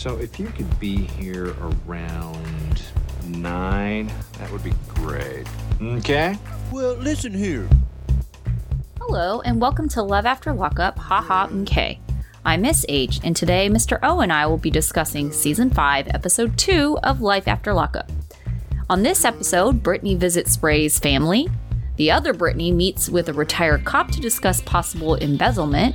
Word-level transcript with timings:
So 0.00 0.16
if 0.16 0.40
you 0.40 0.46
could 0.46 0.80
be 0.80 0.96
here 0.96 1.54
around 1.60 2.82
nine, 3.26 4.10
that 4.38 4.50
would 4.50 4.64
be 4.64 4.72
great. 4.88 5.46
Okay? 5.78 6.38
Well, 6.72 6.94
listen 6.94 7.34
here. 7.34 7.68
Hello, 8.98 9.42
and 9.42 9.60
welcome 9.60 9.90
to 9.90 10.02
Love 10.02 10.24
After 10.24 10.54
Lockup, 10.54 10.98
haha, 10.98 11.48
okay. 11.52 12.00
I'm 12.46 12.62
Miss 12.62 12.86
H, 12.88 13.20
and 13.22 13.36
today 13.36 13.68
Mr. 13.68 13.98
O 14.02 14.20
and 14.20 14.32
I 14.32 14.46
will 14.46 14.56
be 14.56 14.70
discussing 14.70 15.32
Season 15.32 15.68
5, 15.68 16.08
Episode 16.14 16.56
2 16.56 17.00
of 17.02 17.20
Life 17.20 17.46
After 17.46 17.74
Lockup. 17.74 18.10
On 18.88 19.02
this 19.02 19.26
episode, 19.26 19.82
Brittany 19.82 20.14
visits 20.14 20.62
Ray's 20.62 20.98
family. 20.98 21.46
The 21.96 22.10
other 22.10 22.32
Brittany 22.32 22.72
meets 22.72 23.10
with 23.10 23.28
a 23.28 23.34
retired 23.34 23.84
cop 23.84 24.10
to 24.12 24.20
discuss 24.22 24.62
possible 24.62 25.16
embezzlement. 25.16 25.94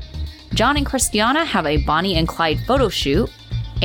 John 0.54 0.78
and 0.78 0.86
Christiana 0.86 1.44
have 1.44 1.66
a 1.66 1.84
Bonnie 1.86 2.18
and 2.18 2.28
Clyde 2.28 2.60
photo 2.68 2.88
shoot. 2.88 3.32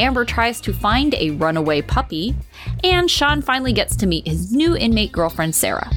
Amber 0.00 0.24
tries 0.24 0.60
to 0.62 0.72
find 0.72 1.14
a 1.14 1.30
runaway 1.32 1.82
puppy. 1.82 2.34
And 2.82 3.10
Sean 3.10 3.42
finally 3.42 3.72
gets 3.72 3.94
to 3.96 4.06
meet 4.06 4.26
his 4.26 4.52
new 4.52 4.76
inmate 4.76 5.12
girlfriend, 5.12 5.54
Sarah. 5.54 5.90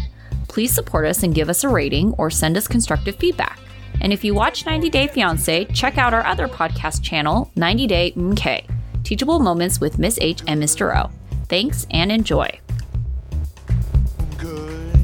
Please 0.47 0.73
support 0.73 1.05
us 1.05 1.23
and 1.23 1.33
give 1.33 1.49
us 1.49 1.63
a 1.63 1.69
rating 1.69 2.13
or 2.13 2.29
send 2.29 2.57
us 2.57 2.67
constructive 2.67 3.15
feedback. 3.15 3.59
And 4.01 4.11
if 4.11 4.23
you 4.23 4.33
watch 4.35 4.65
90 4.65 4.89
Day 4.89 5.07
Fiancé, 5.07 5.73
check 5.73 5.97
out 5.97 6.13
our 6.13 6.25
other 6.25 6.47
podcast 6.47 7.01
channel, 7.01 7.49
90 7.55 7.87
Day 7.87 8.11
MK, 8.17 8.65
Teachable 9.03 9.39
Moments 9.39 9.79
with 9.79 9.97
Miss 9.97 10.19
H 10.21 10.41
and 10.47 10.61
Mr. 10.61 10.95
O. 10.95 11.09
Thanks 11.47 11.87
and 11.91 12.11
enjoy. 12.11 12.59
Good. 14.37 14.97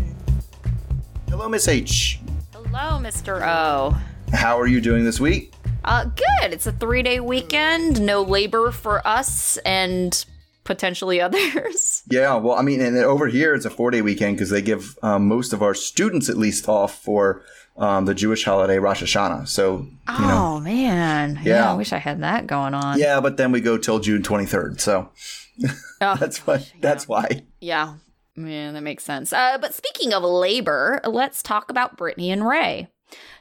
Hello, 1.30 1.48
Miss 1.48 1.68
H. 1.68 2.20
Hello, 2.52 3.00
Mr. 3.02 3.42
O. 3.42 3.98
How 4.34 4.60
are 4.60 4.68
you 4.68 4.82
doing 4.82 5.06
this 5.06 5.20
week? 5.20 5.54
Uh, 5.90 6.04
good. 6.06 6.54
It's 6.54 6.68
a 6.68 6.72
three 6.72 7.02
day 7.02 7.20
weekend, 7.20 8.00
no 8.00 8.22
labor 8.22 8.70
for 8.70 9.06
us 9.08 9.58
and 9.66 10.24
potentially 10.64 11.20
others. 11.28 12.04
Yeah, 12.08 12.36
well, 12.36 12.56
I 12.56 12.62
mean, 12.62 12.80
and 12.80 12.96
over 12.98 13.26
here 13.28 13.56
it's 13.56 13.66
a 13.66 13.72
four 13.72 13.90
day 13.90 14.04
weekend 14.04 14.36
because 14.38 14.52
they 14.52 14.62
give 14.62 14.98
um, 15.02 15.28
most 15.28 15.52
of 15.52 15.64
our 15.64 15.74
students 15.74 16.30
at 16.30 16.38
least 16.38 16.70
off 16.70 17.02
for 17.04 17.42
um, 17.76 18.06
the 18.06 18.14
Jewish 18.14 18.44
holiday 18.46 18.78
Rosh 18.78 19.02
Hashanah. 19.02 19.48
So, 19.48 19.78
you 19.80 20.26
know, 20.28 20.58
Oh, 20.58 20.60
man. 20.60 21.40
Yeah. 21.44 21.56
Yeah. 21.56 21.72
I 21.72 21.76
wish 21.76 21.92
I 21.92 21.98
had 21.98 22.22
that 22.22 22.46
going 22.46 22.76
on. 22.76 23.00
yeah, 23.00 23.20
but 23.20 23.38
then 23.38 23.52
we 23.52 23.60
go 23.60 23.78
till 23.80 23.98
June 24.00 24.22
23rd. 24.22 24.80
So 24.80 25.10
Oh, 26.02 26.16
that's 26.20 26.46
why. 26.46 26.66
That's 26.82 27.08
why. 27.08 27.46
yeah. 27.60 27.96
Yeah, 28.36 28.72
that 28.72 28.82
makes 28.84 29.04
sense. 29.04 29.34
Uh, 29.34 29.58
but 29.58 29.74
speaking 29.74 30.14
of 30.14 30.24
labor, 30.24 31.02
let's 31.04 31.42
talk 31.44 31.70
about 31.72 31.98
Brittany 31.98 32.32
and 32.32 32.48
Ray. 32.48 32.88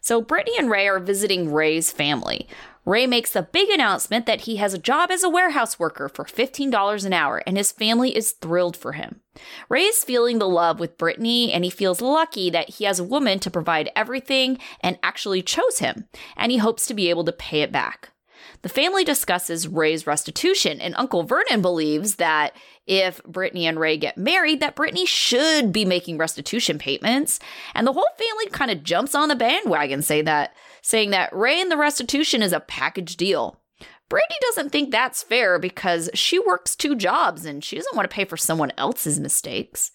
So, 0.00 0.20
Brittany 0.20 0.56
and 0.58 0.70
Ray 0.70 0.88
are 0.88 0.98
visiting 0.98 1.52
Ray's 1.52 1.90
family. 1.92 2.48
Ray 2.84 3.06
makes 3.06 3.32
the 3.32 3.42
big 3.42 3.68
announcement 3.68 4.24
that 4.24 4.42
he 4.42 4.56
has 4.56 4.72
a 4.72 4.78
job 4.78 5.10
as 5.10 5.22
a 5.22 5.28
warehouse 5.28 5.78
worker 5.78 6.08
for 6.08 6.24
$15 6.24 7.04
an 7.04 7.12
hour, 7.12 7.42
and 7.46 7.58
his 7.58 7.70
family 7.70 8.16
is 8.16 8.32
thrilled 8.32 8.76
for 8.78 8.92
him. 8.92 9.20
Ray 9.68 9.82
is 9.82 10.04
feeling 10.04 10.38
the 10.38 10.48
love 10.48 10.80
with 10.80 10.96
Brittany, 10.96 11.52
and 11.52 11.64
he 11.64 11.70
feels 11.70 12.00
lucky 12.00 12.48
that 12.48 12.70
he 12.70 12.84
has 12.84 12.98
a 12.98 13.04
woman 13.04 13.40
to 13.40 13.50
provide 13.50 13.90
everything 13.94 14.58
and 14.80 14.98
actually 15.02 15.42
chose 15.42 15.80
him, 15.80 16.06
and 16.34 16.50
he 16.50 16.58
hopes 16.58 16.86
to 16.86 16.94
be 16.94 17.10
able 17.10 17.24
to 17.24 17.32
pay 17.32 17.60
it 17.60 17.70
back. 17.70 18.12
The 18.62 18.68
family 18.68 19.04
discusses 19.04 19.68
Ray's 19.68 20.06
restitution, 20.06 20.80
and 20.80 20.94
Uncle 20.96 21.22
Vernon 21.22 21.62
believes 21.62 22.16
that 22.16 22.56
if 22.86 23.22
Brittany 23.24 23.66
and 23.66 23.78
Ray 23.78 23.96
get 23.96 24.18
married, 24.18 24.60
that 24.60 24.74
Brittany 24.74 25.06
should 25.06 25.72
be 25.72 25.84
making 25.84 26.18
restitution 26.18 26.78
payments. 26.78 27.38
And 27.74 27.86
the 27.86 27.92
whole 27.92 28.08
family 28.18 28.46
kind 28.50 28.70
of 28.70 28.82
jumps 28.82 29.14
on 29.14 29.28
the 29.28 29.36
bandwagon, 29.36 30.02
say 30.02 30.22
that, 30.22 30.54
saying 30.82 31.10
that 31.10 31.32
Ray 31.32 31.60
and 31.60 31.70
the 31.70 31.76
restitution 31.76 32.42
is 32.42 32.52
a 32.52 32.60
package 32.60 33.16
deal. 33.16 33.60
Brittany 34.08 34.36
doesn't 34.40 34.70
think 34.70 34.90
that's 34.90 35.22
fair 35.22 35.58
because 35.58 36.08
she 36.14 36.38
works 36.38 36.74
two 36.74 36.96
jobs 36.96 37.44
and 37.44 37.62
she 37.62 37.76
doesn't 37.76 37.94
want 37.94 38.10
to 38.10 38.14
pay 38.14 38.24
for 38.24 38.38
someone 38.38 38.72
else's 38.78 39.20
mistakes. 39.20 39.92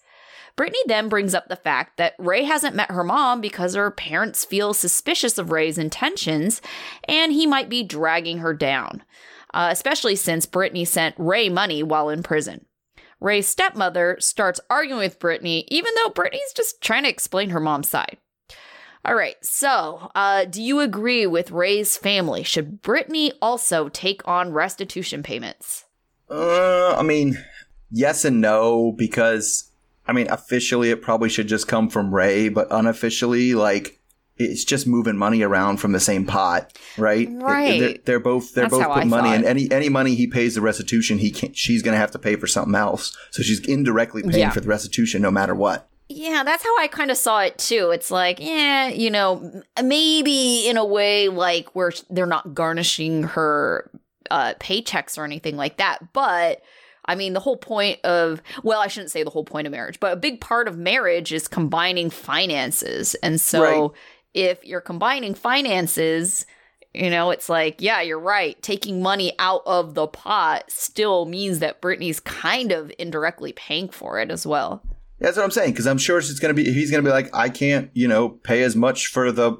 Brittany 0.55 0.79
then 0.85 1.09
brings 1.09 1.33
up 1.33 1.47
the 1.47 1.55
fact 1.55 1.97
that 1.97 2.13
Ray 2.19 2.43
hasn't 2.43 2.75
met 2.75 2.91
her 2.91 3.03
mom 3.03 3.41
because 3.41 3.73
her 3.73 3.89
parents 3.89 4.45
feel 4.45 4.73
suspicious 4.73 5.37
of 5.37 5.51
Ray's 5.51 5.77
intentions 5.77 6.61
and 7.07 7.31
he 7.31 7.47
might 7.47 7.69
be 7.69 7.83
dragging 7.83 8.37
her 8.37 8.53
down, 8.53 9.03
uh, 9.53 9.69
especially 9.71 10.15
since 10.15 10.45
Brittany 10.45 10.85
sent 10.85 11.15
Ray 11.17 11.49
money 11.49 11.81
while 11.81 12.09
in 12.09 12.21
prison. 12.21 12.65
Ray's 13.19 13.47
stepmother 13.47 14.17
starts 14.19 14.59
arguing 14.69 14.99
with 14.99 15.17
Brittany, 15.17 15.65
even 15.69 15.93
though 15.95 16.09
Brittany's 16.09 16.53
just 16.55 16.81
trying 16.81 17.03
to 17.03 17.09
explain 17.09 17.49
her 17.49 17.59
mom's 17.59 17.89
side. 17.89 18.17
All 19.05 19.15
right, 19.15 19.35
so 19.41 20.11
uh, 20.13 20.45
do 20.45 20.61
you 20.61 20.79
agree 20.79 21.25
with 21.25 21.51
Ray's 21.51 21.97
family? 21.97 22.43
Should 22.43 22.81
Brittany 22.81 23.33
also 23.41 23.89
take 23.89 24.25
on 24.27 24.53
restitution 24.53 25.23
payments? 25.23 25.85
Uh, 26.29 26.95
I 26.95 27.01
mean, 27.01 27.37
yes 27.91 28.23
and 28.23 28.39
no 28.39 28.93
because 28.97 29.71
I 30.07 30.11
mean, 30.13 30.27
officially 30.29 30.89
it 30.89 31.01
probably 31.01 31.29
should 31.29 31.47
just 31.47 31.67
come 31.67 31.89
from 31.89 32.13
Ray, 32.13 32.49
but 32.49 32.67
unofficially, 32.71 33.53
like 33.53 33.99
it's 34.35 34.63
just 34.65 34.87
moving 34.87 35.15
money 35.15 35.41
around 35.43 35.77
from 35.77 35.91
the 35.91 35.99
same 35.99 36.25
pot, 36.25 36.77
right? 36.97 37.29
Right. 37.31 37.79
They're, 37.79 37.97
they're 38.05 38.19
both 38.19 38.53
they're 38.53 38.65
That's 38.65 38.73
both 38.83 38.93
putting 38.93 39.09
money, 39.09 39.29
and 39.29 39.45
any 39.45 39.71
any 39.71 39.89
money 39.89 40.15
he 40.15 40.27
pays 40.27 40.55
the 40.55 40.61
restitution, 40.61 41.19
he 41.19 41.31
can 41.31 41.53
she's 41.53 41.81
gonna 41.81 41.97
have 41.97 42.11
to 42.11 42.19
pay 42.19 42.35
for 42.35 42.47
something 42.47 42.75
else. 42.75 43.15
So 43.31 43.43
she's 43.43 43.59
indirectly 43.61 44.23
paying 44.23 44.35
Yeah. 44.39 44.49
for 44.49 44.59
the 44.61 44.67
restitution 44.67 45.21
no 45.21 45.31
matter 45.31 45.55
what. 45.55 45.87
Yeah, 46.09 46.43
that's 46.43 46.63
how 46.63 46.77
I 46.79 46.87
kind 46.87 47.11
of 47.11 47.17
saw 47.17 47.39
it 47.41 47.57
too. 47.57 47.91
It's 47.91 48.11
like, 48.11 48.39
yeah, 48.39 48.89
you 48.89 49.09
know, 49.09 49.61
maybe 49.81 50.67
in 50.67 50.77
a 50.77 50.85
way 50.85 51.29
like 51.29 51.73
where 51.75 51.91
they're 52.09 52.25
not 52.25 52.53
garnishing 52.53 53.23
her 53.23 53.89
uh, 54.29 54.53
paychecks 54.59 55.17
or 55.17 55.23
anything 55.23 55.55
like 55.55 55.77
that. 55.77 56.11
But 56.11 56.61
I 57.05 57.15
mean, 57.15 57.33
the 57.33 57.39
whole 57.39 57.57
point 57.57 57.99
of, 58.05 58.41
well, 58.63 58.79
I 58.79 58.87
shouldn't 58.87 59.11
say 59.11 59.23
the 59.23 59.29
whole 59.29 59.43
point 59.43 59.67
of 59.67 59.71
marriage, 59.71 59.99
but 59.99 60.13
a 60.13 60.15
big 60.15 60.39
part 60.39 60.67
of 60.67 60.77
marriage 60.77 61.33
is 61.33 61.47
combining 61.47 62.09
finances. 62.09 63.15
And 63.15 63.41
so 63.41 63.61
Right. 63.61 63.91
if 64.33 64.65
you're 64.65 64.81
combining 64.81 65.33
finances, 65.33 66.45
you 66.93 67.09
know, 67.09 67.31
it's 67.31 67.49
like, 67.49 67.81
yeah, 67.81 68.01
you're 68.01 68.19
right. 68.19 68.61
Taking 68.61 69.01
money 69.01 69.33
out 69.39 69.63
of 69.65 69.95
the 69.95 70.07
pot 70.07 70.65
still 70.69 71.25
means 71.25 71.59
that 71.59 71.81
Brittany's 71.81 72.19
kind 72.19 72.71
of 72.71 72.91
indirectly 72.99 73.51
paying 73.51 73.89
for 73.89 74.19
it 74.19 74.29
as 74.31 74.45
well. 74.45 74.81
That's 75.19 75.37
what 75.37 75.43
I'm 75.43 75.51
saying 75.51 75.71
because 75.71 75.87
I'm 75.87 75.97
sure 75.97 76.19
it's 76.19 76.39
going 76.39 76.55
to 76.55 76.63
be 76.63 76.71
he's 76.71 76.91
going 76.91 77.03
to 77.03 77.07
be 77.09 77.13
like 77.13 77.33
I 77.33 77.49
can't 77.49 77.89
you 77.93 78.07
know 78.07 78.29
pay 78.29 78.61
as 78.61 78.75
much 78.75 79.07
for 79.07 79.31
the 79.31 79.57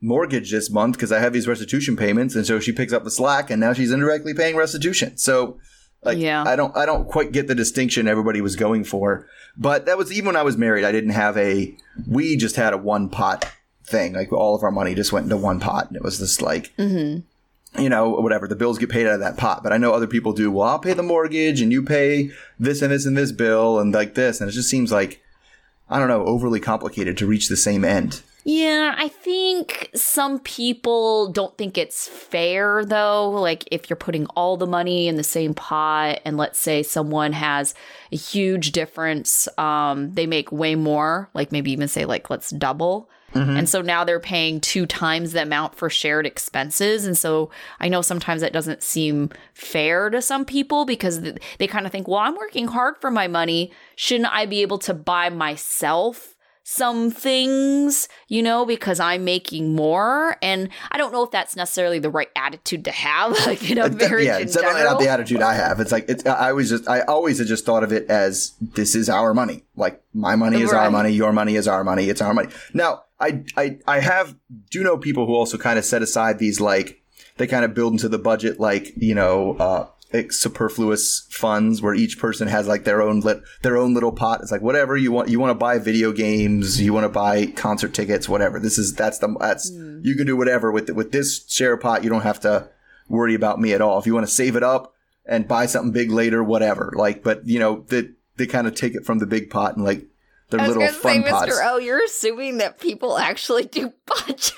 mortgage 0.00 0.50
this 0.50 0.70
month 0.70 0.96
because 0.96 1.10
I 1.10 1.20
have 1.20 1.32
these 1.32 1.48
restitution 1.48 1.96
payments, 1.96 2.34
and 2.36 2.46
so 2.46 2.60
she 2.60 2.70
picks 2.70 2.92
up 2.92 3.02
the 3.02 3.10
slack, 3.10 3.50
and 3.50 3.60
now 3.60 3.72
she's 3.72 3.90
indirectly 3.90 4.32
paying 4.34 4.56
restitution. 4.56 5.16
So. 5.16 5.58
Like 6.06 6.18
Yeah. 6.18 6.44
I 6.44 6.56
don't 6.56 6.76
I 6.76 6.86
don't 6.86 7.08
quite 7.08 7.32
get 7.32 7.46
the 7.48 7.54
distinction 7.54 8.08
everybody 8.08 8.40
was 8.40 8.56
going 8.56 8.84
for. 8.84 9.26
But 9.56 9.86
that 9.86 9.98
was 9.98 10.12
even 10.12 10.26
when 10.26 10.36
I 10.36 10.42
was 10.42 10.56
married, 10.56 10.84
I 10.84 10.92
didn't 10.92 11.10
have 11.10 11.36
a 11.36 11.76
we 12.06 12.36
just 12.36 12.56
had 12.56 12.72
a 12.72 12.78
one 12.78 13.08
pot 13.08 13.50
thing. 13.84 14.14
Like 14.14 14.32
all 14.32 14.54
of 14.54 14.62
our 14.62 14.70
money 14.70 14.94
just 14.94 15.12
went 15.12 15.24
into 15.24 15.36
one 15.36 15.60
pot 15.60 15.88
and 15.88 15.96
it 15.96 16.02
was 16.02 16.18
just 16.18 16.40
like 16.40 16.74
mm-hmm. 16.76 17.80
you 17.80 17.88
know, 17.88 18.10
whatever, 18.10 18.48
the 18.48 18.56
bills 18.56 18.78
get 18.78 18.90
paid 18.90 19.06
out 19.06 19.14
of 19.14 19.20
that 19.20 19.36
pot. 19.36 19.62
But 19.62 19.72
I 19.72 19.78
know 19.78 19.92
other 19.92 20.06
people 20.06 20.32
do, 20.32 20.50
well, 20.50 20.68
I'll 20.68 20.78
pay 20.78 20.94
the 20.94 21.02
mortgage 21.02 21.60
and 21.60 21.72
you 21.72 21.82
pay 21.82 22.30
this 22.58 22.82
and 22.82 22.92
this 22.92 23.06
and 23.06 23.16
this 23.16 23.32
bill 23.32 23.78
and 23.78 23.92
like 23.92 24.14
this. 24.14 24.40
And 24.40 24.48
it 24.48 24.52
just 24.52 24.70
seems 24.70 24.92
like 24.92 25.22
I 25.88 25.98
don't 25.98 26.08
know, 26.08 26.24
overly 26.24 26.60
complicated 26.60 27.16
to 27.18 27.26
reach 27.26 27.48
the 27.48 27.56
same 27.56 27.84
end. 27.84 28.22
Yeah, 28.48 28.94
I 28.96 29.08
think 29.08 29.90
some 29.96 30.38
people 30.38 31.32
don't 31.32 31.58
think 31.58 31.76
it's 31.76 32.06
fair 32.06 32.84
though. 32.84 33.28
Like 33.28 33.64
if 33.72 33.90
you're 33.90 33.96
putting 33.96 34.26
all 34.36 34.56
the 34.56 34.68
money 34.68 35.08
in 35.08 35.16
the 35.16 35.24
same 35.24 35.52
pot 35.52 36.20
and 36.24 36.36
let's 36.36 36.60
say 36.60 36.84
someone 36.84 37.32
has 37.32 37.74
a 38.12 38.16
huge 38.16 38.70
difference, 38.70 39.48
um, 39.58 40.12
they 40.12 40.28
make 40.28 40.52
way 40.52 40.76
more, 40.76 41.28
like 41.34 41.50
maybe 41.50 41.72
even 41.72 41.88
say 41.88 42.04
like 42.04 42.30
let's 42.30 42.50
double. 42.50 43.10
And 43.34 43.68
so 43.68 43.82
now 43.82 44.02
they're 44.02 44.20
paying 44.20 44.60
two 44.62 44.86
times 44.86 45.32
the 45.32 45.42
amount 45.42 45.74
for 45.74 45.90
shared 45.90 46.24
expenses. 46.24 47.04
And 47.04 47.18
so 47.18 47.50
I 47.80 47.88
know 47.88 48.00
sometimes 48.00 48.40
that 48.40 48.52
doesn't 48.52 48.82
seem 48.82 49.28
fair 49.52 50.08
to 50.08 50.22
some 50.22 50.46
people 50.46 50.86
because 50.86 51.20
they 51.20 51.66
kind 51.66 51.84
of 51.84 51.92
think, 51.92 52.08
well, 52.08 52.20
I'm 52.20 52.36
working 52.36 52.68
hard 52.68 52.96
for 52.98 53.10
my 53.10 53.28
money. 53.28 53.72
Shouldn't 53.96 54.32
I 54.32 54.46
be 54.46 54.62
able 54.62 54.78
to 54.78 54.94
buy 54.94 55.28
myself 55.28 56.35
some 56.68 57.12
things, 57.12 58.08
you 58.26 58.42
know, 58.42 58.66
because 58.66 58.98
I'm 58.98 59.24
making 59.24 59.76
more. 59.76 60.36
And 60.42 60.68
I 60.90 60.98
don't 60.98 61.12
know 61.12 61.22
if 61.22 61.30
that's 61.30 61.54
necessarily 61.54 62.00
the 62.00 62.10
right 62.10 62.28
attitude 62.34 62.84
to 62.86 62.90
have, 62.90 63.30
like 63.46 63.70
in 63.70 63.78
a 63.78 63.88
marriage 63.88 64.26
yeah, 64.26 64.38
it's 64.38 64.54
definitely 64.54 64.82
not 64.82 64.98
the 64.98 65.08
attitude 65.08 65.42
I 65.42 65.54
have. 65.54 65.78
It's 65.78 65.92
like 65.92 66.06
it's. 66.08 66.26
I 66.26 66.50
always 66.50 66.70
just 66.70 66.88
I 66.88 67.02
always 67.02 67.38
have 67.38 67.46
just 67.46 67.64
thought 67.64 67.84
of 67.84 67.92
it 67.92 68.10
as 68.10 68.54
this 68.60 68.96
is 68.96 69.08
our 69.08 69.32
money. 69.32 69.62
Like 69.76 70.02
my 70.12 70.34
money 70.34 70.60
is 70.60 70.72
our 70.72 70.90
money, 70.90 71.10
your 71.12 71.32
money 71.32 71.54
is 71.54 71.68
our 71.68 71.84
money. 71.84 72.08
It's 72.08 72.20
our 72.20 72.34
money. 72.34 72.48
Now 72.74 73.04
I 73.20 73.44
I 73.56 73.78
I 73.86 74.00
have 74.00 74.34
do 74.68 74.82
know 74.82 74.98
people 74.98 75.24
who 75.24 75.34
also 75.34 75.58
kind 75.58 75.78
of 75.78 75.84
set 75.84 76.02
aside 76.02 76.40
these 76.40 76.60
like 76.60 77.00
they 77.36 77.46
kind 77.46 77.64
of 77.64 77.74
build 77.74 77.92
into 77.92 78.08
the 78.08 78.18
budget 78.18 78.58
like 78.58 78.92
you 78.96 79.14
know 79.14 79.52
uh 79.60 79.86
superfluous 80.30 81.26
funds 81.30 81.82
where 81.82 81.94
each 81.94 82.18
person 82.18 82.48
has 82.48 82.66
like 82.66 82.84
their 82.84 83.02
own 83.02 83.20
lit 83.20 83.40
their 83.62 83.76
own 83.76 83.94
little 83.94 84.12
pot. 84.12 84.40
It's 84.40 84.52
like 84.52 84.62
whatever 84.62 84.96
you 84.96 85.12
want. 85.12 85.28
You 85.28 85.40
want 85.40 85.50
to 85.50 85.54
buy 85.58 85.78
video 85.78 86.12
games, 86.12 86.80
you 86.80 86.92
want 86.92 87.04
to 87.04 87.08
buy 87.08 87.46
concert 87.46 87.92
tickets, 87.94 88.28
whatever. 88.28 88.58
This 88.60 88.78
is 88.78 88.94
that's 88.94 89.18
the 89.18 89.34
that's 89.40 89.70
Hmm. 89.70 90.00
you 90.02 90.14
can 90.14 90.26
do 90.26 90.36
whatever 90.36 90.70
with 90.70 90.90
with 90.90 91.12
this 91.12 91.44
share 91.48 91.76
pot. 91.76 92.04
You 92.04 92.10
don't 92.10 92.22
have 92.22 92.40
to 92.40 92.68
worry 93.08 93.34
about 93.34 93.60
me 93.60 93.72
at 93.72 93.80
all. 93.80 93.98
If 93.98 94.06
you 94.06 94.14
want 94.14 94.26
to 94.26 94.32
save 94.32 94.56
it 94.56 94.62
up 94.62 94.94
and 95.24 95.48
buy 95.48 95.66
something 95.66 95.92
big 95.92 96.10
later, 96.10 96.42
whatever. 96.42 96.92
Like, 96.96 97.22
but 97.22 97.46
you 97.46 97.58
know, 97.58 97.84
they 97.88 98.10
they 98.36 98.46
kind 98.46 98.66
of 98.66 98.74
take 98.74 98.94
it 98.94 99.04
from 99.04 99.18
the 99.18 99.26
big 99.26 99.50
pot 99.50 99.76
and 99.76 99.84
like 99.84 100.06
their 100.50 100.66
little 100.66 100.86
fun 100.88 101.24
say, 101.24 101.30
pots. 101.30 101.46
Mr. 101.58 101.68
O, 101.72 101.78
you're 101.78 102.04
assuming 102.04 102.58
that 102.58 102.78
people 102.78 103.18
actually 103.18 103.64
do 103.64 103.92
budgets. 104.06 104.52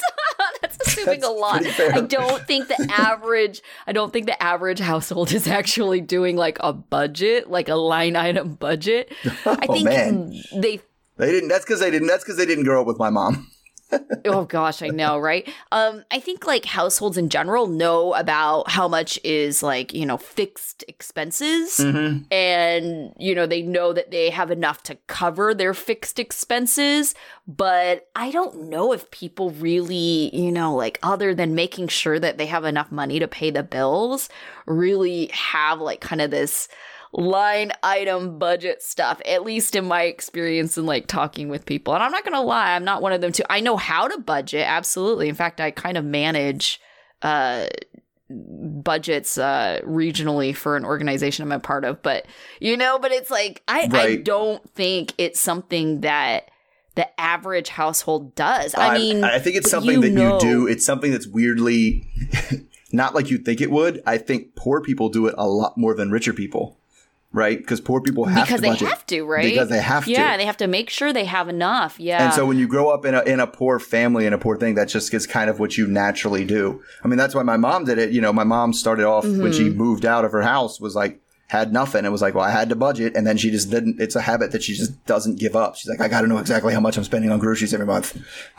That's 0.60 0.78
assuming 0.86 1.20
That's 1.20 1.32
a 1.32 1.34
lot. 1.34 1.66
I 1.80 2.00
don't 2.00 2.42
think 2.46 2.68
the 2.68 2.86
average. 2.90 3.62
I 3.86 3.92
don't 3.92 4.12
think 4.12 4.26
the 4.26 4.40
average 4.42 4.78
household 4.80 5.32
is 5.32 5.46
actually 5.48 6.00
doing 6.00 6.36
like 6.36 6.58
a 6.60 6.72
budget, 6.72 7.50
like 7.50 7.68
a 7.68 7.74
line 7.76 8.16
item 8.16 8.54
budget. 8.54 9.12
I 9.46 9.66
Oh, 9.68 9.72
think 9.72 9.84
man. 9.84 10.34
they 10.54 10.80
They 11.16 11.30
didn't. 11.30 11.48
That's 11.48 11.64
because 11.64 11.80
they 11.80 11.90
didn't. 11.90 12.08
That's 12.08 12.24
because 12.24 12.36
they 12.36 12.46
didn't 12.46 12.64
grow 12.64 12.80
up 12.80 12.86
with 12.86 12.98
my 12.98 13.10
mom. 13.10 13.48
Oh 14.24 14.44
gosh 14.44 14.82
i 14.82 14.88
know 14.88 15.18
right? 15.18 15.48
Um 15.70 16.04
i 16.10 16.20
think 16.20 16.46
like 16.46 16.64
households 16.64 17.18
in 17.18 17.28
general 17.28 17.66
know 17.66 18.14
about 18.14 18.70
how 18.70 18.88
much 18.88 19.18
is 19.24 19.62
like 19.62 19.92
you 19.92 20.06
know 20.06 20.16
fixed 20.16 20.84
expenses. 20.88 21.78
Mm-hmm. 21.78 22.24
and 22.32 23.12
you 23.18 23.34
know 23.34 23.46
they 23.46 23.62
know 23.62 23.92
that 23.92 24.10
they 24.10 24.30
have 24.30 24.50
enough 24.50 24.82
to 24.84 24.96
cover 25.06 25.54
their 25.54 25.74
fixed 25.74 26.18
expenses. 26.18 27.14
But 27.46 28.08
i 28.14 28.30
don't 28.30 28.68
know 28.68 28.92
if 28.92 29.10
people 29.10 29.50
really 29.50 30.34
you 30.34 30.52
know 30.52 30.74
like 30.74 30.98
other 31.02 31.34
than 31.34 31.54
making 31.54 31.88
sure 31.88 32.18
that 32.18 32.38
they 32.38 32.46
have 32.46 32.64
enough 32.64 32.92
money 32.92 33.18
to 33.18 33.28
pay 33.28 33.50
the 33.50 33.62
bills 33.62 34.28
really 34.66 35.26
have 35.32 35.80
like 35.80 36.00
kind 36.00 36.20
of 36.20 36.30
this 36.30 36.68
line 37.12 37.72
item 37.82 38.38
budget 38.38 38.82
stuff 38.82 39.20
at 39.26 39.42
least 39.44 39.76
in 39.76 39.84
my 39.84 40.04
experience 40.04 40.78
in 40.78 40.86
like 40.86 41.06
talking 41.06 41.48
with 41.48 41.66
people. 41.66 41.94
And 41.94 42.02
i'm 42.02 42.10
not 42.12 42.24
gonna 42.24 42.42
lie 42.42 42.74
i'm 42.74 42.84
not 42.84 43.02
one 43.02 43.12
of 43.12 43.20
them 43.20 43.32
too. 43.32 43.44
I 43.50 43.60
know 43.60 43.76
how 43.76 44.08
to 44.08 44.18
budget 44.18 44.66
absolutely. 44.66 45.28
In 45.28 45.34
fact 45.34 45.60
i 45.60 45.70
kind 45.70 45.96
of 45.96 46.04
manage 46.04 46.80
uh 47.20 47.66
budgets 48.30 49.36
uh 49.36 49.80
regionally 49.84 50.56
for 50.56 50.76
an 50.76 50.84
organization 50.86 51.42
i'm 51.42 51.52
a 51.52 51.60
part 51.60 51.84
of. 51.84 52.02
But 52.02 52.26
you 52.60 52.76
know 52.76 52.98
but 52.98 53.12
it's 53.12 53.30
like 53.30 53.62
i 53.68 53.88
i 53.92 54.16
don't 54.16 54.68
think 54.70 55.12
it's 55.18 55.38
something 55.38 56.00
that 56.00 56.48
the 56.94 57.20
average 57.20 57.68
household 57.68 58.34
does. 58.34 58.74
I, 58.76 58.98
mean 58.98 59.24
I 59.24 59.38
think 59.38 59.56
it's 59.56 59.70
something 59.70 59.96
you 59.96 60.00
that 60.02 60.10
know- 60.10 60.34
you 60.34 60.40
do. 60.40 60.66
It's 60.66 60.84
something 60.84 61.10
that's 61.10 61.26
weirdly 61.26 62.06
not 62.92 63.14
like 63.14 63.30
you 63.30 63.38
think 63.38 63.60
it 63.60 63.70
would. 63.70 64.02
I 64.06 64.18
think 64.18 64.54
poor 64.54 64.80
people 64.80 65.08
do 65.08 65.26
it 65.26 65.34
a 65.38 65.48
lot 65.48 65.78
more 65.78 65.94
than 65.94 66.10
richer 66.10 66.32
people, 66.32 66.78
right? 67.32 67.58
Because 67.58 67.80
poor 67.80 68.00
people 68.00 68.24
have 68.26 68.46
to 68.46 68.52
because 68.54 68.60
to 68.78 68.84
they 68.84 68.90
have 68.90 69.06
to 69.06 69.22
right 69.24 69.44
Because 69.52 69.68
they 69.68 69.80
have 69.80 70.04
to. 70.04 70.10
yeah 70.10 70.36
they 70.36 70.44
have 70.44 70.56
to 70.58 70.66
make 70.66 70.90
sure 70.90 71.12
they 71.12 71.24
have 71.24 71.48
enough 71.48 71.98
yeah 72.00 72.24
And 72.24 72.34
so 72.34 72.44
when 72.46 72.58
you 72.58 72.66
grow 72.68 72.90
up 72.90 73.04
in 73.04 73.14
a 73.14 73.22
in 73.22 73.40
a 73.40 73.46
poor 73.46 73.78
family 73.78 74.26
and 74.26 74.34
a 74.34 74.38
poor 74.38 74.56
thing, 74.56 74.74
that 74.76 74.88
just 74.88 75.12
is 75.14 75.26
kind 75.26 75.48
of 75.50 75.58
what 75.60 75.76
you 75.78 75.86
naturally 75.86 76.44
do. 76.44 76.82
I 77.04 77.08
mean, 77.08 77.18
that's 77.18 77.34
why 77.34 77.42
my 77.42 77.56
mom 77.56 77.84
did 77.84 77.98
it. 77.98 78.10
You 78.12 78.20
know, 78.20 78.32
my 78.32 78.44
mom 78.44 78.72
started 78.72 79.04
off 79.06 79.24
when 79.24 79.52
she 79.52 79.64
Mm-hmm. 79.68 79.78
moved 79.78 80.04
out 80.04 80.24
of 80.24 80.32
her 80.32 80.42
house 80.42 80.80
was 80.80 80.94
like 80.94 81.20
had 81.48 81.72
nothing. 81.72 82.04
It 82.04 82.08
was 82.12 82.22
like, 82.22 82.34
well, 82.34 82.44
I 82.44 82.50
had 82.50 82.68
to 82.70 82.76
budget, 82.76 83.14
and 83.16 83.26
then 83.26 83.36
she 83.36 83.50
just 83.50 83.70
didn't. 83.70 84.00
It's 84.00 84.16
a 84.16 84.22
habit 84.22 84.52
that 84.52 84.62
she 84.62 84.74
just 84.74 85.04
doesn't 85.06 85.38
give 85.38 85.54
up. 85.54 85.76
She's 85.76 85.90
like, 85.90 86.00
I 86.00 86.08
got 86.08 86.22
to 86.22 86.26
know 86.26 86.38
exactly 86.38 86.72
how 86.72 86.80
much 86.80 86.96
I'm 86.96 87.04
spending 87.04 87.30
on 87.30 87.38
groceries 87.38 87.74
every 87.74 87.84
month. 87.86 88.16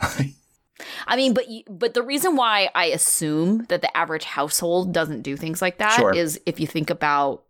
I 1.06 1.16
mean, 1.16 1.34
but 1.34 1.44
but 1.68 1.94
the 1.94 2.02
reason 2.02 2.36
why 2.36 2.68
I 2.74 2.86
assume 2.86 3.64
that 3.68 3.80
the 3.80 3.94
average 3.96 4.24
household 4.24 4.92
doesn't 4.92 5.22
do 5.22 5.36
things 5.36 5.62
like 5.62 5.78
that 5.78 6.14
is 6.16 6.34
Sure. 6.34 6.42
if 6.46 6.58
you 6.60 6.66
think 6.66 6.90
about, 6.90 7.44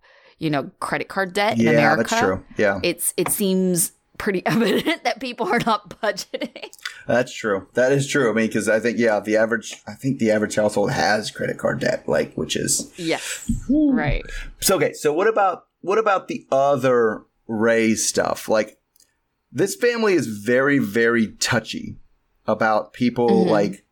you 0.45 0.51
know, 0.51 0.71
credit 0.81 1.09
card 1.09 1.33
debt 1.33 1.59
in 1.59 1.67
America. 1.67 1.73
yeah, 1.73 1.81
America. 1.93 2.09
that's 2.11 2.21
true. 2.21 2.45
Yeah, 2.65 2.81
It's 2.83 3.15
it 3.17 3.29
seems 3.31 3.93
pretty 4.19 4.45
evident 4.47 5.03
that 5.05 5.19
people 5.21 5.49
are 5.49 5.59
not 5.67 5.89
budgeting. 6.01 6.71
that's 7.07 7.35
true. 7.35 7.67
That 7.75 7.91
is 7.91 8.07
true. 8.07 8.31
I 8.31 8.35
mean, 8.35 8.47
because 8.47 8.69
I 8.69 8.79
think 8.79 8.99
yeah, 8.99 9.19
the 9.21 9.37
average. 9.37 9.75
I 9.89 9.95
think 9.95 10.19
the 10.19 10.31
average 10.31 10.55
household 10.55 10.93
has 10.93 11.31
credit 11.31 11.59
card 11.59 11.81
debt, 11.81 12.09
like 12.09 12.35
which 12.35 12.55
is 12.57 12.93
yes, 12.97 13.51
right. 13.69 14.23
So 14.61 14.77
okay, 14.77 14.93
so 14.93 15.13
what 15.13 15.27
about 15.27 15.67
what 15.81 15.99
about 15.99 16.29
the 16.29 16.47
other 16.53 17.23
Ray 17.49 17.95
stuff? 17.95 18.49
Like 18.49 18.79
this 19.51 19.75
family 19.75 20.15
is 20.15 20.27
very 20.29 20.79
very 20.79 21.29
touchy 21.41 21.97
about 22.47 22.93
people 22.93 23.47
Mhm. 23.47 23.51
like 23.51 23.85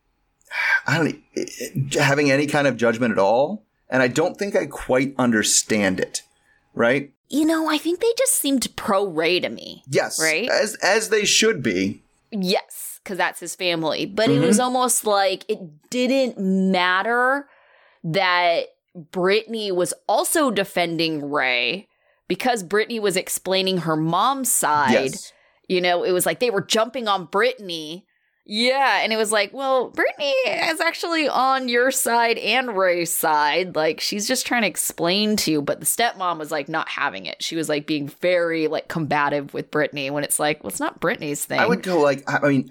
I 0.87 0.97
don't 0.97 1.93
having 1.95 2.29
any 2.31 2.45
kind 2.47 2.67
of 2.67 2.77
judgment 2.77 3.11
at 3.11 3.17
all, 3.19 3.65
and 3.89 4.01
I 4.03 4.07
don't 4.07 4.37
think 4.37 4.55
I 4.55 4.67
quite 4.67 5.13
understand 5.17 5.99
it. 5.99 6.21
Right? 6.73 7.11
You 7.29 7.45
know, 7.45 7.69
I 7.69 7.77
think 7.77 7.99
they 7.99 8.11
just 8.17 8.33
seemed 8.35 8.75
pro 8.75 9.05
Ray 9.07 9.39
to 9.39 9.49
me. 9.49 9.83
Yes. 9.87 10.19
Right? 10.21 10.49
As 10.49 10.75
as 10.75 11.09
they 11.09 11.25
should 11.25 11.63
be. 11.63 12.01
Yes, 12.31 12.99
because 13.03 13.17
that's 13.17 13.39
his 13.39 13.55
family. 13.55 14.05
But 14.05 14.29
Mm-hmm. 14.29 14.43
it 14.43 14.47
was 14.47 14.59
almost 14.59 15.05
like 15.05 15.45
it 15.49 15.59
didn't 15.89 16.37
matter 16.39 17.47
that 18.03 18.65
Brittany 19.11 19.71
was 19.71 19.93
also 20.07 20.51
defending 20.51 21.31
Ray 21.31 21.87
because 22.27 22.63
Brittany 22.63 22.99
was 22.99 23.17
explaining 23.17 23.79
her 23.79 23.95
mom's 23.95 24.51
side. 24.51 24.91
Yes. 24.91 25.33
You 25.67 25.79
know, 25.81 26.03
it 26.03 26.11
was 26.11 26.25
like 26.25 26.39
they 26.39 26.49
were 26.49 26.61
jumping 26.61 27.07
on 27.07 27.25
Brittany. 27.25 28.05
Yeah, 28.45 28.99
and 29.01 29.13
it 29.13 29.17
was 29.17 29.31
like, 29.31 29.53
well, 29.53 29.89
Brittany 29.89 30.31
is 30.31 30.81
actually 30.81 31.29
on 31.29 31.69
your 31.69 31.91
side 31.91 32.37
and 32.37 32.75
Ray's 32.77 33.13
side. 33.13 33.75
Like 33.75 34.01
she's 34.01 34.27
just 34.27 34.45
trying 34.45 34.63
to 34.63 34.67
explain 34.67 35.37
to 35.37 35.51
you, 35.51 35.61
but 35.61 35.79
the 35.79 35.85
stepmom 35.85 36.39
was 36.39 36.51
like 36.51 36.67
not 36.67 36.89
having 36.89 37.25
it. 37.25 37.41
She 37.41 37.55
was 37.55 37.69
like 37.69 37.87
being 37.87 38.09
very 38.21 38.67
like 38.67 38.89
combative 38.89 39.53
with 39.53 39.71
Brittany 39.71 40.09
when 40.09 40.25
it's 40.25 40.39
like, 40.39 40.61
well, 40.61 40.71
it's 40.71 40.79
not 40.79 40.99
Brittany's 40.99 41.45
thing. 41.45 41.59
I 41.59 41.65
would 41.65 41.83
go 41.83 42.01
like 42.01 42.23
I 42.27 42.45
mean 42.49 42.69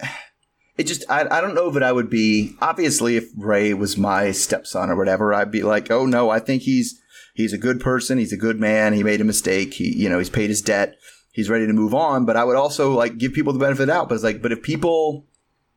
it 0.76 0.86
just 0.86 1.04
I, 1.08 1.26
I 1.30 1.40
don't 1.40 1.54
know 1.54 1.70
that 1.70 1.82
I 1.82 1.92
would 1.92 2.10
be 2.10 2.54
obviously 2.60 3.16
if 3.16 3.24
Ray 3.38 3.72
was 3.72 3.96
my 3.96 4.30
stepson 4.30 4.90
or 4.90 4.96
whatever 4.96 5.32
I'd 5.32 5.50
be 5.50 5.62
like 5.62 5.90
oh 5.90 6.04
no 6.04 6.28
I 6.28 6.38
think 6.38 6.62
he's 6.62 7.00
he's 7.34 7.54
a 7.54 7.58
good 7.58 7.80
person. 7.80 8.18
He's 8.18 8.32
a 8.32 8.38
good 8.38 8.60
man. 8.60 8.92
He 8.92 9.02
made 9.02 9.22
a 9.22 9.24
mistake. 9.24 9.72
He 9.74 9.96
you 9.96 10.10
know 10.10 10.18
he's 10.18 10.28
paid 10.28 10.50
his 10.50 10.60
debt. 10.60 10.96
He's 11.30 11.48
ready 11.48 11.66
to 11.66 11.72
move 11.72 11.94
on. 11.94 12.26
But 12.26 12.36
I 12.36 12.44
would 12.44 12.56
also 12.56 12.92
like 12.92 13.16
give 13.16 13.32
people 13.32 13.54
the 13.54 13.58
benefit 13.58 13.84
of 13.84 13.86
the 13.88 13.92
doubt. 13.94 14.10
But 14.10 14.16
it's 14.16 14.24
like 14.24 14.42
but 14.42 14.52
if 14.52 14.62
people 14.62 15.28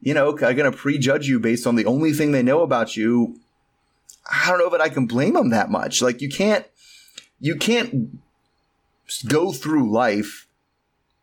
you 0.05 0.13
know 0.13 0.31
going 0.31 0.55
to 0.55 0.71
prejudge 0.71 1.27
you 1.27 1.37
based 1.37 1.67
on 1.67 1.75
the 1.75 1.85
only 1.85 2.13
thing 2.13 2.31
they 2.31 2.43
know 2.43 2.61
about 2.61 2.95
you 2.95 3.37
I 4.31 4.49
don't 4.49 4.59
know 4.59 4.69
that 4.69 4.81
I 4.81 4.87
can 4.87 5.05
blame 5.05 5.33
them 5.33 5.49
that 5.49 5.69
much 5.69 6.01
like 6.01 6.21
you 6.21 6.29
can't 6.29 6.65
you 7.41 7.57
can't 7.57 8.17
go 9.27 9.51
through 9.51 9.91
life 9.91 10.47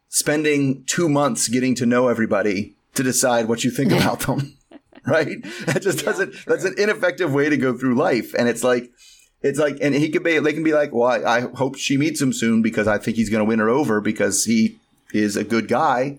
spending 0.08 0.84
two 0.84 1.08
months 1.08 1.48
getting 1.48 1.74
to 1.74 1.86
know 1.86 2.08
everybody 2.08 2.74
to 2.94 3.02
decide 3.02 3.48
what 3.48 3.64
you 3.64 3.70
think 3.70 3.92
about 3.92 4.20
them. 4.20 4.58
right? 5.06 5.42
That 5.66 5.82
just 5.82 6.04
doesn't, 6.04 6.34
that's 6.46 6.64
an 6.64 6.74
ineffective 6.78 7.32
way 7.32 7.48
to 7.48 7.56
go 7.56 7.76
through 7.76 7.94
life. 7.94 8.34
And 8.34 8.48
it's 8.48 8.62
like, 8.62 8.90
it's 9.40 9.58
like, 9.58 9.78
and 9.80 9.94
he 9.94 10.10
could 10.10 10.22
be, 10.22 10.38
they 10.38 10.52
can 10.52 10.62
be 10.62 10.74
like, 10.74 10.92
well, 10.92 11.08
I, 11.08 11.38
I 11.38 11.40
hope 11.40 11.76
she 11.76 11.96
meets 11.96 12.20
him 12.20 12.32
soon 12.32 12.62
because 12.62 12.86
I 12.86 12.98
think 12.98 13.16
he's 13.16 13.30
going 13.30 13.40
to 13.40 13.48
win 13.48 13.58
her 13.58 13.68
over 13.68 14.00
because 14.00 14.44
he 14.44 14.78
is 15.12 15.36
a 15.36 15.44
good 15.44 15.66
guy. 15.66 16.18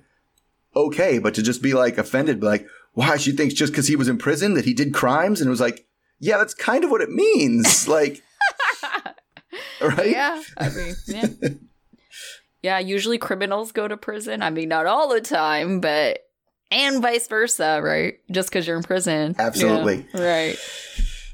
Okay. 0.75 1.19
But 1.19 1.33
to 1.35 1.43
just 1.43 1.61
be 1.61 1.73
like 1.73 1.97
offended, 1.97 2.43
like, 2.43 2.67
why 2.93 3.17
she 3.17 3.31
thinks 3.31 3.53
just 3.53 3.73
because 3.73 3.87
he 3.87 3.95
was 3.95 4.07
in 4.07 4.17
prison 4.17 4.53
that 4.53 4.65
he 4.65 4.73
did 4.73 4.93
crimes. 4.93 5.41
And 5.41 5.47
it 5.47 5.51
was 5.51 5.61
like, 5.61 5.85
yeah, 6.19 6.37
that's 6.37 6.53
kind 6.53 6.83
of 6.83 6.91
what 6.91 7.01
it 7.01 7.09
means. 7.09 7.87
like, 7.87 8.21
right? 9.81 10.09
Yeah, 10.09 10.41
I 10.57 10.69
mean, 10.69 10.95
yeah. 11.07 11.27
yeah, 12.61 12.79
usually 12.79 13.17
criminals 13.17 13.71
go 13.71 13.87
to 13.87 13.97
prison. 13.97 14.41
I 14.41 14.49
mean, 14.49 14.69
not 14.69 14.85
all 14.85 15.09
the 15.09 15.21
time, 15.21 15.79
but 15.79 16.19
and 16.71 17.01
vice 17.01 17.27
versa, 17.27 17.81
right? 17.83 18.19
Just 18.31 18.49
because 18.49 18.67
you're 18.67 18.77
in 18.77 18.83
prison. 18.83 19.35
Absolutely. 19.37 20.05
Yeah, 20.13 20.23
right. 20.23 20.57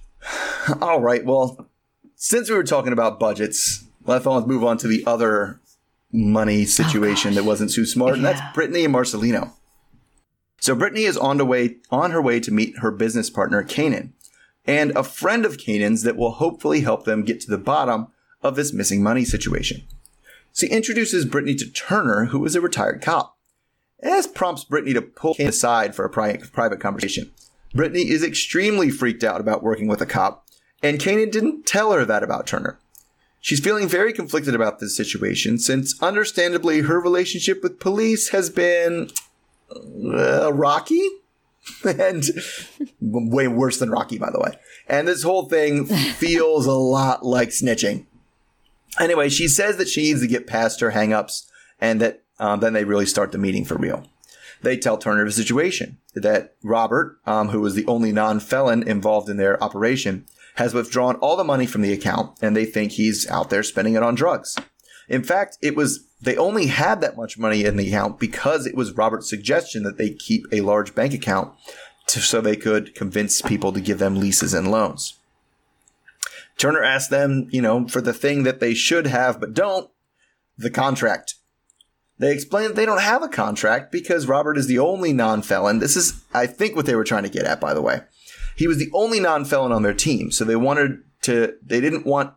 All 0.82 1.00
right. 1.00 1.24
Well, 1.24 1.70
since 2.16 2.50
we 2.50 2.56
were 2.56 2.64
talking 2.64 2.92
about 2.92 3.20
budgets, 3.20 3.86
let's 4.06 4.26
move 4.26 4.66
on 4.66 4.78
to 4.80 4.88
the 4.88 5.04
other 5.06 5.62
money 6.12 6.64
oh, 6.64 6.66
situation 6.66 7.36
that 7.36 7.46
wasn't 7.46 7.72
too 7.72 7.86
smart, 7.86 8.16
and 8.16 8.26
that's 8.26 8.42
Brittany 8.54 8.86
and 8.86 8.94
Marcelino. 8.94 9.54
So 10.60 10.76
Brittany 10.76 11.04
is 11.04 11.18
on 11.18 11.38
the 11.38 11.46
way 11.46 11.78
on 11.90 12.12
her 12.12 12.22
way 12.22 12.40
to 12.42 12.52
meet 12.52 12.80
her 12.80 12.92
business 12.92 13.30
partner 13.30 13.64
Kanan, 13.64 14.12
and 14.66 14.92
a 14.92 15.04
friend 15.04 15.46
of 15.46 15.58
Kanan's 15.58 16.04
that 16.04 16.18
will 16.18 16.32
hopefully 16.32 16.82
help 16.82 17.06
them 17.06 17.24
get 17.24 17.40
to 17.42 17.50
the 17.50 17.58
bottom 17.58 18.08
of 18.42 18.56
this 18.56 18.74
missing 18.74 19.02
money 19.02 19.26
situation. 19.26 19.84
So 20.52 20.68
he 20.68 20.74
introduces 20.74 21.26
Brittany 21.26 21.56
to 21.56 21.72
Turner, 21.72 22.26
who 22.26 22.44
is 22.46 22.56
a 22.56 22.62
retired 22.62 23.02
cop. 23.02 23.38
And 24.02 24.14
this 24.14 24.28
prompts 24.28 24.64
Brittany 24.64 24.94
to 24.94 25.02
pull 25.02 25.36
Kanan 25.36 25.50
aside 25.50 25.96
for 25.96 26.06
a 26.06 26.10
private 26.10 26.80
conversation. 26.80 27.32
Brittany 27.74 28.10
is 28.10 28.24
extremely 28.24 28.90
freaked 28.90 29.24
out 29.24 29.42
about 29.42 29.64
working 29.64 29.88
with 29.88 30.02
a 30.02 30.06
cop, 30.06 30.48
and 30.82 31.00
Kanan 31.00 31.32
didn't 31.32 31.66
tell 31.66 31.92
her 31.92 32.06
that 32.06 32.24
about 32.24 32.48
Turner. 32.48 32.80
She's 33.42 33.60
feeling 33.60 33.88
very 33.88 34.12
conflicted 34.12 34.54
about 34.54 34.80
this 34.80 34.96
situation 34.96 35.60
since, 35.60 36.02
understandably, 36.02 36.82
her 36.82 37.00
relationship 37.00 37.64
with 37.64 37.80
police 37.80 38.30
has 38.30 38.50
been 38.50 39.10
uh, 39.72 40.52
rocky 40.54 41.08
and 41.86 42.24
way 43.00 43.48
worse 43.48 43.80
than 43.80 43.92
rocky, 43.92 44.18
by 44.18 44.30
the 44.30 44.40
way. 44.40 44.58
And 44.88 45.08
this 45.08 45.24
whole 45.24 45.46
thing 45.46 45.86
feels 46.16 46.66
a 46.66 46.74
lot 46.74 47.26
like 47.26 47.50
snitching. 47.50 48.06
Anyway, 49.00 49.30
she 49.30 49.48
says 49.48 49.78
that 49.78 49.88
she 49.88 50.02
needs 50.02 50.22
to 50.22 50.28
get 50.28 50.48
past 50.48 50.82
her 50.82 50.92
hangups 50.92 51.46
and 51.80 52.02
that 52.02 52.24
um, 52.40 52.60
then 52.60 52.74
they 52.74 52.86
really 52.86 53.06
start 53.06 53.32
the 53.32 53.38
meeting 53.38 53.66
for 53.66 53.78
real. 53.78 54.06
They 54.62 54.78
tell 54.78 54.98
Turner 54.98 55.24
the 55.26 55.32
situation 55.32 55.98
that 56.16 56.56
Robert, 56.64 57.20
um, 57.26 57.50
who 57.50 57.62
was 57.62 57.76
the 57.76 57.86
only 57.86 58.12
non 58.12 58.40
felon 58.40 58.84
involved 58.84 59.30
in 59.30 59.38
their 59.38 59.62
operation, 59.64 60.26
has 60.56 60.74
withdrawn 60.74 61.16
all 61.18 61.38
the 61.38 61.44
money 61.44 61.66
from 61.66 61.82
the 61.82 61.94
account 61.94 62.38
and 62.42 62.56
they 62.56 62.66
think 62.66 62.94
he's 62.94 63.30
out 63.30 63.50
there 63.50 63.64
spending 63.64 63.96
it 63.96 64.04
on 64.04 64.16
drugs. 64.16 64.56
In 65.08 65.24
fact, 65.24 65.58
it 65.62 65.76
was 65.76 66.06
they 66.22 66.38
only 66.38 66.68
had 66.68 67.02
that 67.02 67.18
much 67.18 67.38
money 67.38 67.64
in 67.64 67.78
the 67.78 67.88
account 67.88 68.20
because 68.20 68.66
it 68.66 68.76
was 68.76 68.92
Robert's 68.94 69.30
suggestion 69.30 69.84
that 69.84 69.98
they 69.98 70.12
keep 70.12 70.46
a 70.52 70.62
large 70.62 70.94
bank 70.94 71.14
account 71.14 71.54
to, 72.08 72.20
so 72.20 72.42
they 72.42 72.56
could 72.56 72.94
convince 72.94 73.42
people 73.42 73.72
to 73.72 73.80
give 73.80 74.00
them 74.00 74.20
leases 74.20 74.54
and 74.54 74.70
loans. 74.70 75.18
Turner 76.58 76.84
asked 76.84 77.10
them, 77.10 77.48
you 77.52 77.62
know, 77.62 77.88
for 77.88 78.02
the 78.02 78.14
thing 78.14 78.44
that 78.44 78.60
they 78.60 78.74
should 78.74 79.08
have 79.08 79.40
but 79.40 79.54
don't, 79.54 79.90
the 80.58 80.70
contract. 80.70 81.36
They 82.18 82.34
explain 82.34 82.68
that 82.68 82.76
they 82.76 82.86
don't 82.86 83.00
have 83.00 83.24
a 83.24 83.30
contract 83.30 83.94
because 83.94 84.28
Robert 84.28 84.58
is 84.58 84.68
the 84.68 84.80
only 84.80 85.14
non-felon. 85.14 85.80
This 85.80 85.96
is, 85.96 86.22
I 86.34 86.48
think, 86.48 86.76
what 86.76 86.86
they 86.86 86.96
were 86.96 87.06
trying 87.06 87.24
to 87.24 87.30
get 87.30 87.46
at, 87.46 87.62
by 87.62 87.74
the 87.74 87.82
way. 87.82 88.02
He 88.60 88.68
was 88.68 88.78
the 88.78 88.92
only 88.94 89.22
non-felon 89.22 89.72
on 89.72 89.84
their 89.84 89.94
team, 89.94 90.32
so 90.32 90.44
they 90.44 90.58
wanted 90.58 91.00
to, 91.22 91.56
they 91.66 91.80
didn't 91.80 92.06
want 92.06 92.34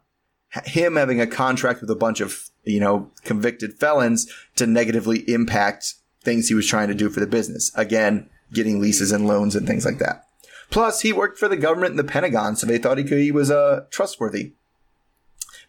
him 0.67 0.95
having 0.95 1.21
a 1.21 1.27
contract 1.27 1.81
with 1.81 1.91
a 1.91 1.97
bunch 1.97 2.21
of, 2.21 2.49
you 2.63 2.79
know, 2.79 3.11
convicted 3.25 3.75
felons 3.75 4.33
to 4.55 4.65
negatively 4.65 5.29
impact 5.29 5.95
things 6.23 6.47
he 6.47 6.55
was 6.55 6.69
trying 6.69 6.87
to 6.87 6.95
do 6.95 7.11
for 7.11 7.19
the 7.19 7.27
business. 7.27 7.73
Again, 7.75 8.31
getting 8.53 8.81
leases 8.81 9.11
and 9.11 9.27
loans 9.27 9.57
and 9.57 9.67
things 9.67 9.85
like 9.85 9.99
that. 9.99 10.29
Plus, 10.71 11.01
he 11.01 11.13
worked 11.13 11.41
for 11.41 11.49
the 11.49 11.57
government 11.57 11.91
and 11.91 11.99
the 11.99 12.05
Pentagon, 12.05 12.55
so 12.55 12.69
they 12.69 12.79
thought 12.79 12.99
he 12.99 13.05
could, 13.05 13.19
he 13.19 13.33
was 13.33 13.51
uh, 13.51 13.87
trustworthy. 13.91 14.53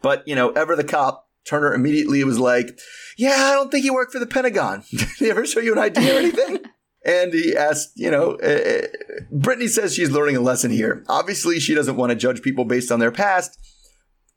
But, 0.03 0.27
you 0.27 0.35
know, 0.35 0.51
ever 0.51 0.75
the 0.75 0.83
cop, 0.83 1.29
Turner 1.45 1.73
immediately 1.73 2.23
was 2.23 2.37
like, 2.37 2.79
yeah, 3.17 3.49
I 3.49 3.53
don't 3.53 3.71
think 3.71 3.85
he 3.85 3.89
worked 3.89 4.11
for 4.11 4.19
the 4.19 4.27
Pentagon. 4.27 4.83
Did 4.91 5.07
he 5.17 5.31
ever 5.31 5.47
show 5.47 5.61
you 5.61 5.73
an 5.73 5.79
ID 5.79 6.11
or 6.11 6.19
anything? 6.19 6.59
And 7.05 7.33
he 7.33 7.55
asked, 7.55 7.91
you 7.95 8.09
know, 8.09 8.35
uh, 8.35 8.87
Brittany 9.31 9.67
says 9.67 9.93
she's 9.93 10.11
learning 10.11 10.37
a 10.37 10.41
lesson 10.41 10.71
here. 10.71 11.03
Obviously, 11.07 11.59
she 11.59 11.75
doesn't 11.75 11.97
want 11.97 12.11
to 12.11 12.15
judge 12.15 12.41
people 12.41 12.65
based 12.65 12.91
on 12.91 12.99
their 12.99 13.11
past 13.11 13.59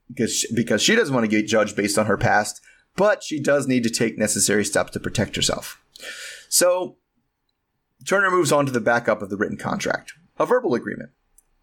because 0.08 0.34
she, 0.34 0.54
because 0.54 0.82
she 0.82 0.96
doesn't 0.96 1.14
want 1.14 1.24
to 1.24 1.28
get 1.28 1.46
judged 1.46 1.76
based 1.76 1.98
on 1.98 2.06
her 2.06 2.16
past, 2.16 2.60
but 2.96 3.22
she 3.22 3.40
does 3.40 3.66
need 3.66 3.82
to 3.84 3.90
take 3.90 4.18
necessary 4.18 4.64
steps 4.64 4.92
to 4.92 5.00
protect 5.00 5.36
herself. 5.36 5.80
So 6.48 6.96
Turner 8.06 8.30
moves 8.30 8.52
on 8.52 8.66
to 8.66 8.72
the 8.72 8.80
backup 8.80 9.22
of 9.22 9.30
the 9.30 9.36
written 9.36 9.56
contract, 9.56 10.12
a 10.38 10.46
verbal 10.46 10.74
agreement. 10.74 11.10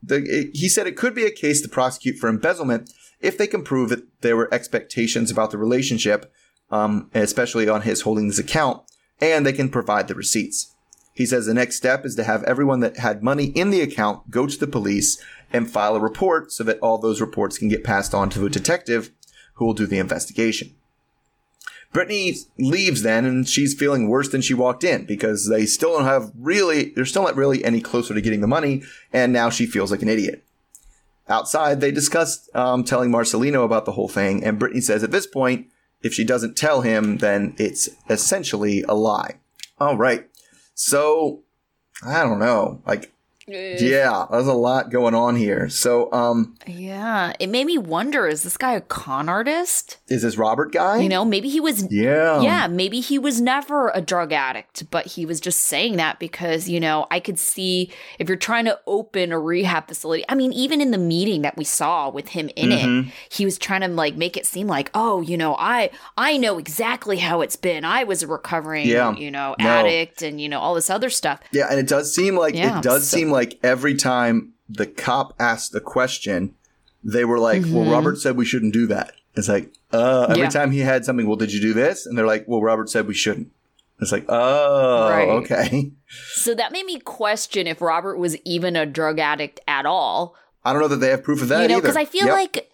The, 0.01 0.17
it, 0.23 0.49
he 0.53 0.67
said 0.67 0.87
it 0.87 0.97
could 0.97 1.15
be 1.15 1.25
a 1.25 1.31
case 1.31 1.61
to 1.61 1.69
prosecute 1.69 2.17
for 2.17 2.27
embezzlement 2.29 2.91
if 3.19 3.37
they 3.37 3.47
can 3.47 3.63
prove 3.63 3.89
that 3.89 4.03
there 4.21 4.35
were 4.35 4.53
expectations 4.53 5.31
about 5.31 5.51
the 5.51 5.57
relationship, 5.57 6.31
um, 6.71 7.09
especially 7.13 7.69
on 7.69 7.83
his 7.83 8.01
holding 8.01 8.27
this 8.27 8.39
account, 8.39 8.83
and 9.21 9.45
they 9.45 9.53
can 9.53 9.69
provide 9.69 10.09
the 10.09 10.15
receipts. 10.15 10.72
He 11.13 11.25
says 11.25 11.45
the 11.45 11.53
next 11.53 11.75
step 11.75 12.05
is 12.05 12.15
to 12.15 12.23
have 12.23 12.43
everyone 12.43 12.79
that 12.79 12.97
had 12.97 13.23
money 13.23 13.45
in 13.45 13.69
the 13.69 13.81
account 13.81 14.31
go 14.31 14.47
to 14.47 14.57
the 14.57 14.67
police 14.67 15.21
and 15.51 15.69
file 15.69 15.95
a 15.95 15.99
report 15.99 16.51
so 16.51 16.63
that 16.63 16.79
all 16.79 16.97
those 16.97 17.21
reports 17.21 17.57
can 17.57 17.69
get 17.69 17.83
passed 17.83 18.13
on 18.13 18.29
to 18.31 18.45
a 18.45 18.49
detective 18.49 19.11
who 19.55 19.65
will 19.65 19.73
do 19.73 19.85
the 19.85 19.99
investigation. 19.99 20.73
Brittany 21.91 22.35
leaves 22.57 23.03
then 23.03 23.23
and 23.23 23.47
she's 23.47 23.75
feeling 23.75 24.09
worse 24.09 24.29
than 24.29 24.41
she 24.41 24.55
walked 24.55 24.83
in 24.83 25.05
because 25.05 25.47
they 25.47 25.67
still 25.67 25.95
don't 25.95 26.05
have 26.05 26.31
really, 26.35 26.89
they're 26.89 27.05
still 27.05 27.21
not 27.21 27.35
really 27.35 27.63
any 27.63 27.79
closer 27.79 28.15
to 28.15 28.21
getting 28.21 28.41
the 28.41 28.47
money. 28.47 28.81
And 29.13 29.31
now 29.31 29.51
she 29.51 29.67
feels 29.67 29.91
like 29.91 30.01
an 30.01 30.09
idiot. 30.09 30.43
Outside, 31.29 31.79
they 31.79 31.91
discuss 31.91 32.49
um, 32.55 32.83
telling 32.83 33.11
Marcelino 33.11 33.63
about 33.63 33.85
the 33.85 33.91
whole 33.91 34.09
thing. 34.09 34.43
And 34.43 34.57
Brittany 34.57 34.81
says 34.81 35.03
at 35.03 35.11
this 35.11 35.27
point, 35.27 35.67
if 36.01 36.13
she 36.13 36.25
doesn't 36.25 36.57
tell 36.57 36.81
him, 36.81 37.17
then 37.17 37.55
it's 37.57 37.89
essentially 38.09 38.83
a 38.89 38.95
lie. 38.95 39.35
All 39.79 39.95
right. 39.95 40.27
So 40.73 41.43
I 42.05 42.23
don't 42.23 42.39
know. 42.39 42.81
Like 42.85 43.12
yeah, 43.47 44.25
there's 44.31 44.47
a 44.47 44.53
lot 44.53 44.89
going 44.89 45.13
on 45.13 45.35
here. 45.35 45.67
So, 45.67 46.11
um, 46.13 46.55
yeah, 46.65 47.33
it 47.39 47.47
made 47.47 47.65
me 47.65 47.77
wonder: 47.77 48.25
is 48.25 48.43
this 48.43 48.55
guy 48.55 48.73
a 48.73 48.81
con 48.81 49.27
artist? 49.27 49.97
Is 50.07 50.21
this 50.21 50.37
Robert 50.37 50.71
guy? 50.71 50.99
You 50.99 51.09
know, 51.09 51.25
maybe 51.25 51.49
he 51.49 51.59
was. 51.59 51.91
Yeah, 51.91 52.41
yeah, 52.41 52.67
maybe 52.67 53.01
he 53.01 53.19
was 53.19 53.41
never 53.41 53.89
a 53.89 54.01
drug 54.01 54.31
addict, 54.31 54.89
but 54.91 55.07
he 55.07 55.25
was 55.25 55.41
just 55.41 55.61
saying 55.61 55.97
that 55.97 56.19
because 56.19 56.69
you 56.69 56.79
know 56.79 57.05
I 57.11 57.19
could 57.19 57.37
see 57.37 57.91
if 58.17 58.29
you're 58.29 58.37
trying 58.37 58.65
to 58.65 58.79
open 58.87 59.33
a 59.33 59.39
rehab 59.39 59.87
facility. 59.87 60.23
I 60.29 60.35
mean, 60.35 60.53
even 60.53 60.79
in 60.79 60.91
the 60.91 60.97
meeting 60.97 61.41
that 61.41 61.57
we 61.57 61.65
saw 61.65 62.09
with 62.09 62.29
him 62.29 62.49
in 62.55 62.69
mm-hmm. 62.69 63.07
it, 63.09 63.13
he 63.29 63.43
was 63.43 63.57
trying 63.57 63.81
to 63.81 63.89
like 63.89 64.15
make 64.15 64.37
it 64.37 64.45
seem 64.45 64.67
like, 64.67 64.89
oh, 64.93 65.19
you 65.19 65.37
know, 65.37 65.55
I 65.59 65.89
I 66.17 66.37
know 66.37 66.57
exactly 66.59 67.17
how 67.17 67.41
it's 67.41 67.57
been. 67.57 67.83
I 67.83 68.05
was 68.05 68.23
a 68.23 68.27
recovering, 68.27 68.87
yeah. 68.87 69.13
you 69.15 69.29
know, 69.29 69.55
no. 69.59 69.65
addict, 69.65 70.21
and 70.21 70.39
you 70.39 70.47
know 70.47 70.59
all 70.59 70.75
this 70.75 70.89
other 70.89 71.09
stuff. 71.09 71.41
Yeah, 71.51 71.67
and 71.69 71.77
it 71.77 71.87
does 71.87 72.15
seem 72.15 72.37
like 72.37 72.55
yeah, 72.55 72.77
it 72.77 72.83
does 72.83 73.09
so- 73.09 73.17
seem 73.17 73.32
like 73.33 73.59
every 73.61 73.95
time 73.95 74.53
the 74.69 74.87
cop 74.87 75.33
asked 75.39 75.71
the 75.73 75.81
question, 75.81 76.55
they 77.03 77.25
were 77.25 77.39
like, 77.39 77.61
mm-hmm. 77.61 77.73
"Well, 77.73 77.91
Robert 77.91 78.17
said 78.17 78.37
we 78.37 78.45
shouldn't 78.45 78.73
do 78.73 78.87
that." 78.87 79.13
It's 79.35 79.49
like, 79.49 79.73
uh, 79.91 80.27
every 80.29 80.43
yeah. 80.43 80.49
time 80.49 80.71
he 80.71 80.79
had 80.79 81.05
something, 81.05 81.27
well, 81.27 81.35
did 81.35 81.51
you 81.51 81.59
do 81.59 81.73
this? 81.73 82.05
And 82.05 82.17
they're 82.17 82.27
like, 82.27 82.47
well, 82.47 82.61
Robert 82.61 82.89
said 82.89 83.07
we 83.07 83.13
shouldn't. 83.13 83.51
It's 83.99 84.11
like, 84.11 84.25
oh, 84.29 85.09
right. 85.09 85.29
okay. 85.29 85.91
So 86.33 86.53
that 86.53 86.71
made 86.71 86.85
me 86.85 86.99
question 86.99 87.67
if 87.67 87.81
Robert 87.81 88.17
was 88.17 88.37
even 88.45 88.75
a 88.75 88.85
drug 88.85 89.17
addict 89.17 89.59
at 89.67 89.85
all. 89.85 90.35
I 90.63 90.71
don't 90.71 90.81
know 90.81 90.87
that 90.89 90.97
they 90.97 91.09
have 91.09 91.23
proof 91.23 91.41
of 91.41 91.47
that 91.47 91.63
you 91.63 91.67
know, 91.69 91.81
Because 91.81 91.95
I 91.95 92.05
feel 92.05 92.25
yep. 92.25 92.35
like, 92.35 92.71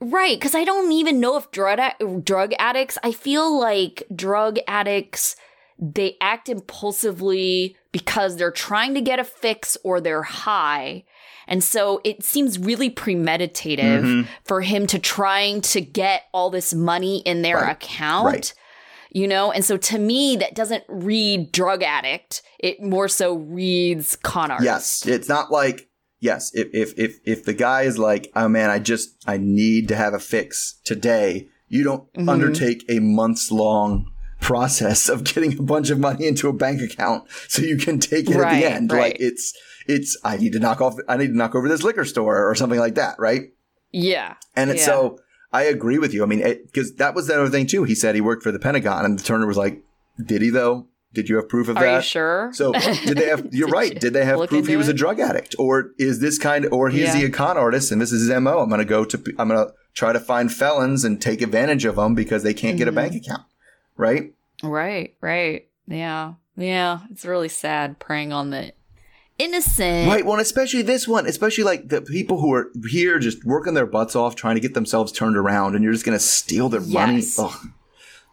right, 0.00 0.38
because 0.38 0.54
I 0.54 0.64
don't 0.64 0.92
even 0.92 1.18
know 1.18 1.36
if 1.36 1.50
drug 1.50 1.80
drug 2.22 2.52
addicts. 2.58 2.98
I 3.02 3.12
feel 3.12 3.58
like 3.58 4.04
drug 4.14 4.58
addicts 4.68 5.36
they 5.78 6.16
act 6.20 6.48
impulsively 6.48 7.76
because 7.96 8.36
they're 8.36 8.50
trying 8.50 8.92
to 8.92 9.00
get 9.00 9.18
a 9.18 9.24
fix 9.24 9.74
or 9.82 10.02
they're 10.02 10.22
high. 10.22 11.02
And 11.46 11.64
so 11.64 12.02
it 12.04 12.22
seems 12.22 12.58
really 12.58 12.90
premeditative 12.90 14.02
mm-hmm. 14.02 14.30
for 14.44 14.60
him 14.60 14.86
to 14.88 14.98
trying 14.98 15.62
to 15.62 15.80
get 15.80 16.24
all 16.34 16.50
this 16.50 16.74
money 16.74 17.20
in 17.20 17.40
their 17.40 17.56
right. 17.56 17.72
account. 17.72 18.26
Right. 18.26 18.54
You 19.12 19.26
know, 19.26 19.50
and 19.50 19.64
so 19.64 19.78
to 19.78 19.98
me, 19.98 20.36
that 20.36 20.54
doesn't 20.54 20.84
read 20.88 21.52
drug 21.52 21.82
addict. 21.82 22.42
It 22.58 22.82
more 22.82 23.08
so 23.08 23.36
reads 23.36 24.14
con 24.16 24.50
artist. 24.50 24.66
Yes, 24.66 25.06
it's 25.06 25.28
not 25.28 25.50
like 25.50 25.88
yes. 26.20 26.50
If 26.54 26.68
if 26.74 26.98
if 26.98 27.16
if 27.24 27.44
the 27.46 27.54
guy 27.54 27.82
is 27.82 27.96
like, 27.98 28.30
oh 28.36 28.48
man, 28.48 28.68
I 28.68 28.78
just 28.78 29.16
I 29.26 29.38
need 29.38 29.88
to 29.88 29.96
have 29.96 30.12
a 30.12 30.18
fix 30.18 30.80
today. 30.84 31.48
You 31.66 31.82
don't 31.82 32.12
mm-hmm. 32.12 32.28
undertake 32.28 32.84
a 32.90 32.98
months 32.98 33.50
long 33.50 34.12
process 34.46 35.08
of 35.08 35.24
getting 35.24 35.58
a 35.58 35.62
bunch 35.62 35.90
of 35.90 35.98
money 35.98 36.26
into 36.26 36.48
a 36.48 36.52
bank 36.52 36.80
account 36.80 37.28
so 37.48 37.62
you 37.62 37.76
can 37.76 37.98
take 37.98 38.30
it 38.30 38.36
right, 38.36 38.54
at 38.54 38.60
the 38.60 38.70
end. 38.70 38.92
Right. 38.92 39.12
Like 39.12 39.16
it's 39.20 39.52
it's 39.88 40.16
I 40.24 40.36
need 40.36 40.52
to 40.52 40.60
knock 40.60 40.80
off 40.80 40.94
I 41.08 41.16
need 41.16 41.28
to 41.28 41.36
knock 41.36 41.56
over 41.56 41.68
this 41.68 41.82
liquor 41.82 42.04
store 42.04 42.48
or 42.48 42.54
something 42.54 42.78
like 42.78 42.94
that, 42.94 43.18
right? 43.18 43.52
Yeah. 43.90 44.34
And 44.54 44.76
yeah. 44.76 44.84
so 44.84 45.18
I 45.52 45.64
agree 45.64 45.98
with 45.98 46.14
you. 46.14 46.22
I 46.22 46.26
mean, 46.26 46.42
because 46.64 46.94
that 46.96 47.14
was 47.14 47.26
the 47.26 47.34
other 47.34 47.48
thing 47.48 47.66
too. 47.66 47.82
He 47.84 47.96
said 47.96 48.14
he 48.14 48.20
worked 48.20 48.44
for 48.44 48.52
the 48.52 48.58
Pentagon, 48.58 49.04
and 49.04 49.18
the 49.18 49.22
Turner 49.22 49.46
was 49.46 49.56
like, 49.56 49.82
"Did 50.24 50.42
he 50.42 50.50
though? 50.50 50.86
Did 51.12 51.28
you 51.28 51.36
have 51.36 51.48
proof 51.48 51.68
of 51.68 51.76
Are 51.78 51.82
that? 51.82 51.92
Are 51.92 51.96
you 51.96 52.02
sure? 52.02 52.50
So 52.52 52.72
did 53.04 53.16
they 53.16 53.26
have? 53.26 53.48
You're 53.52 53.68
right. 53.68 53.98
Did 53.98 54.12
they 54.12 54.24
have 54.24 54.48
proof 54.48 54.66
he 54.66 54.76
was 54.76 54.88
it? 54.88 54.92
a 54.92 54.94
drug 54.94 55.18
addict, 55.18 55.56
or 55.58 55.92
is 55.98 56.20
this 56.20 56.38
kind? 56.38 56.66
Of, 56.66 56.72
or 56.72 56.90
he's 56.90 57.14
yeah. 57.14 57.22
the 57.22 57.30
con 57.30 57.56
artist, 57.56 57.90
and 57.90 58.00
this 58.00 58.12
is 58.12 58.28
his 58.28 58.40
mo? 58.40 58.60
I'm 58.60 58.68
going 58.68 58.80
to 58.80 58.84
go 58.84 59.04
to. 59.04 59.16
I'm 59.38 59.48
going 59.48 59.66
to 59.66 59.72
try 59.94 60.12
to 60.12 60.20
find 60.20 60.52
felons 60.52 61.04
and 61.04 61.20
take 61.20 61.40
advantage 61.40 61.84
of 61.84 61.96
them 61.96 62.14
because 62.14 62.42
they 62.42 62.52
can't 62.52 62.72
mm-hmm. 62.72 62.78
get 62.78 62.88
a 62.88 62.92
bank 62.92 63.14
account, 63.14 63.44
right? 63.96 64.34
Right, 64.62 65.14
right. 65.20 65.68
Yeah. 65.86 66.34
Yeah. 66.56 67.00
It's 67.10 67.24
really 67.24 67.48
sad 67.48 67.98
preying 67.98 68.32
on 68.32 68.50
the 68.50 68.72
innocent. 69.38 70.08
Right. 70.08 70.24
Well, 70.24 70.40
especially 70.40 70.82
this 70.82 71.06
one, 71.06 71.26
especially 71.26 71.64
like 71.64 71.88
the 71.88 72.02
people 72.02 72.40
who 72.40 72.52
are 72.54 72.70
here 72.88 73.18
just 73.18 73.44
working 73.44 73.74
their 73.74 73.86
butts 73.86 74.16
off 74.16 74.34
trying 74.34 74.54
to 74.56 74.60
get 74.60 74.74
themselves 74.74 75.12
turned 75.12 75.36
around 75.36 75.74
and 75.74 75.84
you're 75.84 75.92
just 75.92 76.06
going 76.06 76.18
to 76.18 76.24
steal 76.24 76.68
their 76.68 76.80
yes. 76.80 77.38
money. 77.38 77.50
Ugh. 77.50 77.68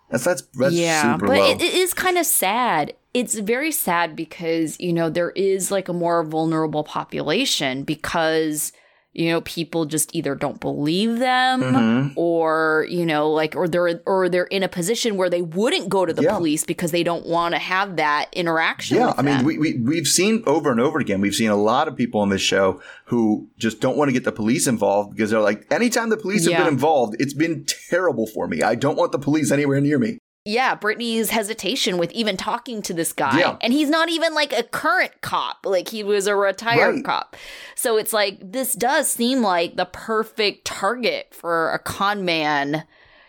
That's, 0.10 0.25
that's, 0.25 0.42
that's 0.53 0.75
yeah, 0.75 1.18
but 1.18 1.32
it, 1.32 1.62
it 1.62 1.74
is 1.74 1.94
kind 1.94 2.20
of 2.20 2.25
sad. 2.27 2.94
It's 3.15 3.34
very 3.34 3.72
sad 3.72 4.15
because, 4.15 4.80
you 4.80 4.94
know, 4.94 5.10
there 5.10 5.32
is 5.32 5.72
like 5.72 5.89
a 5.89 5.94
more 5.94 6.24
vulnerable 6.24 6.84
population 6.84 7.84
because 7.84 8.72
you 9.13 9.29
know 9.29 9.41
people 9.41 9.86
just 9.86 10.13
either 10.15 10.36
don't 10.36 10.60
believe 10.60 11.20
them 11.20 11.62
mm-hmm. 11.62 12.13
or 12.15 12.86
you 12.89 13.05
know 13.05 13.29
like 13.29 13.55
or 13.55 13.67
they're 13.67 14.01
or 14.05 14.27
they're 14.27 14.46
in 14.46 14.63
a 14.63 14.67
position 14.67 15.17
where 15.17 15.29
they 15.29 15.41
wouldn't 15.41 15.88
go 15.88 16.05
to 16.05 16.13
the 16.13 16.24
yeah. 16.24 16.36
police 16.36 16.63
because 16.63 16.91
they 16.91 17.03
don't 17.03 17.25
want 17.25 17.53
to 17.53 17.60
have 17.60 17.96
that 17.98 18.27
interaction 18.34 18.98
yeah 18.98 19.13
i 19.17 19.22
them. 19.22 19.25
mean 19.25 19.46
we, 19.46 19.58
we 19.58 19.79
we've 19.79 20.08
seen 20.08 20.43
over 20.48 20.72
and 20.72 20.79
over 20.79 21.00
again 21.00 21.22
we've 21.22 21.36
seen 21.36 21.50
a 21.50 21.55
lot 21.55 21.88
of 21.88 21.96
people 21.96 22.20
on 22.22 22.29
this 22.29 22.41
show 22.41 22.82
who 23.05 23.48
just 23.58 23.79
don't 23.79 23.98
want 23.98 24.10
to 24.10 24.13
get 24.13 24.24
the 24.24 24.32
police 24.32 24.67
involved 24.67 25.12
because 25.12 25.29
they're 25.29 25.39
like 25.39 25.72
anytime 25.72 26.10
the 26.10 26.17
police 26.17 26.46
yeah. 26.48 26.58
have 26.58 26.65
been 26.65 26.74
involved 26.74 27.15
it's 27.20 27.34
been 27.34 27.65
terrible 27.89 28.25
for 28.25 28.48
me 28.48 28.62
i 28.63 28.74
don't 28.74 28.98
want 28.98 29.12
the 29.12 29.20
police 29.20 29.51
anywhere 29.51 29.79
near 29.79 30.00
me 30.00 30.17
yeah, 30.45 30.75
Brittany's 30.75 31.29
hesitation 31.29 31.97
with 31.97 32.12
even 32.12 32.35
talking 32.35 32.81
to 32.83 32.93
this 32.93 33.13
guy. 33.13 33.39
Yeah. 33.39 33.57
And 33.62 33.71
he's 33.71 33.89
not 33.89 34.09
even 34.09 34.33
like 34.33 34.51
a 34.51 34.63
current 34.63 35.21
cop, 35.21 35.65
like 35.65 35.88
he 35.88 36.03
was 36.03 36.27
a 36.27 36.35
retired 36.35 36.95
right. 36.95 37.05
cop. 37.05 37.38
So 37.75 37.97
it's 37.97 38.12
like 38.12 38.39
this 38.51 38.73
does 38.73 39.09
seem 39.09 39.41
like 39.41 39.77
the 39.77 39.85
perfect 39.85 40.65
target 40.65 41.33
for 41.33 41.71
a 41.71 41.79
con 41.79 42.25
man. 42.25 42.85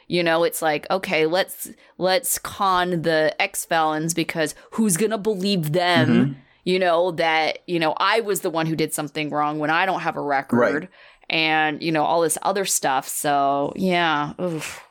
You 0.09 0.23
know, 0.25 0.43
it's 0.43 0.61
like, 0.61 0.91
okay, 0.91 1.25
let's 1.27 1.71
let's 1.99 2.39
con 2.39 3.03
the 3.03 3.35
ex 3.41 3.65
felons 3.65 4.13
because 4.13 4.57
who's 4.73 4.97
gonna 4.97 5.19
believe 5.19 5.73
them? 5.73 6.09
Mm-hmm. 6.09 6.33
You 6.65 6.79
know, 6.79 7.11
that, 7.13 7.59
you 7.67 7.79
know, 7.79 7.95
I 7.99 8.21
was 8.21 8.41
the 8.41 8.51
one 8.51 8.67
who 8.67 8.75
did 8.75 8.93
something 8.93 9.31
wrong 9.31 9.59
when 9.59 9.71
I 9.71 9.87
don't 9.87 10.01
have 10.01 10.17
a 10.17 10.23
record. 10.23 10.59
Right. 10.59 10.89
and 11.31 11.83
you 11.83 11.93
know 11.93 12.05
all 12.05 12.23
this 12.23 12.39
other 12.43 12.65
stuff. 12.65 13.07
So 13.07 13.73
yeah, 13.77 14.33
oof. 14.41 14.83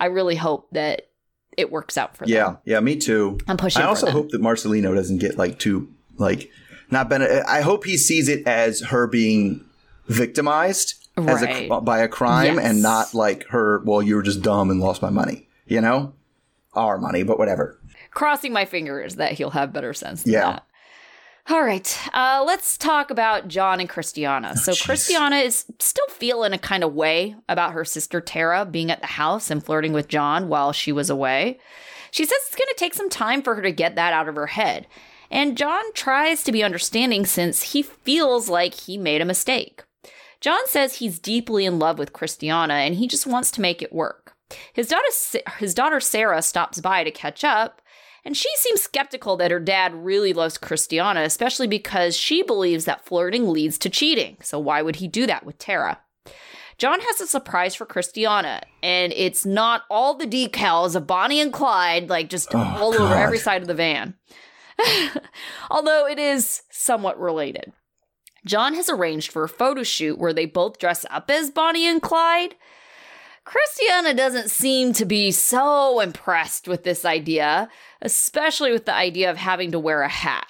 I 0.00 0.06
really 0.06 0.36
hope 0.36 0.68
that 0.72 1.07
it 1.58 1.70
works 1.72 1.98
out 1.98 2.16
for 2.16 2.24
Yeah, 2.24 2.44
them. 2.44 2.58
yeah, 2.64 2.74
yeah, 2.76 2.80
me 2.80 2.96
too. 2.96 3.38
I'm 3.48 3.56
pushing. 3.56 3.82
I 3.82 3.86
also 3.86 4.10
hope 4.10 4.30
that 4.30 4.40
Marcelino 4.40 4.94
doesn't 4.94 5.18
get 5.18 5.36
like 5.36 5.58
too 5.58 5.92
like 6.16 6.50
not 6.90 7.08
been. 7.08 7.22
I 7.22 7.60
hope 7.62 7.84
he 7.84 7.96
sees 7.98 8.28
it 8.28 8.46
as 8.46 8.80
her 8.80 9.06
being 9.06 9.64
victimized 10.06 10.94
as 11.16 11.42
a, 11.42 11.68
by 11.80 11.98
a 11.98 12.08
crime 12.08 12.56
Yes. 12.56 12.64
and 12.64 12.82
not 12.82 13.12
like 13.14 13.46
her. 13.48 13.82
Well, 13.84 14.02
you 14.02 14.16
were 14.16 14.22
just 14.22 14.42
dumb 14.42 14.70
and 14.70 14.80
lost 14.80 15.02
my 15.02 15.10
money. 15.10 15.48
You 15.66 15.80
know, 15.80 16.14
our 16.74 16.96
money, 16.98 17.22
but 17.24 17.38
whatever. 17.38 17.78
crossing 18.10 18.52
my 18.52 18.64
fingers 18.64 19.16
that 19.16 19.32
he'll 19.32 19.50
have 19.50 19.72
better 19.72 19.92
sense 19.92 20.22
than 20.22 20.32
Yeah. 20.32 20.40
that. 20.52 20.66
All 21.50 21.62
right, 21.62 21.98
uh, 22.12 22.44
let's 22.46 22.76
talk 22.76 23.10
about 23.10 23.48
John 23.48 23.80
and 23.80 23.88
Christiana. 23.88 24.54
So, 24.56 24.72
Oh, 24.72 24.74
jeez. 24.74 24.84
Christiana 24.84 25.36
is 25.36 25.64
still 25.78 26.06
feeling 26.08 26.52
a 26.52 26.58
kind 26.58 26.84
of 26.84 26.92
way 26.92 27.36
about 27.48 27.72
her 27.72 27.86
sister 27.86 28.20
Tara 28.20 28.66
being 28.66 28.90
at 28.90 29.00
the 29.00 29.06
house 29.06 29.50
and 29.50 29.64
flirting 29.64 29.94
with 29.94 30.08
John 30.08 30.48
while 30.48 30.72
she 30.72 30.92
was 30.92 31.08
away. 31.08 31.58
She 32.10 32.24
says 32.26 32.36
it's 32.46 32.54
going 32.56 32.68
to 32.68 32.74
take 32.76 32.92
some 32.92 33.08
time 33.08 33.42
for 33.42 33.54
her 33.54 33.62
to 33.62 33.72
get 33.72 33.94
that 33.96 34.12
out 34.12 34.28
of 34.28 34.34
her 34.36 34.48
head. 34.48 34.86
And 35.30 35.56
John 35.56 35.84
tries 35.94 36.44
to 36.44 36.52
be 36.52 36.62
understanding 36.62 37.24
since 37.24 37.72
he 37.72 37.82
feels 37.82 38.48
like 38.50 38.74
he 38.74 38.98
made 38.98 39.22
a 39.22 39.26
mistake. 39.26 39.84
John 40.40 40.66
says 40.66 40.96
he's 40.96 41.18
deeply 41.18 41.64
in 41.64 41.78
love 41.78 41.98
with 41.98 42.12
Christiana 42.12 42.74
and 42.74 42.94
he 42.94 43.08
just 43.08 43.26
wants 43.26 43.50
to 43.52 43.60
make 43.60 43.80
it 43.82 43.92
work. 43.92 44.34
His 44.72 44.88
daughter, 44.88 45.08
his 45.58 45.74
daughter 45.74 46.00
Sarah 46.00 46.42
stops 46.42 46.80
by 46.80 47.04
to 47.04 47.10
catch 47.10 47.44
up, 47.44 47.82
and 48.28 48.36
she 48.36 48.50
seems 48.56 48.82
skeptical 48.82 49.38
that 49.38 49.50
her 49.50 49.58
dad 49.58 49.94
really 50.04 50.34
loves 50.34 50.58
Christiana, 50.58 51.22
especially 51.22 51.66
because 51.66 52.14
she 52.14 52.42
believes 52.42 52.84
that 52.84 53.06
flirting 53.06 53.48
leads 53.48 53.78
to 53.78 53.88
cheating. 53.88 54.36
So 54.42 54.58
why 54.58 54.82
would 54.82 54.96
he 54.96 55.08
do 55.08 55.26
that 55.26 55.46
with 55.46 55.56
Tara? 55.56 55.98
John 56.76 57.00
has 57.00 57.22
a 57.22 57.26
surprise 57.26 57.74
for 57.74 57.86
Christiana, 57.86 58.60
and 58.82 59.14
it's 59.14 59.46
not 59.46 59.84
all 59.88 60.12
the 60.12 60.26
decals 60.26 60.94
of 60.94 61.06
Bonnie 61.06 61.40
and 61.40 61.50
Clyde, 61.50 62.10
like 62.10 62.28
just 62.28 62.54
Oh, 62.54 62.58
all 62.58 62.94
over 62.94 63.14
every 63.14 63.38
side 63.38 63.62
of 63.62 63.66
the 63.66 63.72
van. 63.72 64.12
Although 65.70 66.06
it 66.06 66.18
is 66.18 66.64
somewhat 66.70 67.18
related. 67.18 67.72
John 68.44 68.74
has 68.74 68.90
arranged 68.90 69.32
for 69.32 69.42
a 69.42 69.48
photo 69.48 69.82
shoot 69.82 70.18
where 70.18 70.34
they 70.34 70.44
both 70.44 70.78
dress 70.78 71.06
up 71.08 71.30
as 71.30 71.50
Bonnie 71.50 71.86
and 71.86 72.02
Clyde. 72.02 72.56
Christiana 73.48 74.12
doesn't 74.12 74.50
seem 74.50 74.92
to 74.92 75.06
be 75.06 75.30
so 75.30 76.00
impressed 76.00 76.68
with 76.68 76.84
this 76.84 77.06
idea, 77.06 77.70
especially 78.02 78.72
with 78.72 78.84
the 78.84 78.92
idea 78.94 79.30
of 79.30 79.38
having 79.38 79.72
to 79.72 79.78
wear 79.78 80.02
a 80.02 80.08
hat. 80.08 80.46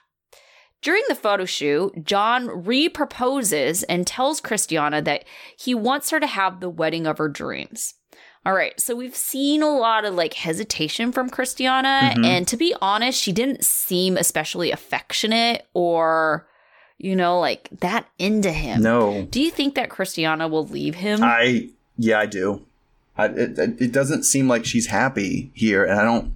During 0.83 1.05
the 1.09 1.14
photo 1.14 1.45
shoot, 1.45 2.05
John 2.05 2.49
reproposes 2.49 3.85
and 3.88 4.05
tells 4.05 4.40
Christiana 4.40 5.00
that 5.02 5.25
he 5.57 5.76
wants 5.76 6.11
her 6.11 6.19
to 6.19 6.26
have 6.26 6.59
the 6.59 6.69
wedding 6.69 7.07
of 7.07 7.19
her 7.19 7.28
dreams. 7.28 7.95
All 8.45 8.52
right, 8.52 8.78
so 8.81 8.97
we've 8.97 9.14
seen 9.14 9.62
a 9.62 9.71
lot 9.71 10.05
of 10.05 10.14
like 10.14 10.35
hesitation 10.35 11.12
from 11.12 11.31
Christiana, 11.31 12.14
Mhm. 12.17 12.25
and 12.25 12.49
to 12.49 12.57
be 12.57 12.75
honest, 12.81 13.23
she 13.23 13.31
didn't 13.31 13.64
seem 13.64 14.17
especially 14.17 14.73
affectionate 14.73 15.67
or, 15.73 16.49
you 16.99 17.14
know, 17.14 17.38
like 17.38 17.69
that 17.81 18.07
into 18.19 18.50
him. 18.50 18.83
No, 18.83 19.23
Do 19.31 19.40
you 19.40 19.52
think 19.52 19.76
that 19.76 19.88
Christiana 19.88 20.49
will 20.49 20.67
leave 20.67 20.97
him? 20.97 21.23
I 21.23 21.69
yeah, 21.97 22.19
I 22.19 22.26
do. 22.26 22.64
I, 23.19 23.27
it, 23.27 23.59
it 23.59 23.81
it 23.83 23.93
doesn't 23.93 24.23
seem 24.25 24.49
like 24.49 24.65
she's 24.65 24.87
happy 24.87 25.51
here, 25.55 25.85
and 25.85 25.99
I 26.01 26.05
don't. 26.05 26.35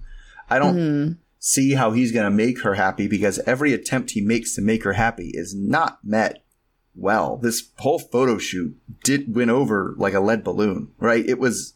I 0.51 0.59
don't 0.59 0.77
Mhm. 0.77 1.17
see 1.39 1.73
how 1.75 1.93
he's 1.93 2.13
going 2.13 2.25
to 2.25 2.31
make 2.31 2.61
her 2.63 2.75
happy 2.75 3.07
because 3.09 3.39
every 3.47 3.73
attempt 3.73 4.11
he 4.11 4.21
makes 4.21 4.55
to 4.57 4.61
make 4.63 4.83
her 4.85 4.93
happy 4.95 5.31
is 5.35 5.55
not 5.55 5.99
met 6.05 6.45
well. 6.95 7.37
This 7.39 7.71
whole 7.79 7.99
photo 7.99 8.37
shoot 8.39 8.77
did 9.03 9.35
win 9.35 9.49
over 9.49 9.95
like 9.97 10.13
a 10.15 10.21
lead 10.21 10.45
balloon, 10.45 10.89
right? 10.99 11.25
It 11.27 11.39
was 11.39 11.75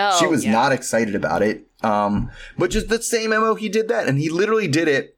Oh, 0.00 0.16
she 0.20 0.26
was 0.26 0.44
yeah. 0.44 0.52
not 0.52 0.72
excited 0.72 1.14
about 1.14 1.42
it. 1.42 1.66
Um, 1.82 2.30
but 2.56 2.70
just 2.70 2.88
the 2.88 3.00
same 3.02 3.30
mo, 3.30 3.54
he 3.54 3.68
did 3.68 3.88
that, 3.88 4.06
and 4.08 4.18
he 4.18 4.30
literally 4.30 4.68
did 4.68 4.88
it. 4.88 5.16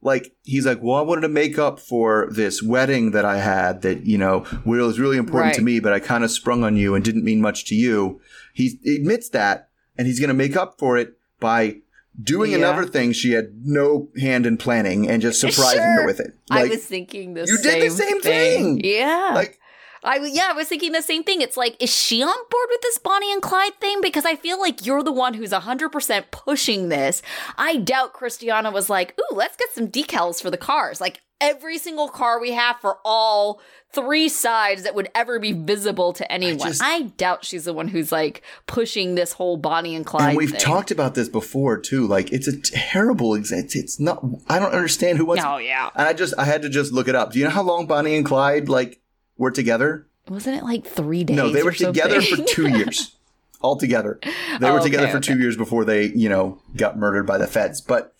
Like 0.00 0.32
he's 0.44 0.64
like, 0.64 0.78
well, 0.80 0.96
I 0.96 1.00
wanted 1.02 1.22
to 1.22 1.28
make 1.28 1.58
up 1.58 1.80
for 1.80 2.28
this 2.30 2.62
wedding 2.62 3.10
that 3.12 3.24
I 3.24 3.38
had 3.38 3.82
that 3.82 4.06
you 4.06 4.16
know 4.16 4.44
was 4.64 5.00
really 5.00 5.16
important 5.16 5.54
to 5.54 5.62
me, 5.62 5.80
but 5.80 5.92
I 5.92 5.98
kind 5.98 6.22
of 6.22 6.30
sprung 6.30 6.62
on 6.62 6.76
you 6.76 6.94
and 6.94 7.04
didn't 7.04 7.24
mean 7.24 7.40
much 7.40 7.64
to 7.66 7.74
you. 7.74 8.20
He 8.58 8.78
admits 8.96 9.28
that, 9.30 9.68
and 9.96 10.06
he's 10.08 10.18
going 10.18 10.28
to 10.28 10.34
make 10.34 10.56
up 10.56 10.78
for 10.78 10.96
it 10.98 11.16
by 11.38 11.76
doing 12.20 12.50
Yeah. 12.50 12.58
another 12.58 12.84
thing 12.84 13.12
she 13.12 13.30
had 13.32 13.52
no 13.64 14.08
hand 14.20 14.46
in 14.46 14.56
planning 14.56 15.08
and 15.08 15.22
just 15.22 15.40
surprising 15.40 15.82
her 15.82 16.04
with 16.04 16.18
it. 16.18 16.32
I 16.50 16.64
was 16.64 16.84
thinking 16.84 17.34
the 17.34 17.46
same 17.46 17.56
thing. 17.56 17.64
you 17.64 17.70
same 17.70 17.80
did 17.80 17.90
the 17.92 17.94
same 17.94 18.20
thing. 18.20 18.80
Yeah. 18.82 19.30
like 19.34 19.58
I 20.02 20.16
yeah, 20.32 20.48
I 20.50 20.52
was 20.54 20.66
thinking 20.68 20.90
the 20.92 21.02
same 21.02 21.22
thing. 21.22 21.40
It's 21.40 21.56
like, 21.56 21.80
is 21.80 21.90
she 21.94 22.22
on 22.22 22.28
board 22.50 22.66
with 22.70 22.80
this 22.82 22.98
Bonnie 22.98 23.32
and 23.32 23.42
Clyde 23.42 23.74
thing? 23.80 24.00
Because 24.00 24.24
I 24.24 24.34
feel 24.36 24.58
like 24.60 24.84
you're 24.86 25.02
the 25.02 25.12
one 25.12 25.34
who's 25.34 25.50
100% 25.52 26.24
pushing 26.32 26.88
this. 26.88 27.22
I 27.56 27.76
doubt 27.76 28.12
Christiana 28.12 28.70
was 28.72 28.88
like, 28.90 29.16
ooh, 29.20 29.34
let's 29.36 29.56
get 29.56 29.72
some 29.72 29.88
decals 29.88 30.40
for 30.42 30.50
the 30.50 30.56
cars. 30.56 31.00
Like 31.00 31.20
every 31.40 31.78
single 31.78 32.08
car 32.08 32.40
we 32.40 32.52
have 32.52 32.78
for 32.80 32.98
all 33.04 33.60
three 33.92 34.28
sides 34.28 34.82
that 34.82 34.94
would 34.94 35.08
ever 35.14 35.38
be 35.38 35.52
visible 35.52 36.12
to 36.12 36.30
anyone. 36.30 36.72
I, 36.80 37.00
just- 37.02 37.16
doubt 37.16 37.44
she's 37.44 37.64
the 37.64 37.72
one 37.72 37.88
who's 37.88 38.12
like 38.12 38.42
pushing 38.66 39.14
this 39.14 39.32
whole 39.32 39.56
Bonnie 39.56 39.94
and 39.94 40.04
Clyde 40.04 40.30
and 40.30 40.36
we've 40.36 40.50
thing. 40.50 40.60
talked 40.60 40.90
about 40.90 41.14
this 41.14 41.28
before 41.28 41.78
too. 41.78 42.06
Like 42.06 42.32
it's 42.32 42.46
a 42.48 42.60
terrible 42.60 43.34
example. 43.34 43.64
It's, 43.64 43.76
it's 43.76 44.00
not. 44.00 44.22
I 44.48 44.58
don't 44.58 44.72
understand 44.72 45.18
who 45.18 45.24
wants. 45.26 45.42
Oh, 45.46 45.56
yeah. 45.58 45.90
And 45.94 46.06
I 46.08 46.12
just 46.12 46.34
I 46.38 46.44
had 46.44 46.62
to 46.62 46.68
just 46.68 46.92
look 46.92 47.08
it 47.08 47.14
up. 47.14 47.32
Do 47.32 47.38
you 47.38 47.44
know 47.44 47.50
how 47.50 47.62
long 47.62 47.86
Bonnie 47.86 48.16
and 48.16 48.26
Clyde 48.26 48.68
like 48.68 49.00
were 49.36 49.50
together? 49.50 50.06
Wasn't 50.28 50.56
it 50.56 50.62
like 50.64 50.86
three 50.86 51.24
days? 51.24 51.36
No, 51.36 51.50
they 51.50 51.62
were 51.62 51.72
together 51.72 52.20
something? 52.20 52.46
for 52.46 52.52
two 52.54 52.68
years. 52.68 53.14
All 53.60 53.76
together. 53.76 54.20
They 54.60 54.68
Oh, 54.68 54.74
were 54.74 54.80
together 54.80 55.04
okay, 55.04 55.12
for 55.12 55.18
okay. 55.18 55.32
two 55.32 55.38
years 55.40 55.56
before 55.56 55.84
they, 55.84 56.04
you 56.10 56.28
know, 56.28 56.60
got 56.76 56.96
murdered 56.98 57.26
by 57.26 57.38
the 57.38 57.46
feds. 57.48 57.80
But 57.80 58.14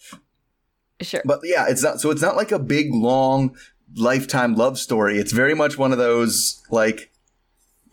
sure. 1.01 1.23
but 1.25 1.41
yeah, 1.45 1.67
it's 1.69 1.83
not 1.83 2.01
so 2.01 2.11
it's 2.11 2.23
not 2.23 2.37
like 2.37 2.53
a 2.53 2.59
big 2.59 2.93
long 2.93 3.57
lifetime 3.97 4.55
love 4.55 4.79
story. 4.79 5.19
It's 5.19 5.33
very 5.33 5.55
much 5.55 5.79
one 5.79 5.93
of 5.93 5.99
those 5.99 6.63
like 6.71 7.11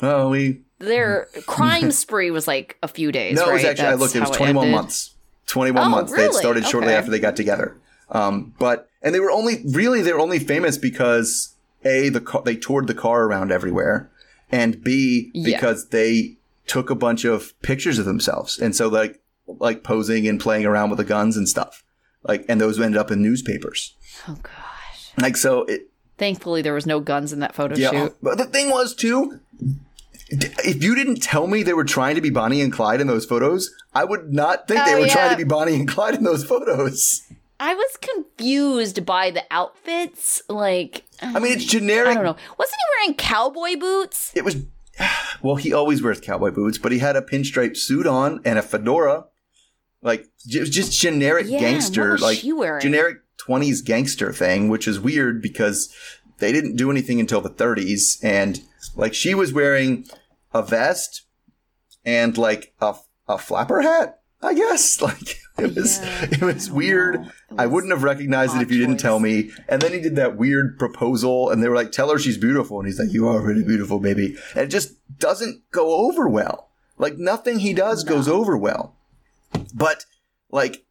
oh 0.02 0.30
we 0.30 0.62
Their 0.80 1.28
crime 1.46 1.92
spree 1.92 2.32
was 2.32 2.48
like 2.48 2.78
a 2.84 2.88
few 2.88 3.12
days. 3.12 3.36
No, 3.38 3.50
it 3.50 3.54
was 3.54 3.64
right? 3.64 3.70
actually 3.72 3.88
I 3.88 3.94
looked, 3.96 4.16
it 4.16 4.20
was 4.22 4.32
twenty 4.32 4.54
one 4.54 4.72
months. 4.72 5.14
Twenty 5.48 5.72
one 5.72 5.88
Oh, 5.88 5.90
months. 5.90 6.12
They 6.12 6.24
really? 6.24 6.40
started 6.40 6.66
shortly 6.66 6.90
Okay. 6.90 6.98
after 6.98 7.12
they 7.12 7.20
got 7.20 7.36
together. 7.36 7.78
Um, 8.10 8.54
but 8.60 8.90
and 9.02 9.14
they 9.16 9.20
were 9.20 9.32
only 9.32 9.64
really 9.72 10.02
they 10.02 10.12
were 10.14 10.20
only 10.20 10.40
famous 10.40 10.78
because 10.78 11.56
a 11.84 12.10
the 12.10 12.22
car, 12.22 12.42
they 12.44 12.56
toured 12.56 12.88
the 12.88 12.94
car 12.96 13.24
around 13.26 13.52
everywhere, 13.52 14.10
and 14.52 14.84
b 14.84 15.32
Yeah. 15.34 15.56
because 15.58 15.90
they 15.90 16.38
took 16.68 16.90
a 16.90 16.96
bunch 16.96 17.26
of 17.26 17.54
pictures 17.62 18.00
of 18.00 18.06
themselves, 18.06 18.58
and 18.60 18.76
so 18.76 18.88
like 18.90 19.22
like 19.48 19.84
posing 19.84 20.28
and 20.28 20.40
playing 20.40 20.66
around 20.66 20.90
with 20.90 20.98
the 20.98 21.04
guns 21.06 21.38
and 21.38 21.48
stuff, 21.48 21.84
like 22.28 22.46
and 22.50 22.60
those 22.60 22.80
ended 22.80 23.00
up 23.00 23.12
in 23.12 23.22
newspapers. 23.22 23.96
Oh 24.28 24.38
gosh. 24.42 25.12
Like 25.18 25.38
so 25.38 25.64
it 25.64 25.90
Thankfully, 26.18 26.62
there 26.62 26.74
was 26.74 26.86
no 26.86 27.00
guns 27.02 27.34
in 27.34 27.40
that 27.40 27.56
photo 27.56 27.76
yeah. 27.76 27.92
shoot. 27.92 28.16
But 28.22 28.38
the 28.38 28.46
thing 28.46 28.70
was 28.70 28.96
too. 28.96 29.40
If 30.30 30.82
you 30.82 30.96
didn't 30.96 31.22
tell 31.22 31.46
me 31.46 31.62
they 31.62 31.74
were 31.74 31.84
trying 31.84 32.16
to 32.16 32.22
be 32.22 32.30
Bonnie 32.30 32.62
and 32.62 32.72
Clyde 32.72 33.02
in 33.02 33.08
those 33.08 33.26
photos, 33.26 33.70
I 33.94 34.06
would 34.06 34.34
not 34.34 34.68
think 34.68 34.84
they 34.86 34.96
Oh, 34.96 35.02
were 35.02 35.08
trying 35.08 35.32
to 35.32 35.38
be 35.38 35.44
Bonnie 35.44 35.76
and 35.76 35.88
Clyde 35.88 36.16
in 36.16 36.24
those 36.24 36.44
photos. 36.44 37.22
I 37.60 37.74
was 37.74 37.98
confused 37.98 39.06
by 39.06 39.30
the 39.30 39.44
outfits. 39.52 40.42
Like, 40.50 41.04
I 41.22 41.40
mean, 41.40 41.54
it's 41.54 41.66
generic. 41.66 42.12
I 42.12 42.14
don't 42.16 42.24
know. 42.24 42.36
Wasn't 42.58 42.76
he 42.76 43.00
wearing 43.00 43.16
cowboy 43.16 43.78
boots? 43.78 44.32
It 44.36 44.44
was. 44.46 44.58
Well, 45.42 45.58
he 45.58 45.74
always 45.74 46.02
wears 46.02 46.20
cowboy 46.22 46.52
boots, 46.52 46.80
but 46.80 46.92
he 46.92 46.98
had 47.00 47.16
a 47.16 47.22
pinstripe 47.22 47.78
suit 47.78 48.08
on 48.08 48.40
and 48.46 48.58
a 48.58 48.64
fedora. 48.64 49.26
Like, 50.06 50.28
it 50.48 50.60
was 50.60 50.70
just 50.70 50.98
generic 50.98 51.48
Yeah, 51.50 51.60
gangster, 51.60 52.12
was 52.12 52.22
like 52.22 52.40
generic 52.80 53.18
20s 53.40 53.84
gangster 53.84 54.32
thing, 54.32 54.70
which 54.70 54.88
is 54.88 55.00
weird 55.00 55.42
because 55.42 55.92
they 56.38 56.52
didn't 56.52 56.76
do 56.76 56.92
anything 56.92 57.20
until 57.20 57.42
the 57.42 57.50
30s. 57.50 58.24
And, 58.24 58.62
like, 58.96 59.16
she 59.16 59.34
was 59.34 59.52
wearing 59.52 60.06
a 60.54 60.62
vest 60.62 61.24
and, 62.06 62.38
like, 62.38 62.76
a, 62.80 62.96
a 63.28 63.40
flapper 63.40 63.82
hat, 63.82 64.22
I 64.44 64.54
guess. 64.54 65.02
Like, 65.02 65.40
it 65.58 65.74
was, 65.76 66.00
Yeah, 66.00 66.26
it 66.32 66.42
was 66.42 66.70
I 66.70 66.74
weird. 66.74 67.16
It 67.16 67.32
I 67.58 67.66
wouldn't 67.66 67.94
have 67.94 68.04
recognized 68.04 68.56
it 68.58 68.62
if 68.62 68.70
you 68.70 68.78
didn't 68.78 68.98
tell 68.98 69.20
me. 69.20 69.52
And 69.70 69.82
then 69.82 69.94
he 69.94 70.02
did 70.02 70.18
that 70.18 70.36
weird 70.36 70.78
proposal, 70.78 71.50
and 71.50 71.64
they 71.64 71.70
were 71.70 71.76
like, 71.76 71.94
"Tell 71.94 72.12
her 72.12 72.20
she's 72.20 72.38
beautiful," 72.38 72.78
and 72.78 72.86
he's 72.86 73.00
like, 73.00 73.14
"You 73.14 73.30
are 73.30 73.42
really 73.42 73.64
beautiful, 73.64 74.00
baby." 74.00 74.36
And 74.54 74.64
it 74.64 74.68
just 74.68 74.96
doesn't 75.18 75.62
go 75.72 75.94
over 76.06 76.28
well. 76.28 76.72
Like 76.98 77.18
nothing 77.18 77.60
he 77.60 77.74
does 77.74 78.04
goes 78.04 78.28
over 78.28 78.58
well. 78.58 78.95
But 79.74 80.06
like, 80.50 80.86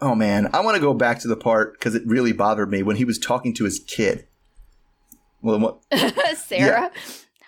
oh 0.00 0.14
man, 0.14 0.50
I 0.52 0.60
want 0.60 0.76
to 0.76 0.80
go 0.80 0.94
back 0.94 1.20
to 1.20 1.28
the 1.28 1.36
part 1.36 1.74
because 1.74 1.94
it 1.94 2.02
really 2.06 2.32
bothered 2.32 2.70
me 2.70 2.82
when 2.82 2.96
he 2.96 3.04
was 3.04 3.18
talking 3.18 3.54
to 3.54 3.64
his 3.64 3.78
kid. 3.80 4.26
Well, 5.42 5.58
what? 5.58 5.80
Sarah. 6.36 6.90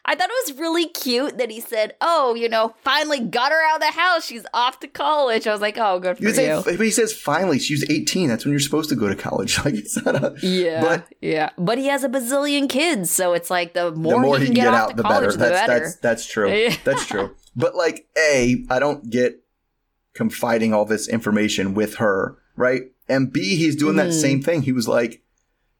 I 0.05 0.17
thought 0.17 0.31
it 0.31 0.49
was 0.49 0.59
really 0.59 0.89
cute 0.89 1.39
that 1.39 1.49
he 1.51 1.61
said, 1.61 1.95
"Oh, 2.01 2.35
you 2.35 2.49
know, 2.49 2.75
finally 2.83 3.21
got 3.21 3.53
her 3.53 3.63
out 3.71 3.77
of 3.77 3.81
the 3.83 3.93
house. 3.93 4.25
She's 4.27 4.45
off 4.53 4.81
to 4.81 4.89
college." 4.89 5.47
I 5.47 5.53
was 5.53 5.61
like, 5.61 5.79
"Oh, 5.79 6.01
good 6.01 6.17
for 6.17 6.25
You 6.25 6.31
you." 6.31 6.35
say, 6.35 6.63
but 6.65 6.81
he 6.81 6.91
says 6.91 7.13
finally 7.13 7.61
she's 7.61 7.89
18. 7.89 8.29
That's 8.29 8.45
when 8.45 8.51
you're 8.51 8.59
supposed 8.61 8.89
to 8.91 8.97
go 8.97 9.09
to 9.09 9.15
college. 9.15 9.59
Like 9.65 9.75
it's 9.75 10.05
not 10.05 10.17
a 10.17 10.35
yeah, 10.43 10.81
But 10.81 11.07
yeah. 11.21 11.51
But 11.57 11.79
he 11.79 11.87
has 11.87 12.03
a 12.03 12.09
bazillion 12.09 12.69
kids, 12.69 13.13
so 13.13 13.33
it's 13.33 13.49
like 13.49 13.75
the 13.75 13.93
more, 13.93 14.15
the 14.15 14.19
more 14.19 14.39
he 14.41 14.47
can 14.47 14.55
get, 14.55 14.67
off 14.69 14.91
out, 14.91 14.97
the 14.97 15.05
college, 15.05 15.21
better. 15.21 15.33
the 15.33 15.39
That's 15.39 15.67
better. 15.69 15.81
that's 15.81 15.97
that's 15.97 16.27
true. 16.27 16.53
Yeah. 16.53 16.75
That's 16.85 17.07
true. 17.07 17.37
But 17.55 17.77
like, 17.77 18.09
a, 18.19 18.65
I 18.71 18.79
don't 18.81 19.09
get 19.09 19.42
confiding 20.15 20.73
all 20.75 20.85
this 20.85 21.09
information 21.09 21.75
with 21.75 21.97
her, 21.97 22.37
right? 22.57 22.83
And 23.09 23.33
B, 23.33 23.57
he's 23.57 23.77
doing 23.77 23.97
that 23.97 24.09
Mhm. 24.11 24.21
same 24.21 24.43
thing. 24.43 24.63
He 24.63 24.73
was 24.73 24.87
like, 24.89 25.23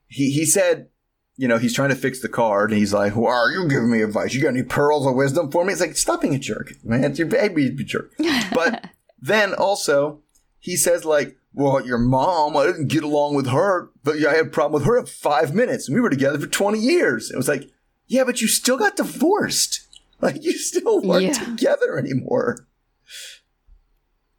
he 0.07 0.31
he 0.31 0.45
said, 0.45 0.89
you 1.37 1.49
know, 1.49 1.59
he's 1.59 1.75
trying 1.75 1.89
to 1.89 1.95
fix 1.97 2.21
the 2.21 2.29
card, 2.29 2.71
and 2.71 2.79
he's 2.79 2.93
like, 2.93 3.17
"Well, 3.17 3.27
are 3.27 3.51
you 3.51 3.67
giving 3.69 3.91
me 3.91 4.03
advice? 4.03 4.35
You 4.35 4.43
got 4.43 4.49
any 4.49 4.63
pearls 4.63 5.07
of 5.07 5.15
wisdom 5.15 5.51
for 5.51 5.65
me?" 5.65 5.73
It's 5.73 5.81
like, 5.81 5.97
stop 5.97 6.21
being 6.21 6.35
a 6.35 6.39
jerk, 6.39 6.75
man. 6.85 7.05
It's 7.05 7.19
your 7.19 7.29
baby, 7.29 7.71
be 7.71 7.83
a 7.83 7.87
jerk. 7.87 8.13
But 8.55 8.85
then 9.21 9.55
also, 9.55 10.21
he 10.59 10.77
says 10.77 11.05
like, 11.07 11.37
"Well, 11.55 11.85
your 11.87 11.99
mom, 11.99 12.57
I 12.57 12.67
didn't 12.67 12.89
get 12.89 13.03
along 13.03 13.35
with 13.35 13.47
her, 13.49 13.91
but 14.05 14.17
I 14.17 14.35
had 14.35 14.47
a 14.47 14.51
problem 14.51 14.81
with 14.81 14.87
her 14.87 14.99
at 14.99 15.09
five 15.09 15.55
minutes, 15.55 15.89
and 15.89 15.95
we 15.95 16.01
were 16.03 16.11
together 16.11 16.39
for 16.39 16.47
twenty 16.49 16.81
years." 16.81 17.31
It 17.31 17.37
was 17.37 17.49
like, 17.49 17.71
yeah, 18.09 18.25
but 18.25 18.41
you 18.43 18.47
still 18.49 18.77
got 18.77 18.97
divorced. 18.97 19.81
Like 20.21 20.45
you 20.45 20.53
still 20.53 21.01
weren't 21.01 21.25
Yeah. 21.25 21.33
together 21.45 21.99
anymore. 21.99 22.67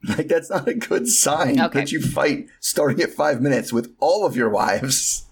Like 0.18 0.28
that's 0.28 0.50
not 0.50 0.68
a 0.68 0.74
good 0.74 1.08
sign 1.08 1.60
Okay. 1.60 1.80
that 1.80 1.92
you 1.92 2.02
fight 2.02 2.48
starting 2.60 3.02
at 3.02 3.12
five 3.12 3.42
minutes 3.42 3.72
with 3.72 3.94
all 4.00 4.26
of 4.26 4.36
your 4.36 4.50
wives. 4.50 5.26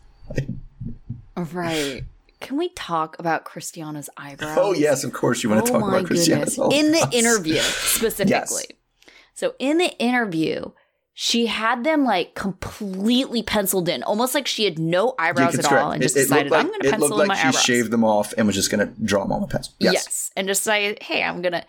right. 1.53 2.03
Can 2.39 2.57
we 2.57 2.69
talk 2.69 3.17
about 3.19 3.45
Christiana's 3.45 4.09
eyebrows? 4.17 4.57
Oh 4.59 4.73
yes, 4.73 5.03
of 5.03 5.13
course 5.13 5.43
you 5.43 5.49
want 5.49 5.65
to 5.65 5.71
oh 5.73 5.79
talk 5.79 5.89
about 5.89 6.05
Christiana. 6.05 6.45
goodness. 6.45 6.59
Oh, 6.59 6.71
in 6.71 6.91
the 6.91 7.07
interview 7.11 7.59
specifically. 7.61 8.65
So 9.33 9.53
in 9.59 9.77
the 9.77 9.91
interview, 9.99 10.71
she 11.13 11.45
had 11.47 11.83
them 11.83 12.03
like 12.03 12.33
completely 12.33 13.43
penciled 13.43 13.87
in, 13.89 14.01
almost 14.03 14.33
like 14.33 14.47
she 14.47 14.63
had 14.65 14.79
no 14.79 15.13
eyebrows 15.19 15.59
at 15.59 15.71
all, 15.71 15.91
and 15.91 16.01
It- 16.01 16.05
just 16.05 16.17
it 16.17 16.21
decided 16.21 16.51
like, 16.51 16.61
I'm 16.61 16.67
going 16.67 16.81
to 16.81 16.87
it 16.87 16.91
pencil 16.91 17.09
looked 17.09 17.21
in 17.23 17.27
my 17.27 17.33
like 17.35 17.41
she 17.41 17.47
eyebrows. 17.49 17.63
shaved 17.63 17.91
them 17.91 18.03
off 18.03 18.33
and 18.37 18.47
was 18.47 18.55
just 18.55 18.71
going 18.71 18.87
to 18.87 18.93
draw 19.03 19.23
them 19.23 19.33
on 19.33 19.41
with 19.41 19.51
pencil. 19.51 19.73
Yes. 19.79 20.31
and 20.35 20.47
just 20.47 20.61
decided, 20.61 21.01
hey, 21.03 21.23
I'm 21.23 21.41
gonna. 21.41 21.63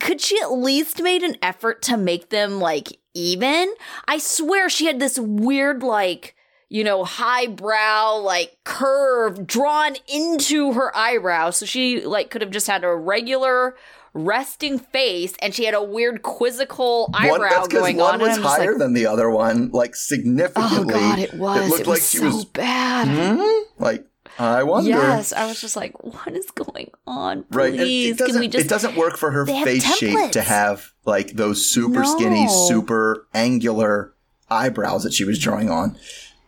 Could 0.00 0.20
she 0.20 0.38
at 0.40 0.52
least 0.52 1.02
made 1.02 1.22
an 1.22 1.36
effort 1.42 1.82
to 1.82 1.96
make 1.96 2.30
them 2.30 2.60
like 2.60 2.98
even? 3.14 3.74
I 4.06 4.18
swear 4.18 4.68
she 4.68 4.86
had 4.86 5.00
this 5.00 5.18
weird 5.18 5.82
like 5.82 6.34
you 6.68 6.84
know 6.84 7.04
highbrow 7.04 8.16
like 8.16 8.58
curve 8.64 9.46
drawn 9.46 9.96
into 10.06 10.72
her 10.72 10.96
eyebrow, 10.96 11.50
so 11.50 11.66
she 11.66 12.04
like 12.04 12.30
could 12.30 12.42
have 12.42 12.50
just 12.50 12.66
had 12.66 12.84
a 12.84 12.94
regular 12.94 13.76
resting 14.14 14.78
face, 14.78 15.34
and 15.40 15.54
she 15.54 15.64
had 15.64 15.74
a 15.74 15.82
weird 15.82 16.22
quizzical 16.22 17.08
One, 17.10 17.24
eyebrow 17.24 17.48
that's 17.50 17.68
going 17.68 17.96
one 17.96 18.14
on. 18.14 18.20
was 18.20 18.36
and 18.36 18.44
higher 18.44 18.72
like, 18.72 18.78
than 18.78 18.92
the 18.94 19.06
other 19.06 19.30
one, 19.30 19.70
like 19.70 19.94
significantly. 19.94 20.78
oh 20.78 20.84
god, 20.98 21.18
it 21.18 21.34
was. 21.34 21.58
It, 21.66 21.68
looked 21.70 21.86
was 21.86 21.88
like 21.88 22.02
she 22.02 22.18
so 22.18 22.24
was 22.26 22.44
bad. 22.44 23.08
Hmm? 23.08 23.82
Like 23.82 24.06
I 24.38 24.62
wonder. 24.62 24.90
Yes, 24.90 25.32
I 25.32 25.46
was 25.46 25.60
just 25.60 25.74
like, 25.76 26.02
what 26.04 26.28
is 26.34 26.50
going 26.52 26.90
on? 27.06 27.44
Right. 27.50 27.74
Please, 27.74 28.12
it 28.12 28.18
doesn't, 28.18 28.34
can 28.34 28.40
we 28.40 28.48
just 28.48 28.66
it 28.66 28.68
doesn't 28.68 28.96
work 28.96 29.16
for 29.16 29.30
her 29.32 29.44
face 29.46 29.96
shape 29.96 30.30
to 30.32 30.42
have 30.42 30.92
like 31.04 31.32
those 31.32 31.68
super 31.68 32.04
skinny, 32.04 32.46
super 32.48 33.26
angular 33.34 34.14
eyebrows 34.50 35.02
that 35.02 35.12
she 35.12 35.24
was 35.24 35.38
drawing 35.38 35.70
on. 35.70 35.96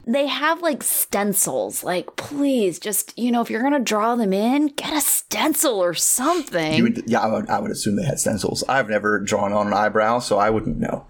they 0.07 0.27
have 0.27 0.63
like 0.63 0.83
stencils. 0.83 1.83
Like, 1.85 2.17
please, 2.17 2.79
just 2.79 3.17
you 3.19 3.31
know, 3.33 3.41
if 3.43 3.51
you're 3.51 3.63
gonna 3.63 3.81
draw 3.81 4.15
them 4.15 4.33
in, 4.33 4.69
get 4.69 4.93
a 4.93 5.01
stencil 5.01 5.83
or 5.83 5.95
something. 5.95 6.83
Would, 6.83 7.03
yeah, 7.11 7.21
I 7.21 7.27
would, 7.27 7.51
I 7.51 7.59
would 7.59 7.71
assume 7.71 7.97
they 7.97 8.05
had 8.05 8.21
stencils. 8.21 8.63
I've 8.69 8.89
never 8.89 9.19
drawn 9.19 9.53
on 9.53 9.67
an 9.67 9.75
eyebrow, 9.75 10.21
so 10.21 10.39
I 10.39 10.51
wouldn't 10.51 10.79
know. 10.79 11.07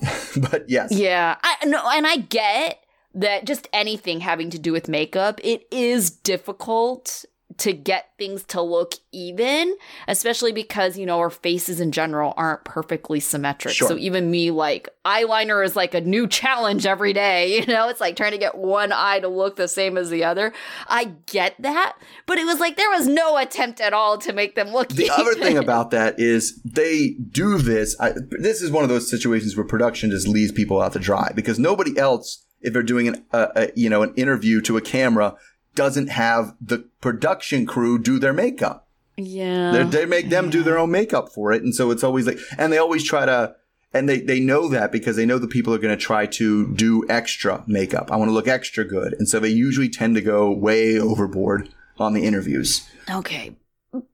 but 0.50 0.68
yes, 0.68 0.92
yeah, 0.92 1.36
I 1.42 1.66
no, 1.66 1.82
and 1.90 2.06
I 2.06 2.16
get 2.16 2.80
that. 3.20 3.44
Just 3.44 3.68
anything 3.72 4.20
having 4.20 4.50
to 4.50 4.58
do 4.58 4.72
with 4.72 4.88
makeup, 4.88 5.40
it 5.42 5.66
is 5.70 6.10
difficult 6.10 7.24
to 7.58 7.72
get 7.72 8.10
things 8.18 8.44
to 8.44 8.62
look 8.62 8.94
even, 9.10 9.76
especially 10.06 10.52
because 10.52 10.96
you 10.96 11.04
know 11.04 11.18
our 11.18 11.30
faces 11.30 11.80
in 11.80 11.92
general 11.92 12.32
aren't 12.36 12.64
perfectly 12.64 13.20
symmetric. 13.20 13.74
Sure. 13.74 13.88
So 13.88 13.96
even 13.96 14.30
me, 14.30 14.50
like 14.50 14.88
eyeliner 15.04 15.64
is 15.64 15.74
like 15.74 15.92
a 15.94 16.00
new 16.00 16.26
challenge 16.26 16.86
every 16.86 17.12
day. 17.12 17.28
You 17.58 17.66
know, 17.66 17.88
it's 17.88 18.00
like 18.00 18.14
trying 18.14 18.32
to 18.32 18.38
get 18.38 18.56
one 18.56 18.92
eye 18.92 19.18
to 19.18 19.26
look 19.26 19.56
the 19.56 19.66
same 19.66 19.98
as 19.98 20.10
the 20.10 20.22
other. 20.22 20.52
I 20.86 21.16
get 21.26 21.56
that, 21.58 21.96
but 22.24 22.38
it 22.38 22.46
was 22.46 22.60
like 22.60 22.76
there 22.76 22.90
was 22.90 23.08
no 23.08 23.36
attempt 23.36 23.80
at 23.80 23.92
all 23.92 24.16
to 24.18 24.32
make 24.32 24.54
them 24.54 24.68
look. 24.68 24.90
The 24.90 25.04
even. 25.04 25.14
other 25.18 25.34
thing 25.34 25.58
about 25.64 25.90
that 25.90 26.20
is 26.20 26.60
they 26.62 27.16
do 27.30 27.58
this. 27.58 27.96
I, 28.00 28.12
this 28.30 28.62
is 28.62 28.70
one 28.70 28.84
of 28.84 28.90
those 28.90 29.10
situations 29.10 29.56
where 29.56 29.66
production 29.66 30.10
just 30.10 30.28
leaves 30.28 30.52
people 30.52 30.80
out 30.80 30.92
to 30.92 31.00
dry 31.00 31.32
because 31.34 31.58
nobody 31.58 31.98
else, 31.98 32.44
if 32.60 32.72
they're 32.72 32.82
doing 32.82 33.08
an, 33.08 33.24
a, 33.32 33.48
a, 33.56 33.70
you 33.74 33.88
know, 33.88 34.02
an 34.02 34.14
interview 34.14 34.60
to 34.62 34.76
a 34.76 34.80
camera, 34.80 35.36
doesn't 35.74 36.08
have 36.08 36.54
the 36.60 36.78
production 37.00 37.66
crew 37.66 37.98
do 37.98 38.18
their 38.18 38.32
makeup. 38.32 38.88
yeah, 39.16 39.70
They're, 39.72 39.84
they 39.84 40.06
make 40.06 40.28
them 40.28 40.50
do 40.50 40.62
their 40.62 40.78
own 40.78 40.90
makeup 40.90 41.28
for 41.32 41.52
it, 41.52 41.62
and 41.62 41.74
so 41.74 41.90
it's 41.90 42.02
always 42.04 42.26
like, 42.26 42.38
and 42.56 42.72
they 42.72 42.78
always 42.78 43.04
try 43.04 43.26
to, 43.26 43.54
and 43.92 44.08
they 44.08 44.20
they 44.20 44.40
know 44.40 44.68
that 44.68 44.92
because 44.92 45.16
they 45.16 45.24
know 45.26 45.38
the 45.38 45.48
people 45.48 45.72
are 45.72 45.78
going 45.78 45.96
to 45.96 46.04
try 46.04 46.26
to 46.26 46.74
do 46.74 47.06
extra 47.08 47.64
makeup. 47.66 48.10
I 48.10 48.16
want 48.16 48.28
to 48.28 48.34
look 48.34 48.48
extra 48.48 48.84
good, 48.84 49.14
and 49.18 49.28
so 49.28 49.38
they 49.40 49.48
usually 49.48 49.88
tend 49.88 50.14
to 50.16 50.20
go 50.20 50.50
way 50.50 50.98
overboard 50.98 51.68
on 51.98 52.12
the 52.12 52.24
interviews. 52.24 52.88
Okay. 53.10 53.56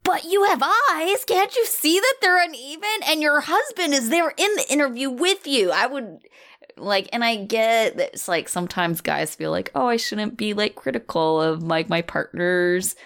But 0.05 0.25
you 0.25 0.45
have 0.45 0.63
eyes. 0.63 1.25
Can't 1.27 1.55
you 1.57 1.67
see 1.67 1.99
that 1.99 2.15
they're 2.21 2.41
uneven? 2.43 3.01
And 3.07 3.21
your 3.21 3.41
husband 3.41 3.93
is 3.93 4.09
there 4.09 4.33
in 4.37 4.55
the 4.55 4.65
interview 4.71 5.11
with 5.11 5.49
you. 5.49 5.73
I 5.73 5.87
would 5.89 6.21
like, 6.77 7.09
and 7.13 7.25
I 7.25 7.37
get 7.37 7.97
that 7.97 8.15
it's 8.15 8.29
like 8.29 8.49
sometimes 8.49 9.01
guys 9.01 9.35
feel 9.35 9.51
like, 9.51 9.71
oh, 9.75 9.87
I 9.87 9.97
shouldn't 9.97 10.37
be 10.37 10.55
like 10.55 10.75
critical 10.75 11.41
of 11.41 11.63
like 11.63 11.89
my 11.89 12.03
partner's, 12.03 12.97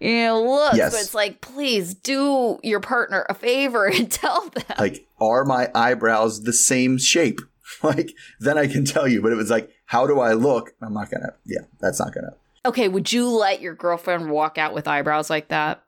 you 0.00 0.24
know, 0.24 0.42
looks. 0.42 0.76
Yes. 0.76 0.92
But 0.92 1.00
it's 1.00 1.14
like, 1.14 1.40
please 1.40 1.94
do 1.94 2.58
your 2.62 2.80
partner 2.80 3.26
a 3.28 3.34
favor 3.34 3.86
and 3.86 4.10
tell 4.12 4.48
them. 4.48 4.64
Like, 4.78 5.06
are 5.20 5.44
my 5.44 5.68
eyebrows 5.74 6.42
the 6.42 6.52
same 6.52 6.98
shape? 6.98 7.40
Like, 7.84 8.14
then 8.40 8.58
I 8.58 8.66
can 8.66 8.84
tell 8.84 9.06
you. 9.06 9.22
But 9.22 9.30
it 9.30 9.36
was 9.36 9.48
like, 9.48 9.70
how 9.86 10.04
do 10.04 10.18
I 10.18 10.32
look? 10.32 10.72
I'm 10.82 10.92
not 10.92 11.08
gonna. 11.08 11.34
Yeah, 11.46 11.60
that's 11.78 12.00
not 12.00 12.12
gonna. 12.12 12.34
Okay, 12.66 12.88
would 12.88 13.12
you 13.12 13.28
let 13.28 13.60
your 13.60 13.74
girlfriend 13.74 14.28
walk 14.28 14.58
out 14.58 14.74
with 14.74 14.88
eyebrows 14.88 15.30
like 15.30 15.48
that? 15.48 15.82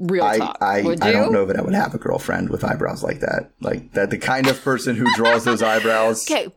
Real 0.00 0.24
I 0.24 0.38
talk. 0.38 0.58
I, 0.62 0.80
would 0.80 1.02
I 1.02 1.08
you? 1.08 1.12
don't 1.12 1.32
know 1.32 1.44
that 1.44 1.58
I 1.58 1.62
would 1.62 1.74
have 1.74 1.94
a 1.94 1.98
girlfriend 1.98 2.48
with 2.48 2.64
eyebrows 2.64 3.02
like 3.02 3.20
that. 3.20 3.50
Like 3.60 3.92
that, 3.92 4.10
the 4.10 4.18
kind 4.18 4.46
of 4.46 4.62
person 4.62 4.96
who 4.96 5.06
draws 5.14 5.44
those 5.44 5.62
eyebrows. 5.62 6.28
Okay, 6.30 6.50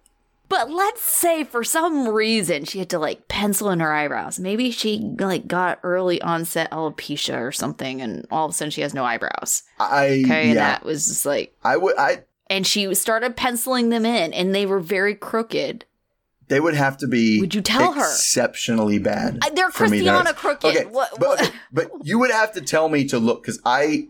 but 0.48 0.70
let's 0.70 1.02
say 1.02 1.44
for 1.44 1.64
some 1.64 2.08
reason 2.08 2.64
she 2.64 2.80
had 2.80 2.90
to 2.92 3.00
like 3.00 3.28
pencil 3.28 3.70
in 3.70 3.82
her 3.82 3.92
eyebrows. 3.92 4.40
Maybe 4.40 4.72
she 4.72 5.00
like 5.20 5.46
got 5.46 5.80
early 5.84 6.22
onset 6.22 6.72
alopecia 6.72 7.42
or 7.42 7.52
something, 7.52 8.02
and 8.02 8.26
all 8.32 8.46
of 8.46 8.52
a 8.52 8.54
sudden 8.54 8.72
she 8.72 8.82
has 8.82 8.94
no 8.94 9.04
eyebrows. 9.04 9.64
I 9.80 10.22
Okay, 10.24 10.50
and 10.50 10.58
that 10.58 10.86
was 10.86 11.08
just 11.08 11.26
like, 11.26 11.54
I 11.64 11.76
would. 11.76 11.98
I 11.98 12.24
and 12.48 12.66
she 12.66 12.94
started 12.94 13.36
penciling 13.36 13.90
them 13.90 14.06
in, 14.06 14.32
and 14.32 14.54
they 14.54 14.66
were 14.66 14.80
very 14.80 15.16
crooked. 15.16 15.86
They 16.54 16.60
would 16.60 16.76
have 16.76 16.98
to 16.98 17.08
be. 17.08 17.40
Would 17.40 17.56
you 17.56 17.62
tell 17.62 17.94
her? 17.94 18.02
Exceptionally 18.02 19.00
bad. 19.00 19.40
Uh, 19.44 19.50
They're 19.56 19.72
for 19.72 19.88
me 19.88 19.98
to- 20.00 20.04
Christiana 20.04 20.34
crooked. 20.36 20.66
Okay, 20.78 20.86
What- 20.86 21.10
but, 21.20 21.30
what- 21.30 21.42
okay, 21.42 21.52
but 21.72 21.90
you 22.04 22.20
would 22.20 22.30
have 22.30 22.52
to 22.54 22.62
tell 22.62 22.90
me 22.90 23.06
to 23.06 23.18
look 23.18 23.42
because 23.42 23.60
I, 23.66 24.08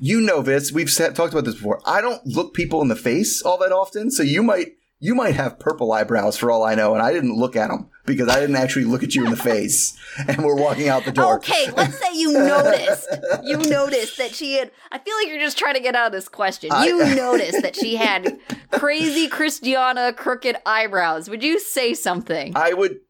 you 0.00 0.20
know 0.20 0.40
this. 0.40 0.70
We've 0.70 0.88
talked 0.94 1.18
about 1.32 1.44
this 1.44 1.56
before. 1.56 1.80
I 1.84 2.00
don't 2.00 2.24
look 2.24 2.54
people 2.54 2.80
in 2.82 2.86
the 2.88 2.94
face 2.96 3.42
all 3.42 3.58
that 3.58 3.72
often, 3.72 4.12
so 4.12 4.22
you 4.22 4.44
might 4.44 4.76
you 5.04 5.14
might 5.14 5.34
have 5.34 5.58
purple 5.58 5.92
eyebrows 5.92 6.36
for 6.38 6.50
all 6.50 6.62
I 6.64 6.74
know, 6.74 6.94
and 6.94 7.02
I 7.02 7.12
didn't 7.12 7.36
look 7.36 7.56
at 7.56 7.68
them 7.68 7.90
because 8.06 8.28
I 8.28 8.40
didn't 8.40 8.56
actually 8.56 8.86
look 8.86 9.02
at 9.02 9.14
you 9.14 9.24
in 9.24 9.30
the 9.30 9.36
face, 9.36 9.96
and 10.28 10.42
we're 10.44 10.54
walking 10.56 10.88
out 10.88 11.04
the 11.04 11.12
door. 11.12 11.36
Okay, 11.36 11.70
let's 11.72 11.98
say 11.98 12.14
you 12.14 12.32
noticed. 12.32 13.08
You 13.44 13.58
noticed 13.58 14.16
that 14.18 14.34
she 14.34 14.54
had. 14.54 14.70
I 14.90 14.98
feel 14.98 15.14
like 15.16 15.28
you're 15.28 15.38
just 15.40 15.58
trying 15.58 15.74
to 15.74 15.80
get 15.80 15.94
out 15.94 16.06
of 16.06 16.12
this 16.12 16.28
question. 16.28 16.70
I- 16.72 16.86
You 16.86 16.98
noticed 17.14 17.60
that 17.62 17.76
she 17.76 17.96
had 17.96 18.38
crazy 18.70 19.28
Christiana 19.28 20.12
crooked 20.14 20.56
eyebrows. 20.64 21.28
Would 21.28 21.42
you 21.42 21.58
say 21.60 21.92
something? 21.94 22.52
I 22.56 22.72
would 22.72 23.00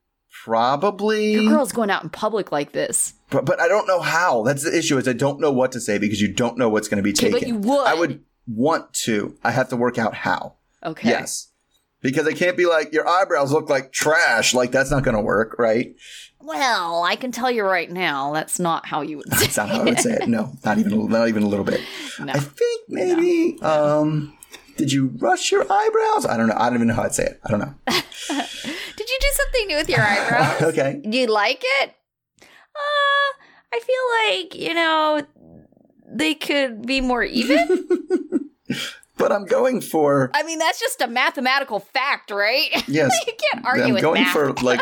probably, 0.44 1.33
Your 1.33 1.48
girl's 1.52 1.72
going 1.72 1.90
out 1.90 2.02
in 2.02 2.11
public 2.11 2.52
like 2.52 2.72
this. 2.72 3.14
but, 3.30 3.44
but 3.46 3.61
I 3.61 3.68
don't 3.68 3.87
know 3.87 4.00
how. 4.00 4.42
That's 4.42 4.62
the 4.64 4.76
issue. 4.76 4.98
Is 4.98 5.09
I 5.09 5.12
don't 5.12 5.40
know 5.40 5.50
what 5.52 5.72
to 5.72 5.80
say 5.80 5.98
because 5.98 6.20
you 6.20 6.33
don't 6.33 6.59
know 6.59 6.68
what's 6.68 6.88
going 6.88 6.98
to 6.98 7.02
be 7.02 7.11
Okay, 7.11 7.30
taken. 7.30 7.38
but 7.40 7.48
you 7.48 7.57
would. 7.57 7.87
I 7.87 7.94
would 7.94 8.22
want 8.46 8.92
to. 9.04 9.37
I 9.42 9.50
have 9.52 9.68
to 9.70 9.76
work 9.76 9.96
out 9.98 10.14
how. 10.14 10.54
Okay. 10.85 11.09
Yes. 11.09 11.50
Because 12.04 12.28
I 12.28 12.34
can't 12.34 12.54
be 12.54 12.66
like, 12.66 12.92
your 12.92 13.08
eyebrows 13.08 13.50
look 13.50 13.70
like 13.70 13.90
trash. 13.90 14.52
Like, 14.52 14.70
that's 14.70 14.90
not 14.90 15.04
going 15.04 15.16
to 15.16 15.22
work, 15.22 15.56
right? 15.58 15.96
Well, 16.38 17.02
I 17.02 17.16
can 17.16 17.32
tell 17.32 17.50
you 17.50 17.64
right 17.64 17.90
now, 17.90 18.34
that's 18.34 18.60
not 18.60 18.84
how 18.84 19.00
you 19.00 19.16
would 19.16 19.32
say 19.32 19.38
That's 19.40 19.56
not 19.56 19.70
how 19.70 19.80
I 19.80 19.84
would 19.84 19.98
say 19.98 20.18
it. 20.20 20.28
No, 20.28 20.52
not 20.66 20.76
even, 20.76 21.08
not 21.08 21.28
even 21.28 21.44
a 21.44 21.48
little 21.48 21.64
bit. 21.64 21.80
No. 22.20 22.30
I 22.30 22.40
think 22.40 22.82
maybe, 22.90 23.58
um, 23.62 24.36
did 24.76 24.92
you 24.92 25.12
rush 25.16 25.50
your 25.50 25.62
eyebrows? 25.62 26.26
I 26.26 26.36
don't 26.36 26.48
know. 26.48 26.54
I 26.58 26.66
don't 26.66 26.74
even 26.74 26.88
know 26.88 26.94
how 26.94 27.04
I'd 27.04 27.14
say 27.14 27.24
it. 27.24 27.40
I 27.42 27.50
don't 27.50 27.60
know. 27.60 27.74
Did 27.86 29.08
you 29.10 29.18
do 29.20 29.28
something 29.32 29.66
new 29.68 29.76
with 29.76 29.88
your 29.88 30.02
eyebrows? 30.02 30.62
okay. 30.62 31.00
Do 31.08 31.16
you 31.16 31.26
like 31.26 31.62
it? 31.80 31.94
Uh, 32.42 33.32
I 33.72 33.80
feel 33.80 34.42
like, 34.42 34.54
you 34.54 34.74
know, 34.74 35.26
they 36.06 36.34
could 36.34 36.84
be 36.86 37.00
more 37.00 37.24
even. 37.24 38.50
But 39.16 39.31
I'm 39.31 39.44
going 39.44 39.81
for 39.81 40.31
I 40.35 40.42
mean, 40.42 40.59
that's 40.59 40.81
just 40.81 41.00
a 41.00 41.07
mathematical 41.07 41.81
fact, 41.81 42.31
right? 42.31 42.68
yes. 42.88 43.16
you 43.27 43.33
can't 43.53 43.64
argue 43.64 43.94
with 43.94 44.03
that. 44.03 44.09
I'm 44.09 44.14
with 44.16 44.22
going 44.22 44.22
math. 44.22 44.33
for 44.33 44.53
like 44.55 44.81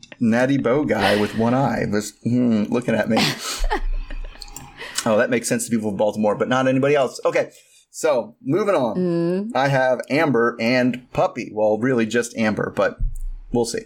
Natty 0.20 0.58
Boh 0.58 0.84
guy 0.84 1.20
with 1.20 1.36
one 1.36 1.54
eye 1.54 1.86
was 1.88 2.12
hmm, 2.22 2.64
looking 2.64 2.94
at 2.94 3.08
me. 3.08 3.18
oh, 5.06 5.16
that 5.16 5.30
makes 5.30 5.48
sense 5.48 5.64
to 5.66 5.70
people 5.70 5.90
of 5.90 5.96
Baltimore, 5.96 6.34
but 6.34 6.48
not 6.48 6.66
anybody 6.66 6.94
else. 6.94 7.20
Okay, 7.24 7.52
so 7.90 8.36
moving 8.42 8.74
on. 8.74 8.96
Mm. 8.96 9.56
I 9.56 9.68
have 9.68 10.00
Amber 10.10 10.56
and 10.60 11.10
Puppy. 11.12 11.50
Well, 11.52 11.78
really 11.78 12.06
just 12.06 12.36
Amber, 12.36 12.72
but 12.74 12.98
we'll 13.52 13.64
see. 13.64 13.84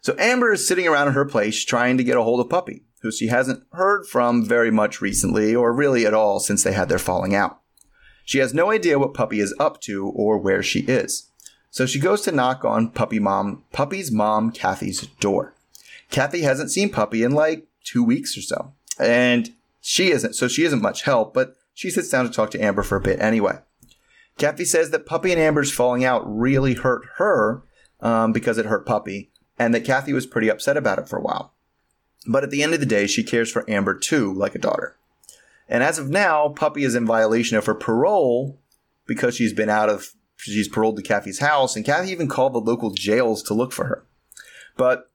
So 0.00 0.14
Amber 0.18 0.52
is 0.52 0.66
sitting 0.66 0.86
around 0.86 1.08
in 1.08 1.14
her 1.14 1.24
place 1.24 1.64
trying 1.64 1.98
to 1.98 2.04
get 2.04 2.16
a 2.16 2.22
hold 2.22 2.40
of 2.40 2.48
Puppy, 2.48 2.84
who 3.02 3.10
she 3.10 3.26
hasn't 3.26 3.64
heard 3.72 4.06
from 4.06 4.44
very 4.44 4.70
much 4.70 5.00
recently, 5.00 5.54
or 5.54 5.72
really 5.72 6.06
at 6.06 6.14
all 6.14 6.40
since 6.40 6.62
they 6.62 6.72
had 6.72 6.88
their 6.88 6.98
falling 6.98 7.34
out. 7.34 7.60
She 8.28 8.40
has 8.40 8.52
no 8.52 8.70
idea 8.70 8.98
what 8.98 9.14
Puppy 9.14 9.40
is 9.40 9.54
up 9.58 9.80
to 9.80 10.08
or 10.08 10.36
where 10.36 10.62
she 10.62 10.80
is. 10.80 11.30
So 11.70 11.86
she 11.86 11.98
goes 11.98 12.20
to 12.22 12.30
knock 12.30 12.62
on 12.62 12.90
Puppy 12.90 13.18
Mom, 13.18 13.64
Puppy's 13.72 14.12
mom, 14.12 14.52
Kathy's 14.52 15.06
door. 15.18 15.54
Kathy 16.10 16.42
hasn't 16.42 16.70
seen 16.70 16.90
Puppy 16.90 17.22
in 17.22 17.32
like 17.32 17.68
two 17.84 18.04
weeks 18.04 18.36
or 18.36 18.42
so. 18.42 18.74
And 19.00 19.54
she 19.80 20.10
isn't, 20.10 20.34
so 20.34 20.46
she 20.46 20.64
isn't 20.64 20.82
much 20.82 21.04
help, 21.04 21.32
but 21.32 21.56
she 21.72 21.88
sits 21.88 22.10
down 22.10 22.26
to 22.26 22.30
talk 22.30 22.50
to 22.50 22.62
Amber 22.62 22.82
for 22.82 22.96
a 22.96 23.00
bit 23.00 23.18
anyway. 23.18 23.60
Kathy 24.36 24.66
says 24.66 24.90
that 24.90 25.06
Puppy 25.06 25.32
and 25.32 25.40
Amber's 25.40 25.72
falling 25.72 26.04
out 26.04 26.22
really 26.26 26.74
hurt 26.74 27.06
her 27.16 27.62
um, 28.00 28.34
because 28.34 28.58
it 28.58 28.66
hurt 28.66 28.84
Puppy, 28.84 29.30
and 29.58 29.74
that 29.74 29.86
Kathy 29.86 30.12
was 30.12 30.26
pretty 30.26 30.50
upset 30.50 30.76
about 30.76 30.98
it 30.98 31.08
for 31.08 31.18
a 31.18 31.22
while. 31.22 31.54
But 32.26 32.44
at 32.44 32.50
the 32.50 32.62
end 32.62 32.74
of 32.74 32.80
the 32.80 32.84
day, 32.84 33.06
she 33.06 33.24
cares 33.24 33.50
for 33.50 33.64
Amber 33.70 33.98
too, 33.98 34.34
like 34.34 34.54
a 34.54 34.58
daughter. 34.58 34.98
And 35.68 35.82
as 35.82 35.98
of 35.98 36.08
now, 36.08 36.48
Puppy 36.48 36.84
is 36.84 36.94
in 36.94 37.06
violation 37.06 37.56
of 37.56 37.66
her 37.66 37.74
parole 37.74 38.58
because 39.06 39.36
she's 39.36 39.52
been 39.52 39.68
out 39.68 39.88
of, 39.88 40.12
she's 40.36 40.68
paroled 40.68 40.96
to 40.96 41.02
Kathy's 41.02 41.40
house, 41.40 41.76
and 41.76 41.84
Kathy 41.84 42.10
even 42.10 42.28
called 42.28 42.54
the 42.54 42.58
local 42.58 42.90
jails 42.90 43.42
to 43.44 43.54
look 43.54 43.72
for 43.72 43.84
her. 43.86 44.06
But 44.76 45.10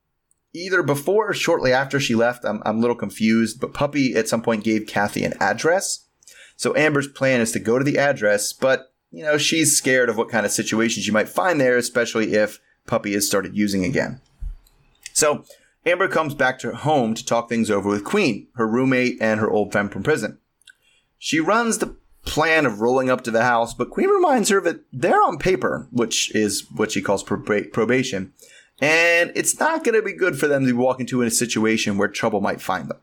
either 0.53 0.83
before 0.83 1.29
or 1.29 1.33
shortly 1.33 1.73
after 1.73 1.99
she 1.99 2.15
left, 2.15 2.45
I'm, 2.45 2.61
I'm 2.65 2.77
a 2.77 2.81
little 2.81 2.95
confused, 2.95 3.59
but 3.59 3.73
Puppy 3.73 4.15
at 4.15 4.27
some 4.27 4.41
point 4.41 4.63
gave 4.63 4.85
Kathy 4.85 5.23
an 5.23 5.33
address. 5.39 6.05
So 6.55 6.75
Amber's 6.75 7.07
plan 7.07 7.41
is 7.41 7.51
to 7.53 7.59
go 7.59 7.79
to 7.79 7.85
the 7.85 7.97
address, 7.97 8.53
but, 8.53 8.93
you 9.11 9.23
know, 9.23 9.37
she's 9.37 9.75
scared 9.75 10.09
of 10.09 10.17
what 10.17 10.29
kind 10.29 10.45
of 10.45 10.51
situations 10.51 11.05
she 11.05 11.11
might 11.11 11.29
find 11.29 11.59
there, 11.59 11.77
especially 11.77 12.33
if 12.33 12.59
Puppy 12.85 13.13
has 13.13 13.25
started 13.25 13.57
using 13.57 13.83
again. 13.83 14.21
So 15.13 15.45
Amber 15.85 16.07
comes 16.07 16.33
back 16.35 16.59
to 16.59 16.67
her 16.67 16.73
home 16.73 17.13
to 17.15 17.25
talk 17.25 17.49
things 17.49 17.71
over 17.71 17.89
with 17.89 18.03
Queen, 18.03 18.47
her 18.55 18.67
roommate 18.67 19.17
and 19.19 19.39
her 19.39 19.49
old 19.49 19.71
friend 19.71 19.91
from 19.91 20.03
prison. 20.03 20.37
She 21.23 21.39
runs 21.39 21.77
the 21.77 21.95
plan 22.25 22.65
of 22.65 22.81
rolling 22.81 23.09
up 23.09 23.21
to 23.21 23.31
the 23.31 23.45
house, 23.45 23.73
but 23.73 23.91
Queen 23.91 24.09
reminds 24.09 24.49
her 24.49 24.59
that 24.59 24.81
they're 24.91 25.23
on 25.23 25.37
paper, 25.37 25.87
which 25.89 26.35
is 26.35 26.69
what 26.75 26.91
she 26.91 27.01
calls 27.01 27.23
proba- 27.23 27.71
probation, 27.71 28.33
and 28.81 29.31
it's 29.33 29.57
not 29.57 29.85
going 29.85 29.95
to 29.95 30.01
be 30.01 30.11
good 30.11 30.37
for 30.37 30.49
them 30.49 30.65
to 30.65 30.73
walk 30.73 30.99
into 30.99 31.21
a 31.21 31.31
situation 31.31 31.97
where 31.97 32.09
trouble 32.09 32.41
might 32.41 32.59
find 32.59 32.89
them. 32.89 32.97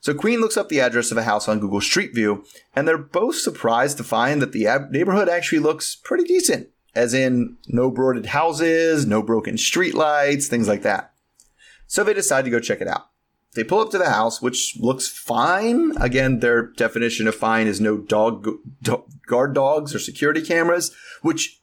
So 0.00 0.14
Queen 0.14 0.40
looks 0.40 0.56
up 0.56 0.68
the 0.68 0.78
address 0.80 1.10
of 1.10 1.18
a 1.18 1.24
house 1.24 1.48
on 1.48 1.58
Google 1.58 1.80
Street 1.80 2.14
View, 2.14 2.44
and 2.76 2.86
they're 2.86 2.96
both 2.96 3.34
surprised 3.34 3.96
to 3.96 4.04
find 4.04 4.40
that 4.40 4.52
the 4.52 4.68
ab- 4.68 4.92
neighborhood 4.92 5.28
actually 5.28 5.58
looks 5.58 5.96
pretty 5.96 6.22
decent, 6.22 6.68
as 6.94 7.14
in 7.14 7.56
no 7.66 7.90
boarded 7.90 8.26
houses, 8.26 9.06
no 9.06 9.24
broken 9.24 9.56
streetlights, 9.56 10.46
things 10.46 10.68
like 10.68 10.82
that. 10.82 11.14
So 11.88 12.04
they 12.04 12.14
decide 12.14 12.44
to 12.44 12.50
go 12.52 12.60
check 12.60 12.80
it 12.80 12.86
out. 12.86 13.08
They 13.54 13.64
pull 13.64 13.80
up 13.80 13.90
to 13.90 13.98
the 13.98 14.10
house, 14.10 14.40
which 14.40 14.76
looks 14.78 15.08
fine. 15.08 15.92
Again, 16.00 16.38
their 16.38 16.62
definition 16.62 17.26
of 17.26 17.34
fine 17.34 17.66
is 17.66 17.80
no 17.80 17.96
dog, 17.98 18.46
do, 18.80 19.04
guard 19.26 19.54
dogs 19.54 19.94
or 19.94 19.98
security 19.98 20.40
cameras, 20.40 20.94
which 21.22 21.60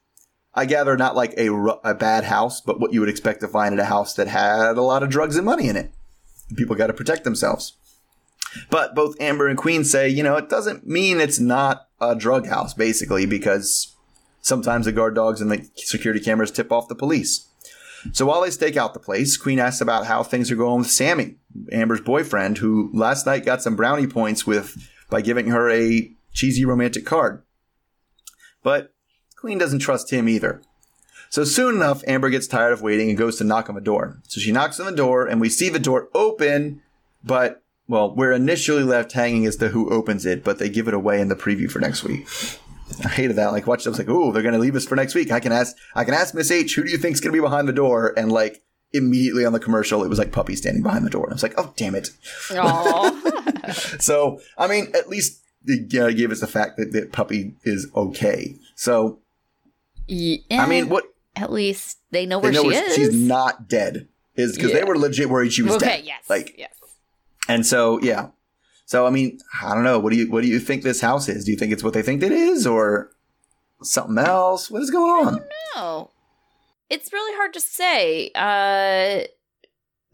I 0.54 0.66
gather 0.66 0.98
not 0.98 1.16
like 1.16 1.34
a, 1.38 1.50
a 1.84 1.94
bad 1.94 2.26
house, 2.26 2.60
but 2.60 2.80
what 2.80 2.92
you 2.92 3.00
would 3.00 3.10
expect 3.10 3.40
to 3.42 3.48
find 3.48 3.74
at 3.74 3.80
a 3.80 3.86
house 3.86 4.16
that 4.16 4.28
had 4.28 4.78
a 4.78 4.82
lot 4.82 5.04
of 5.04 5.10
drugs 5.10 5.38
and 5.38 5.46
money 5.46 5.70
in 5.70 5.78
it. 5.78 5.92
People 6.56 6.76
got 6.76 6.88
to 6.88 6.94
protect 6.94 7.24
themselves. 7.24 7.78
But 8.70 8.96
both 8.96 9.20
Amber 9.22 9.48
and 9.48 9.58
Queen 9.58 9.84
say, 9.84 10.10
you 10.10 10.24
know, 10.24 10.36
it 10.36 10.50
doesn't 10.50 10.88
mean 10.88 11.20
it's 11.20 11.40
not 11.40 11.88
a 12.02 12.16
drug 12.16 12.48
house, 12.48 12.74
basically, 12.74 13.26
because 13.26 13.96
sometimes 14.42 14.86
the 14.86 14.92
guard 14.92 15.16
dogs 15.16 15.42
and 15.42 15.52
the 15.52 15.70
security 15.76 16.24
cameras 16.24 16.52
tip 16.52 16.72
off 16.72 16.88
the 16.88 16.96
police. 16.96 17.47
So 18.14 18.26
while 18.26 18.42
they 18.42 18.52
stake 18.52 18.78
out 18.78 18.94
the 18.94 19.00
place, 19.00 19.38
Queen 19.38 19.60
asks 19.60 19.82
about 19.82 20.06
how 20.06 20.24
things 20.24 20.52
are 20.52 20.56
going 20.56 20.80
with 20.80 20.92
Sammy, 20.92 21.36
Amber's 21.72 22.02
boyfriend, 22.02 22.58
who 22.58 22.92
last 22.94 23.26
night 23.26 23.46
got 23.46 23.62
some 23.62 23.76
brownie 23.76 24.08
points 24.08 24.46
with 24.46 24.78
by 25.10 25.22
giving 25.22 25.48
her 25.48 25.70
a 25.70 26.12
cheesy 26.34 26.66
romantic 26.66 27.06
card. 27.06 27.44
But 28.64 28.94
Queen 29.38 29.58
doesn't 29.58 29.80
trust 29.80 30.12
him 30.12 30.28
either. 30.28 30.62
So 31.30 31.44
soon 31.44 31.76
enough, 31.76 32.04
Amber 32.08 32.30
gets 32.30 32.48
tired 32.48 32.74
of 32.74 32.82
waiting 32.82 33.10
and 33.10 33.18
goes 33.18 33.38
to 33.38 33.44
knock 33.44 33.70
on 33.70 33.76
the 33.76 33.82
door. 33.82 34.20
So 34.28 34.40
she 34.40 34.52
knocks 34.52 34.80
on 34.80 34.86
the 34.86 34.96
door, 34.96 35.26
and 35.26 35.42
we 35.42 35.50
see 35.50 35.70
the 35.70 35.80
door 35.80 36.10
open, 36.14 36.82
but 37.24 37.64
well, 37.88 38.14
we're 38.14 38.34
initially 38.34 38.84
left 38.84 39.14
hanging 39.14 39.46
as 39.46 39.56
to 39.58 39.70
who 39.70 39.90
opens 39.90 40.26
it, 40.26 40.44
but 40.44 40.60
they 40.60 40.70
give 40.70 40.88
it 40.88 40.94
away 40.94 41.22
in 41.22 41.30
the 41.30 41.36
preview 41.36 41.70
for 41.72 41.80
next 41.80 42.04
week. 42.04 42.28
I 43.04 43.10
hated 43.10 43.36
that. 43.36 43.52
Like, 43.52 43.68
watched. 43.68 43.86
I 43.86 43.90
was 43.90 44.00
like, 44.00 44.10
"Oh, 44.10 44.32
they're 44.32 44.44
gonna 44.44 44.58
leave 44.58 44.76
us 44.76 44.86
for 44.86 44.96
next 44.96 45.14
week." 45.16 45.32
I 45.32 45.40
can 45.40 45.52
ask. 45.52 45.76
I 45.96 46.04
can 46.04 46.14
ask 46.14 46.34
Miss 46.34 46.52
H, 46.52 46.76
"Who 46.76 46.84
do 46.84 46.90
you 46.92 46.98
think's 46.98 47.20
gonna 47.20 47.34
be 47.34 47.40
behind 47.40 47.68
the 47.68 47.74
door?" 47.74 48.14
And 48.18 48.32
like 48.32 48.62
immediately 48.94 49.46
on 49.46 49.54
the 49.54 49.60
commercial, 49.60 50.04
it 50.04 50.08
was 50.08 50.18
like 50.20 50.32
Puppy 50.32 50.56
standing 50.56 50.84
behind 50.84 51.06
the 51.06 51.10
door. 51.10 51.26
And 51.26 51.34
I 51.34 51.36
was 51.36 51.44
like, 51.44 51.56
"Oh, 51.58 51.74
damn 51.76 51.96
it!" 51.96 52.10
So, 54.00 54.40
I 54.58 54.68
mean, 54.68 54.88
at 54.96 55.10
least 55.10 55.42
they 55.64 56.00
uh, 56.00 56.12
gave 56.12 56.32
us 56.32 56.40
the 56.40 56.48
fact 56.48 56.78
that, 56.78 56.94
that 56.94 57.12
Puppy 57.12 57.54
is 57.64 57.88
okay. 57.96 58.56
So, 58.76 59.20
yeah, 60.08 60.64
I 60.64 60.68
mean, 60.68 60.88
what 60.90 61.04
at 61.36 61.52
least 61.52 62.00
they 62.12 62.26
know 62.26 62.40
they 62.40 62.52
where 62.52 62.64
know 62.64 62.72
she 62.72 62.78
is 62.78 62.88
is. 62.92 62.96
she's 62.96 63.14
not 63.14 63.68
dead 63.68 64.08
is 64.36 64.56
because 64.56 64.72
they 64.72 64.84
were 64.84 64.98
legit 64.98 65.30
worried 65.30 65.52
she 65.52 65.64
was 65.64 65.76
okay, 65.76 65.98
dead. 65.98 66.06
yes. 66.06 66.30
Like, 66.30 66.56
yes. 66.58 66.74
and 67.50 67.66
so 67.66 68.00
yeah. 68.02 68.30
So 68.88 69.06
I 69.06 69.10
mean, 69.10 69.38
I 69.62 69.76
don't 69.76 69.84
know. 69.84 70.00
What 70.00 70.12
do 70.14 70.18
you 70.18 70.32
what 70.32 70.42
do 70.42 70.48
you 70.48 70.60
think 70.60 70.82
this 70.82 71.02
house 71.02 71.28
is? 71.30 71.44
Do 71.46 71.52
you 71.52 71.58
think 71.58 71.74
it's 71.74 71.84
what 71.84 71.94
they 71.94 72.02
think 72.02 72.24
it 72.24 72.32
is, 72.32 72.66
or 72.66 73.12
something 73.84 74.18
else? 74.18 74.72
What 74.72 74.82
is 74.82 74.90
going 74.90 75.28
on? 75.28 75.44
No. 75.76 76.12
It's 76.90 77.12
really 77.12 77.36
hard 77.36 77.54
to 77.54 77.62
say. 77.62 78.32
Uh 78.34 79.28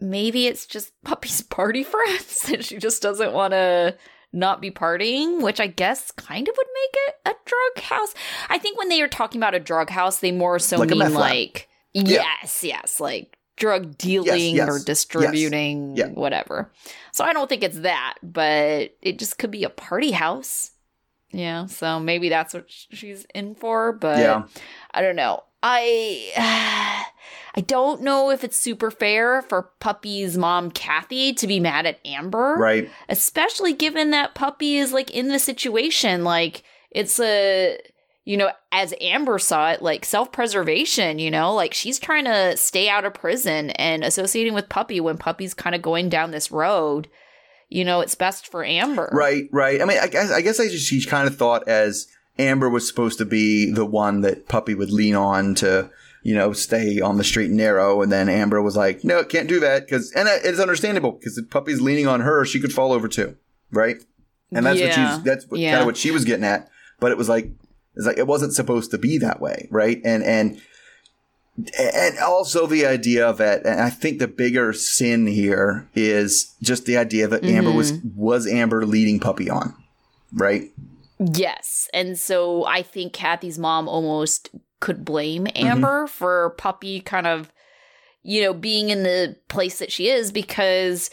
maybe 0.00 0.48
it's 0.48 0.66
just 0.66 0.92
Puppy's 1.04 1.40
party 1.58 1.84
friends 1.84 2.48
and 2.52 2.64
she 2.64 2.76
just 2.78 3.00
doesn't 3.00 3.32
want 3.32 3.52
to 3.52 3.96
not 4.32 4.60
be 4.60 4.72
partying, 4.72 5.40
which 5.40 5.60
I 5.60 5.68
guess 5.68 6.10
kind 6.10 6.48
of 6.48 6.54
would 6.56 6.66
make 6.74 6.94
it 7.06 7.14
a 7.26 7.34
drug 7.44 7.84
house. 7.84 8.12
I 8.48 8.58
think 8.58 8.76
when 8.76 8.88
they 8.88 9.00
are 9.00 9.08
talking 9.08 9.38
about 9.40 9.54
a 9.54 9.60
drug 9.60 9.88
house, 9.88 10.18
they 10.18 10.32
more 10.32 10.58
so 10.58 10.78
Like 10.78 10.90
mean 10.90 11.14
like 11.14 11.68
Yeah. 11.92 12.24
yes, 12.42 12.64
yes, 12.64 12.98
like 12.98 13.33
drug 13.56 13.96
dealing 13.98 14.56
yes, 14.56 14.68
or 14.68 14.74
yes, 14.74 14.84
distributing 14.84 15.96
yeah. 15.96 16.08
whatever. 16.08 16.72
So 17.12 17.24
I 17.24 17.32
don't 17.32 17.48
think 17.48 17.62
it's 17.62 17.80
that, 17.80 18.14
but 18.22 18.96
it 19.02 19.18
just 19.18 19.38
could 19.38 19.50
be 19.50 19.64
a 19.64 19.70
party 19.70 20.10
house. 20.10 20.72
Yeah, 21.30 21.66
so 21.66 21.98
maybe 21.98 22.28
that's 22.28 22.54
what 22.54 22.66
she's 22.68 23.26
in 23.34 23.54
for, 23.56 23.92
but 23.92 24.18
Yeah. 24.18 24.44
I 24.92 25.02
don't 25.02 25.16
know. 25.16 25.42
I 25.62 26.32
I 27.56 27.60
don't 27.60 28.02
know 28.02 28.30
if 28.30 28.44
it's 28.44 28.58
super 28.58 28.90
fair 28.90 29.42
for 29.42 29.70
Puppy's 29.80 30.36
mom 30.36 30.70
Kathy 30.70 31.32
to 31.34 31.46
be 31.46 31.60
mad 31.60 31.86
at 31.86 32.00
Amber, 32.04 32.56
Right. 32.58 32.90
especially 33.08 33.72
given 33.72 34.10
that 34.10 34.34
Puppy 34.34 34.76
is 34.76 34.92
like 34.92 35.10
in 35.10 35.28
the 35.28 35.38
situation. 35.38 36.24
Like 36.24 36.62
it's 36.90 37.18
a 37.20 37.78
you 38.24 38.36
know, 38.36 38.50
as 38.72 38.94
Amber 39.00 39.38
saw 39.38 39.70
it, 39.72 39.82
like 39.82 40.04
self 40.04 40.32
preservation. 40.32 41.18
You 41.18 41.30
know, 41.30 41.54
like 41.54 41.74
she's 41.74 41.98
trying 41.98 42.24
to 42.24 42.56
stay 42.56 42.88
out 42.88 43.04
of 43.04 43.14
prison 43.14 43.70
and 43.70 44.02
associating 44.04 44.54
with 44.54 44.68
Puppy 44.68 45.00
when 45.00 45.18
Puppy's 45.18 45.54
kind 45.54 45.74
of 45.74 45.82
going 45.82 46.08
down 46.08 46.30
this 46.30 46.50
road. 46.50 47.08
You 47.68 47.84
know, 47.84 48.00
it's 48.02 48.14
best 48.14 48.46
for 48.46 48.64
Amber, 48.64 49.10
Right, 49.12 49.48
right. 49.50 49.80
I 49.80 49.84
mean, 49.84 49.98
I 50.00 50.06
guess 50.06 50.30
I 50.30 50.42
guess 50.42 50.60
I 50.60 50.68
just 50.68 50.86
she 50.86 51.04
kind 51.04 51.26
of 51.26 51.36
thought 51.36 51.66
as 51.66 52.06
Amber 52.38 52.68
was 52.68 52.86
supposed 52.86 53.18
to 53.18 53.24
be 53.24 53.70
the 53.72 53.86
one 53.86 54.20
that 54.20 54.48
Puppy 54.48 54.74
would 54.74 54.90
lean 54.90 55.14
on 55.14 55.54
to, 55.56 55.90
you 56.22 56.34
know, 56.34 56.52
stay 56.52 57.00
on 57.00 57.16
the 57.16 57.24
straight 57.24 57.48
and 57.48 57.56
narrow, 57.56 58.00
and 58.02 58.12
then 58.12 58.28
Amber 58.28 58.60
was 58.62 58.76
like, 58.76 59.02
"No, 59.02 59.18
it 59.18 59.28
can't 59.28 59.48
do 59.48 59.60
that," 59.60 59.86
because 59.86 60.12
and 60.12 60.28
it's 60.28 60.60
understandable 60.60 61.12
because 61.12 61.36
if 61.38 61.50
Puppy's 61.50 61.80
leaning 61.80 62.06
on 62.06 62.20
her, 62.20 62.44
she 62.44 62.60
could 62.60 62.72
fall 62.72 62.92
over 62.92 63.08
too, 63.08 63.36
right? 63.72 63.96
And 64.52 64.64
that's 64.66 64.80
what 64.80 64.88
Yeah. 64.90 65.14
she's 65.16 65.24
that's 65.24 65.46
Yeah. 65.52 65.70
kind 65.72 65.80
of 65.80 65.86
what 65.86 65.96
she 65.96 66.10
was 66.10 66.24
getting 66.24 66.44
at, 66.44 66.68
but 67.00 67.10
it 67.12 67.18
was 67.18 67.28
like 67.28 67.50
it's 67.96 68.06
like 68.06 68.18
it 68.18 68.26
wasn't 68.26 68.54
supposed 68.54 68.90
to 68.90 68.98
be 68.98 69.18
that 69.18 69.40
way, 69.40 69.68
right? 69.70 70.00
And 70.04 70.22
and 70.24 70.60
and 71.78 72.18
also 72.18 72.66
the 72.66 72.84
idea 72.86 73.32
that 73.32 73.64
and 73.64 73.80
I 73.80 73.90
think 73.90 74.18
the 74.18 74.28
bigger 74.28 74.72
sin 74.72 75.26
here 75.26 75.88
is 75.94 76.54
just 76.60 76.84
the 76.86 76.96
idea 76.96 77.28
that 77.28 77.44
Amber 77.44 77.72
was 77.72 77.92
mm-hmm. 77.92 78.20
was 78.20 78.46
Amber 78.46 78.84
leading 78.84 79.20
Puppy 79.20 79.48
on, 79.48 79.74
right? 80.32 80.70
Yes. 81.18 81.88
And 81.94 82.18
so 82.18 82.64
I 82.66 82.82
think 82.82 83.12
Kathy's 83.12 83.58
mom 83.58 83.88
almost 83.88 84.50
could 84.80 85.04
blame 85.04 85.44
mm-hmm. 85.44 85.66
Amber 85.66 86.06
for 86.08 86.50
Puppy 86.58 87.00
kind 87.00 87.28
of, 87.28 87.52
you 88.24 88.42
know, 88.42 88.52
being 88.52 88.90
in 88.90 89.04
the 89.04 89.36
place 89.48 89.78
that 89.78 89.92
she 89.92 90.08
is 90.08 90.32
because 90.32 91.10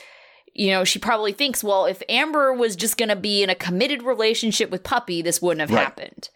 you 0.54 0.72
know, 0.72 0.84
she 0.84 1.00
probably 1.00 1.32
thinks, 1.32 1.64
well, 1.64 1.86
if 1.86 2.04
Amber 2.10 2.54
was 2.54 2.76
just 2.76 2.98
going 2.98 3.10
to 3.10 3.16
be 3.16 3.42
in 3.42 3.50
a 3.50 3.56
committed 3.56 4.04
relationship 4.04 4.70
with 4.70 4.84
Puppy, 4.84 5.22
this 5.22 5.42
wouldn't 5.42 5.62
have 5.62 5.72
Right. 5.72 5.84
happened. 5.84 6.30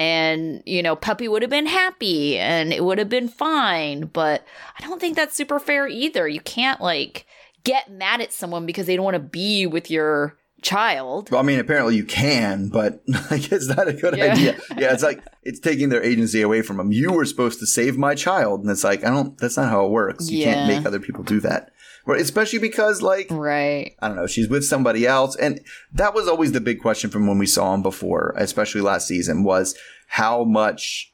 And, 0.00 0.62
you 0.64 0.82
know, 0.82 0.96
Puppy 0.96 1.28
would 1.28 1.42
have 1.42 1.50
been 1.50 1.66
happy 1.66 2.38
and 2.38 2.72
it 2.72 2.82
would 2.82 2.96
have 2.96 3.10
been 3.10 3.28
fine. 3.28 4.06
But 4.06 4.46
I 4.78 4.82
don't 4.82 4.98
think 4.98 5.14
that's 5.14 5.36
super 5.36 5.60
fair 5.60 5.86
either. 5.86 6.26
You 6.26 6.40
can't, 6.40 6.80
like, 6.80 7.26
get 7.64 7.90
mad 7.90 8.22
at 8.22 8.32
someone 8.32 8.64
because 8.64 8.86
they 8.86 8.96
don't 8.96 9.04
want 9.04 9.16
to 9.16 9.20
be 9.20 9.66
with 9.66 9.90
your 9.90 10.38
child. 10.62 11.30
Well, 11.30 11.40
I 11.40 11.42
mean, 11.42 11.58
apparently 11.58 11.96
you 11.96 12.04
can, 12.04 12.68
but 12.70 13.02
like, 13.30 13.52
it's 13.52 13.66
not 13.68 13.88
a 13.88 13.92
good 13.92 14.16
Yeah. 14.16 14.32
idea. 14.32 14.58
Yeah, 14.76 14.92
it's 14.94 15.02
like 15.02 15.22
it's 15.42 15.60
taking 15.60 15.90
their 15.90 16.02
agency 16.02 16.40
away 16.40 16.62
from 16.62 16.78
them. 16.78 16.92
You 16.92 17.12
were 17.12 17.26
supposed 17.26 17.60
to 17.60 17.66
save 17.66 17.98
my 17.98 18.14
child, 18.14 18.62
and 18.62 18.70
it's 18.70 18.84
like 18.84 19.04
I 19.04 19.10
don't. 19.10 19.36
That's 19.38 19.56
not 19.58 19.68
how 19.70 19.84
it 19.84 19.90
works. 19.90 20.30
You 20.30 20.44
can't 20.44 20.66
make 20.66 20.86
other 20.86 21.00
people 21.00 21.24
do 21.24 21.40
that. 21.40 21.72
Especially 22.14 22.58
because 22.58 23.02
like 23.02 23.26
Right. 23.30 23.96
I 24.00 24.08
don't 24.08 24.16
know, 24.16 24.26
she's 24.26 24.48
with 24.48 24.64
somebody 24.64 25.06
else, 25.06 25.36
and 25.36 25.60
that 25.92 26.14
was 26.14 26.28
always 26.28 26.52
the 26.52 26.60
big 26.60 26.80
question 26.80 27.10
from 27.10 27.26
when 27.26 27.38
we 27.38 27.46
saw 27.46 27.74
him 27.74 27.82
before, 27.82 28.34
especially 28.36 28.80
last 28.80 29.08
season, 29.08 29.44
was 29.44 29.76
how 30.08 30.44
much. 30.44 31.08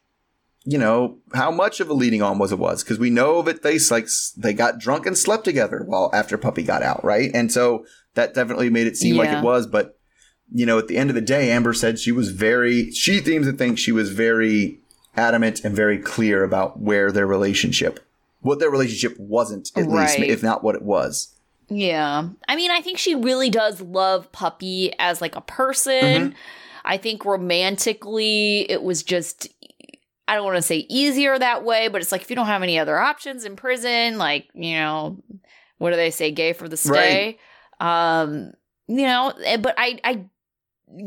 You 0.68 0.78
know 0.78 1.18
how 1.32 1.52
much 1.52 1.78
of 1.78 1.88
a 1.90 1.94
leading 1.94 2.22
on 2.22 2.40
was 2.40 2.50
it 2.50 2.58
was 2.58 2.82
because 2.82 2.98
we 2.98 3.08
know 3.08 3.40
that 3.42 3.62
they 3.62 3.78
like 3.88 4.08
they 4.36 4.52
got 4.52 4.80
drunk 4.80 5.06
and 5.06 5.16
slept 5.16 5.44
together 5.44 5.84
while 5.86 6.10
after 6.12 6.36
puppy 6.36 6.64
got 6.64 6.82
out 6.82 7.04
right 7.04 7.30
and 7.32 7.52
so 7.52 7.86
that 8.14 8.34
definitely 8.34 8.68
made 8.68 8.88
it 8.88 8.96
seem 8.96 9.16
like 9.16 9.30
it 9.30 9.44
was 9.44 9.68
but 9.68 9.96
you 10.52 10.66
know, 10.66 10.78
at 10.78 10.88
the 10.88 10.96
end 10.96 11.10
of 11.10 11.14
the 11.14 11.20
day, 11.20 11.50
Amber 11.50 11.72
said 11.72 11.98
she 11.98 12.12
was 12.12 12.30
very, 12.30 12.90
she 12.92 13.20
seems 13.20 13.46
to 13.46 13.52
think 13.52 13.78
she 13.78 13.92
was 13.92 14.12
very 14.12 14.80
adamant 15.16 15.64
and 15.64 15.74
very 15.74 15.98
clear 15.98 16.44
about 16.44 16.78
where 16.78 17.10
their 17.10 17.26
relationship, 17.26 18.00
what 18.40 18.58
their 18.58 18.70
relationship 18.70 19.16
wasn't, 19.18 19.70
at 19.76 19.88
least, 19.88 20.18
if 20.18 20.42
not 20.42 20.62
what 20.62 20.74
it 20.74 20.82
was. 20.82 21.34
Yeah. 21.68 22.28
I 22.48 22.56
mean, 22.56 22.70
I 22.70 22.80
think 22.80 22.98
she 22.98 23.14
really 23.14 23.50
does 23.50 23.80
love 23.80 24.30
Puppy 24.32 24.92
as 24.98 25.20
like 25.20 25.34
a 25.34 25.40
person. 25.40 26.02
Mm-hmm. 26.02 26.36
I 26.84 26.96
think 26.96 27.24
romantically 27.24 28.70
it 28.70 28.82
was 28.82 29.02
just 29.02 29.48
I 30.28 30.34
don't 30.34 30.44
want 30.44 30.56
to 30.56 30.62
say 30.62 30.86
easier 30.88 31.38
that 31.38 31.64
way, 31.64 31.88
but 31.88 32.00
it's 32.00 32.10
like 32.10 32.22
if 32.22 32.30
you 32.30 32.36
don't 32.36 32.46
have 32.46 32.62
any 32.62 32.78
other 32.78 32.98
options 32.98 33.44
in 33.44 33.54
prison, 33.54 34.18
like, 34.18 34.48
you 34.54 34.74
know, 34.74 35.22
what 35.78 35.90
do 35.90 35.96
they 35.96 36.10
say, 36.10 36.32
gay 36.32 36.52
for 36.52 36.68
the 36.68 36.76
stay? 36.76 37.38
Um, 37.78 38.52
you 38.88 39.02
know, 39.02 39.32
eh, 39.44 39.56
but 39.56 39.74
I 39.78 40.00
I 40.02 40.24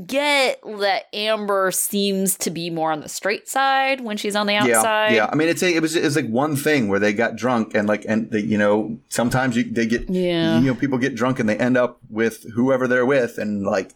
get 0.06 0.60
that 0.64 1.04
Amber 1.14 1.72
seems 1.72 2.38
to 2.40 2.50
be 2.50 2.70
more 2.70 2.92
on 2.92 3.00
the 3.00 3.10
straight 3.10 3.48
side 3.48 4.02
when 4.02 4.18
she's 4.18 4.36
on 4.36 4.46
the 4.48 4.56
outside. 4.56 5.12
Yeah, 5.12 5.16
yeah. 5.16 5.30
I 5.32 5.36
mean, 5.36 5.48
it's 5.48 5.64
a, 5.64 5.74
it 5.74 5.82
was 5.82 5.96
it 5.96 6.04
was 6.04 6.16
like 6.16 6.28
one 6.28 6.56
thing 6.56 6.90
where 6.90 7.00
they 7.00 7.14
got 7.14 7.36
drunk 7.36 7.74
and 7.76 7.88
like 7.88 8.06
and 8.08 8.30
they, 8.30 8.42
you 8.42 8.58
know 8.58 9.00
sometimes 9.10 9.56
you, 9.56 9.64
they 9.64 9.86
get 9.86 10.10
Yeah. 10.10 10.60
you 10.60 10.68
know 10.68 10.76
people 10.76 10.98
get 10.98 11.16
drunk 11.16 11.40
and 11.40 11.48
they 11.48 11.58
end 11.58 11.78
up 11.78 12.00
with 12.10 12.46
whoever 12.54 12.88
they're 12.88 13.06
with 13.06 13.38
and 13.38 13.64
like 13.64 13.92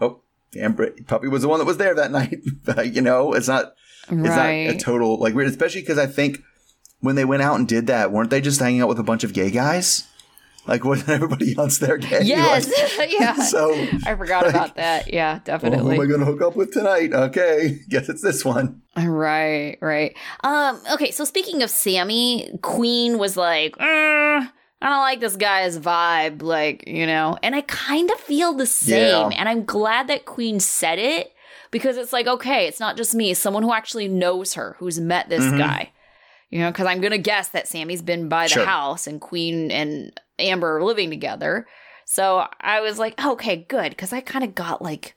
oh 0.00 0.20
Amber 0.56 0.90
puppy 1.06 1.28
was 1.28 1.42
the 1.42 1.48
one 1.48 1.58
that 1.58 1.66
was 1.66 1.76
there 1.78 1.94
that 1.94 2.10
night. 2.12 2.40
You 2.86 3.02
know, 3.02 3.32
it's 3.34 3.48
not 3.48 3.74
it's 4.10 4.12
right. 4.12 4.66
not 4.66 4.74
a 4.76 4.78
total 4.78 5.18
like 5.18 5.34
weird, 5.34 5.48
especially 5.48 5.82
because 5.82 5.98
I 5.98 6.06
think 6.06 6.38
when 7.00 7.14
they 7.16 7.24
went 7.24 7.42
out 7.42 7.56
and 7.58 7.68
did 7.68 7.86
that, 7.88 8.10
weren't 8.10 8.30
they 8.30 8.40
just 8.40 8.58
hanging 8.60 8.80
out 8.80 8.88
with 8.88 8.98
a 8.98 9.04
bunch 9.04 9.22
of 9.24 9.32
gay 9.32 9.50
guys? 9.50 10.07
Like, 10.66 10.84
wasn't 10.84 11.08
everybody 11.20 11.56
else 11.56 11.78
there 11.78 11.96
gay? 11.98 12.20
yes. 12.22 12.70
Like, 12.98 13.12
yeah. 13.18 13.34
so 13.42 13.72
I 14.06 14.14
forgot 14.16 14.44
like, 14.44 14.54
about 14.54 14.76
that. 14.76 15.12
Yeah, 15.12 15.34
well, 15.34 15.42
definitely. 15.44 15.96
who 15.96 16.02
am 16.02 16.06
I 16.06 16.06
going 16.06 16.20
to 16.20 16.26
hook 16.26 16.42
up 16.42 16.56
with 16.56 16.72
tonight? 16.72 17.12
Okay, 17.14 17.80
guess 17.88 18.08
it's 18.08 18.22
this 18.22 18.44
one. 18.44 18.82
Right, 18.96 19.78
right. 19.80 20.16
Um, 20.44 20.80
okay, 20.92 21.10
so 21.10 21.24
speaking 21.24 21.62
of 21.62 21.70
Sammy, 21.70 22.50
Queen 22.62 23.18
was 23.18 23.36
like, 23.36 23.76
"Uh, 23.80 23.84
I 24.80 24.88
don't 24.88 25.00
like 25.00 25.20
this 25.20 25.36
guy's 25.36 25.78
vibe, 25.78 26.42
like, 26.42 26.84
you 26.86 27.06
know, 27.06 27.36
and 27.42 27.54
I 27.56 27.62
kind 27.62 28.10
of 28.10 28.18
feel 28.20 28.52
the 28.52 28.66
same. 28.66 29.32
Yeah. 29.32 29.38
And 29.38 29.48
I'm 29.48 29.64
glad 29.64 30.06
that 30.08 30.24
Queen 30.24 30.60
said 30.60 30.98
it 30.98 31.32
because 31.70 31.96
it's 31.96 32.12
like, 32.12 32.26
okay, 32.26 32.66
it's 32.66 32.78
not 32.80 32.96
just 32.96 33.14
me, 33.14 33.34
someone 33.34 33.62
who 33.62 33.72
actually 33.72 34.06
knows 34.08 34.54
her, 34.54 34.76
who's 34.78 35.00
met 35.00 35.28
this 35.28 35.42
Mhm. 35.44 35.58
guy. 35.58 35.92
You 36.50 36.60
know, 36.60 36.70
because 36.70 36.86
I'm 36.86 37.00
going 37.00 37.12
to 37.12 37.18
guess 37.18 37.48
that 37.50 37.68
Sammy's 37.68 38.02
been 38.02 38.28
by 38.28 38.44
the 38.44 38.54
Sure. 38.54 38.64
house 38.64 39.06
and 39.06 39.20
Queen 39.20 39.70
and 39.70 40.18
Amber 40.38 40.78
are 40.78 40.84
living 40.84 41.10
together. 41.10 41.66
So 42.06 42.46
I 42.60 42.80
was 42.80 42.98
like, 42.98 43.22
okay, 43.22 43.66
good. 43.68 43.90
Because 43.90 44.14
I 44.14 44.20
kind 44.20 44.44
of 44.44 44.54
got 44.54 44.80
like 44.80 45.14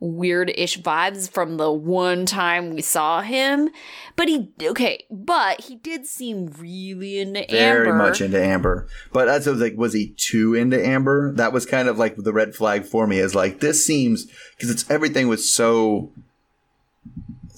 weird 0.00 0.52
ish 0.56 0.80
vibes 0.80 1.30
from 1.30 1.56
the 1.56 1.70
one 1.70 2.26
time 2.26 2.74
we 2.74 2.82
saw 2.82 3.22
him. 3.22 3.70
But 4.16 4.26
he, 4.26 4.50
okay, 4.60 5.04
but 5.08 5.60
he 5.60 5.76
did 5.76 6.06
seem 6.06 6.46
really 6.58 7.20
into 7.20 7.44
Very 7.48 7.62
Amber. 7.62 7.84
Very 7.84 7.96
much 7.96 8.20
into 8.20 8.42
Amber, 8.42 8.88
but 9.12 9.26
that's 9.26 9.46
what 9.46 9.52
I 9.52 9.54
was 9.54 9.62
like, 9.62 9.76
was 9.76 9.92
he 9.92 10.08
too 10.16 10.54
into 10.54 10.84
Amber? 10.84 11.32
That 11.34 11.52
was 11.52 11.64
kind 11.64 11.86
of 11.86 11.98
like 11.98 12.16
the 12.16 12.32
red 12.32 12.56
flag 12.56 12.84
for 12.84 13.06
me. 13.06 13.18
Is 13.18 13.36
like 13.36 13.60
this 13.60 13.86
seems 13.86 14.26
because 14.56 14.70
it's 14.70 14.90
everything 14.90 15.28
was 15.28 15.50
so 15.50 16.10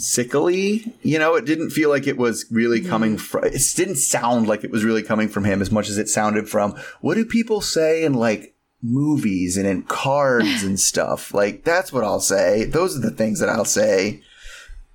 sickly. 0.05 0.93
You 1.03 1.19
know, 1.19 1.35
it 1.35 1.45
didn't 1.47 1.71
feel 1.71 1.89
like 1.91 2.07
it 2.07 2.17
was 2.17 2.47
really 2.51 2.81
Mm-hmm. 2.81 2.89
coming 2.91 3.19
from. 3.19 3.45
It 3.45 3.63
didn't 3.77 3.97
sound 3.97 4.47
like 4.47 4.65
it 4.65 4.71
was 4.71 4.85
really 4.85 5.03
coming 5.03 5.29
from 5.29 5.45
him 5.45 5.61
as 5.63 5.71
much 5.71 5.89
as 5.89 5.99
it 5.99 6.09
sounded 6.09 6.49
from. 6.49 6.75
What 7.01 7.15
do 7.15 7.25
people 7.25 7.61
say 7.61 8.05
in 8.05 8.15
like 8.15 8.55
movies 8.83 9.57
and 9.57 9.67
in 9.67 9.83
cards 9.83 10.63
and 10.63 10.79
stuff? 10.91 11.33
Like 11.35 11.65
that's 11.65 11.93
what 11.93 12.05
I'll 12.05 12.21
say. 12.21 12.65
Those 12.65 12.97
are 12.97 13.01
the 13.01 13.11
things 13.11 13.41
that 13.41 13.49
I'll 13.49 13.65
say. 13.65 14.23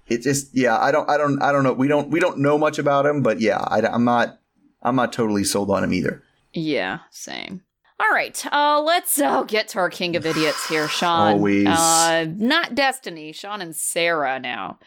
It 0.07 0.21
just 0.21 0.55
yeah. 0.55 0.77
I 0.77 0.91
don't 0.91 1.09
I 1.09 1.17
don't 1.17 1.41
I 1.41 1.51
don't 1.51 1.63
know. 1.63 1.73
We 1.73 1.87
don't 1.87 2.09
we 2.09 2.19
don't 2.19 2.39
know 2.39 2.57
much 2.57 2.79
about 2.79 3.05
him, 3.05 3.21
but 3.21 3.39
yeah, 3.41 3.59
I, 3.59 3.81
I'm 3.81 4.05
not 4.05 4.39
I'm 4.81 4.95
not 4.95 5.13
totally 5.13 5.43
sold 5.43 5.69
on 5.69 5.83
him 5.83 5.93
either. 5.93 6.23
Yeah, 6.53 6.99
same. 7.11 7.61
All 7.99 8.09
right, 8.11 8.45
uh, 8.51 8.81
let's 8.81 9.19
uh, 9.19 9.43
get 9.43 9.67
to 9.69 9.79
our 9.79 9.89
king 9.89 10.15
of 10.15 10.25
idiots 10.25 10.67
here, 10.69 10.87
Sean. 10.89 11.33
Always. 11.33 11.67
Uh, 11.67 12.27
not 12.37 12.75
Destiny, 12.75 13.33
Sean 13.33 13.61
and 13.61 13.75
Sarah 13.75 14.39
now. 14.39 14.79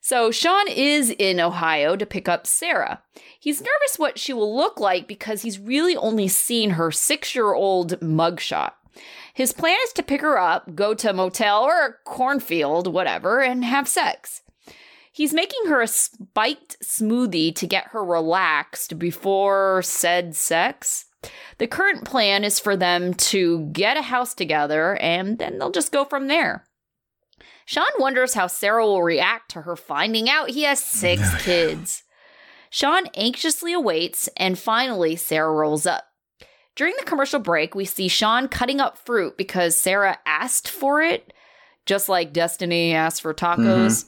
So 0.00 0.30
Sean 0.30 0.68
is 0.68 1.10
in 1.10 1.40
Ohio 1.40 1.96
to 1.96 2.04
pick 2.04 2.28
up 2.28 2.46
Sarah. 2.46 3.02
He's 3.38 3.60
nervous 3.60 3.98
what 3.98 4.18
she 4.18 4.32
will 4.32 4.54
look 4.54 4.78
like 4.78 5.08
because 5.08 5.42
he's 5.42 5.58
really 5.58 5.96
only 5.96 6.28
seen 6.28 6.70
her 6.70 6.90
six-year-old 6.90 8.00
mugshot. 8.00 8.72
His 9.32 9.52
plan 9.52 9.76
is 9.84 9.92
to 9.94 10.02
pick 10.02 10.20
her 10.20 10.38
up, 10.38 10.74
go 10.74 10.94
to 10.94 11.10
a 11.10 11.14
motel 11.14 11.62
or 11.62 11.86
a 11.86 11.94
cornfield, 12.04 12.92
whatever, 12.92 13.42
and 13.42 13.64
have 13.64 13.88
sex. 13.88 14.42
He's 15.10 15.32
making 15.32 15.66
her 15.66 15.80
a 15.80 15.86
spiked 15.86 16.76
smoothie 16.82 17.54
to 17.54 17.66
get 17.66 17.88
her 17.88 18.04
relaxed 18.04 18.98
before 18.98 19.80
said 19.82 20.34
sex. 20.34 21.06
The 21.58 21.66
current 21.66 22.04
plan 22.04 22.44
is 22.44 22.58
for 22.58 22.76
them 22.76 23.14
to 23.14 23.66
get 23.72 23.96
a 23.96 24.02
house 24.02 24.34
together 24.34 24.96
and 24.96 25.38
then 25.38 25.58
they'll 25.58 25.70
just 25.70 25.92
go 25.92 26.04
from 26.04 26.28
there. 26.28 26.64
Sean 27.66 27.84
wonders 27.98 28.34
how 28.34 28.46
Sarah 28.46 28.84
will 28.84 29.02
react 29.02 29.50
to 29.52 29.62
her 29.62 29.76
finding 29.76 30.28
out 30.28 30.50
he 30.50 30.62
has 30.64 30.82
six 30.82 31.42
kids. 31.42 32.02
Sean 32.70 33.06
anxiously 33.14 33.72
awaits, 33.72 34.28
and 34.36 34.58
finally, 34.58 35.14
Sarah 35.14 35.52
rolls 35.52 35.86
up. 35.86 36.08
During 36.74 36.94
the 36.98 37.04
commercial 37.04 37.38
break, 37.38 37.74
we 37.74 37.84
see 37.84 38.08
Sean 38.08 38.48
cutting 38.48 38.80
up 38.80 38.98
fruit 38.98 39.36
because 39.36 39.76
Sarah 39.76 40.18
asked 40.26 40.68
for 40.68 41.00
it, 41.00 41.32
just 41.86 42.08
like 42.08 42.32
Destiny 42.32 42.94
asked 42.94 43.22
for 43.22 43.34
tacos. 43.34 44.06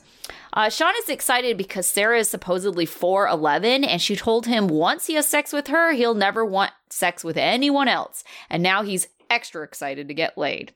Uh, 0.53 0.71
Sean 0.71 0.95
is 1.03 1.11
excited 1.11 1.59
because 1.59 1.87
Sarah 1.87 2.19
is 2.19 2.31
supposedly 2.31 2.87
4'11 2.87 3.87
and 3.87 4.01
she 4.01 4.17
told 4.17 4.47
him 4.47 4.69
once 4.69 5.07
he 5.07 5.15
has 5.15 5.29
sex 5.29 5.53
with 5.53 5.67
her, 5.69 5.93
he'll 5.93 6.15
never 6.15 6.45
want 6.45 6.73
sex 6.89 7.23
with 7.23 7.37
anyone 7.37 7.89
else. 7.89 8.25
And 8.49 8.63
now 8.63 8.83
he's 8.83 9.09
extra 9.29 9.63
excited 9.63 10.09
to 10.09 10.15
get 10.15 10.39
laid. 10.39 10.73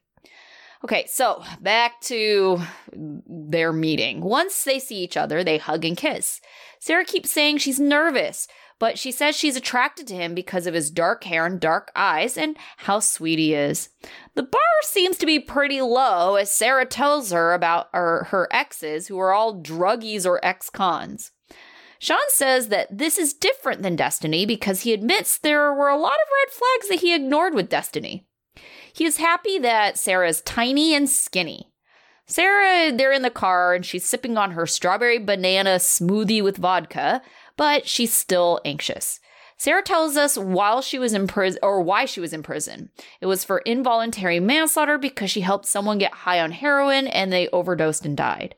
Okay, 0.82 1.04
so 1.08 1.42
back 1.60 2.00
to 2.02 2.60
their 2.92 3.72
meeting. 3.72 4.22
Once 4.22 4.64
they 4.64 4.78
see 4.78 4.96
each 4.96 5.16
other, 5.16 5.44
they 5.44 5.58
hug 5.58 5.84
and 5.84 5.96
kiss. 5.96 6.40
Sarah 6.78 7.04
keeps 7.04 7.30
saying 7.30 7.58
she's 7.58 7.78
nervous, 7.78 8.48
but 8.80 8.98
she 8.98 9.12
says 9.12 9.36
she's 9.36 9.56
attracted 9.56 10.08
to 10.08 10.14
him 10.14 10.34
because 10.34 10.66
of 10.66 10.74
his 10.74 10.90
dark 10.90 11.22
hair 11.24 11.46
and 11.46 11.60
dark 11.60 11.92
eyes 11.94 12.36
and 12.36 12.56
how 12.78 12.98
sweet 12.98 13.38
he 13.38 13.54
is. 13.54 13.90
The 14.34 14.42
bar 14.42 14.60
seems 14.82 15.18
to 15.18 15.26
be 15.26 15.38
pretty 15.38 15.80
low 15.82 16.34
as 16.34 16.50
Sarah 16.50 16.86
tells 16.86 17.30
her 17.30 17.52
about 17.52 17.90
her, 17.92 18.24
her 18.30 18.48
exes 18.50 19.06
who 19.06 19.18
are 19.18 19.32
all 19.32 19.62
druggies 19.62 20.26
or 20.26 20.44
ex 20.44 20.70
cons. 20.70 21.30
Sean 22.00 22.18
says 22.28 22.68
that 22.68 22.96
this 22.96 23.18
is 23.18 23.34
different 23.34 23.82
than 23.82 23.94
Destiny 23.94 24.46
because 24.46 24.80
he 24.80 24.94
admits 24.94 25.36
there 25.36 25.74
were 25.74 25.90
a 25.90 25.98
lot 25.98 26.14
of 26.14 26.28
red 26.42 26.50
flags 26.50 26.88
that 26.88 27.06
he 27.06 27.14
ignored 27.14 27.54
with 27.54 27.68
Destiny. 27.68 28.26
He 28.94 29.04
is 29.04 29.18
happy 29.18 29.58
that 29.58 29.98
Sarah 29.98 30.28
is 30.28 30.40
tiny 30.40 30.94
and 30.94 31.08
skinny. 31.08 31.70
Sarah, 32.30 32.96
they're 32.96 33.12
in 33.12 33.22
the 33.22 33.28
car 33.28 33.74
and 33.74 33.84
she's 33.84 34.06
sipping 34.06 34.38
on 34.38 34.52
her 34.52 34.64
strawberry 34.64 35.18
banana 35.18 35.76
smoothie 35.76 36.42
with 36.42 36.56
vodka, 36.56 37.20
but 37.60 37.86
she's 37.86 38.10
still 38.10 38.58
anxious. 38.64 39.20
Sarah 39.58 39.82
tells 39.82 40.16
us 40.16 40.38
while 40.38 40.80
she 40.80 40.98
was 40.98 41.12
in 41.12 41.26
prison 41.26 41.58
or 41.62 41.82
why 41.82 42.06
she 42.06 42.18
was 42.18 42.32
in 42.32 42.42
prison. 42.42 42.88
It 43.20 43.26
was 43.26 43.44
for 43.44 43.58
involuntary 43.58 44.40
manslaughter 44.40 44.96
because 44.96 45.30
she 45.30 45.42
helped 45.42 45.66
someone 45.66 45.98
get 45.98 46.14
high 46.14 46.40
on 46.40 46.52
heroin 46.52 47.06
and 47.06 47.30
they 47.30 47.48
overdosed 47.48 48.06
and 48.06 48.16
died. 48.16 48.54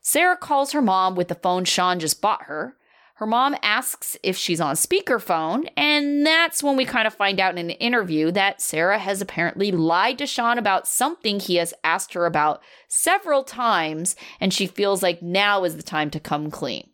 Sarah 0.00 0.38
calls 0.38 0.72
her 0.72 0.80
mom 0.80 1.14
with 1.14 1.28
the 1.28 1.34
phone 1.34 1.66
Sean 1.66 2.00
just 2.00 2.22
bought 2.22 2.44
her. 2.44 2.74
Her 3.16 3.26
mom 3.26 3.54
asks 3.60 4.16
if 4.22 4.38
she's 4.38 4.62
on 4.62 4.76
speakerphone, 4.76 5.68
and 5.76 6.26
that's 6.26 6.62
when 6.62 6.78
we 6.78 6.86
kind 6.86 7.06
of 7.06 7.12
find 7.12 7.38
out 7.38 7.58
in 7.58 7.58
an 7.58 7.76
interview 7.76 8.30
that 8.30 8.62
Sarah 8.62 8.98
has 8.98 9.20
apparently 9.20 9.70
lied 9.70 10.16
to 10.16 10.26
Sean 10.26 10.56
about 10.56 10.88
something 10.88 11.38
he 11.38 11.56
has 11.56 11.74
asked 11.84 12.14
her 12.14 12.24
about 12.24 12.62
several 12.88 13.44
times, 13.44 14.16
and 14.40 14.54
she 14.54 14.66
feels 14.66 15.02
like 15.02 15.20
now 15.20 15.64
is 15.64 15.76
the 15.76 15.82
time 15.82 16.08
to 16.12 16.18
come 16.18 16.50
clean. 16.50 16.88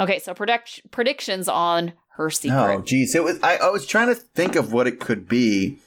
Okay, 0.00 0.18
so 0.18 0.34
predict- 0.34 0.90
predictions 0.90 1.48
on 1.48 1.92
her 2.16 2.30
secret. 2.30 2.56
Oh, 2.78 2.80
geez. 2.82 3.14
It 3.14 3.24
was. 3.24 3.38
I, 3.42 3.56
I 3.56 3.68
was 3.70 3.86
trying 3.86 4.08
to 4.08 4.14
think 4.14 4.56
of 4.56 4.72
what 4.72 4.86
it 4.86 5.00
could 5.00 5.28
be, 5.28 5.78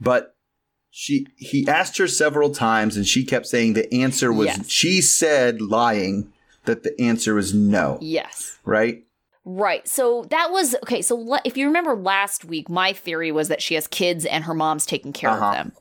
but 0.00 0.34
she 0.90 1.26
he 1.36 1.66
asked 1.68 1.98
her 1.98 2.08
several 2.08 2.50
times, 2.50 2.96
and 2.96 3.06
she 3.06 3.24
kept 3.24 3.46
saying 3.46 3.72
the 3.74 3.92
answer 3.94 4.32
was. 4.32 4.46
Yes. 4.46 4.68
She 4.68 5.00
said 5.00 5.60
lying 5.62 6.32
that 6.64 6.82
the 6.82 7.00
answer 7.00 7.34
was 7.34 7.54
no. 7.54 7.98
Yes. 8.00 8.58
Right. 8.64 9.04
Right. 9.44 9.88
So 9.88 10.24
that 10.30 10.50
was 10.50 10.74
okay. 10.82 11.00
So 11.00 11.16
le- 11.16 11.40
if 11.44 11.56
you 11.56 11.66
remember 11.66 11.96
last 11.96 12.44
week, 12.44 12.68
my 12.68 12.92
theory 12.92 13.32
was 13.32 13.48
that 13.48 13.62
she 13.62 13.74
has 13.74 13.86
kids 13.86 14.26
and 14.26 14.44
her 14.44 14.54
mom's 14.54 14.84
taking 14.84 15.12
care 15.14 15.30
Uh-huh. 15.30 15.46
of 15.46 15.52
them. 15.54 15.72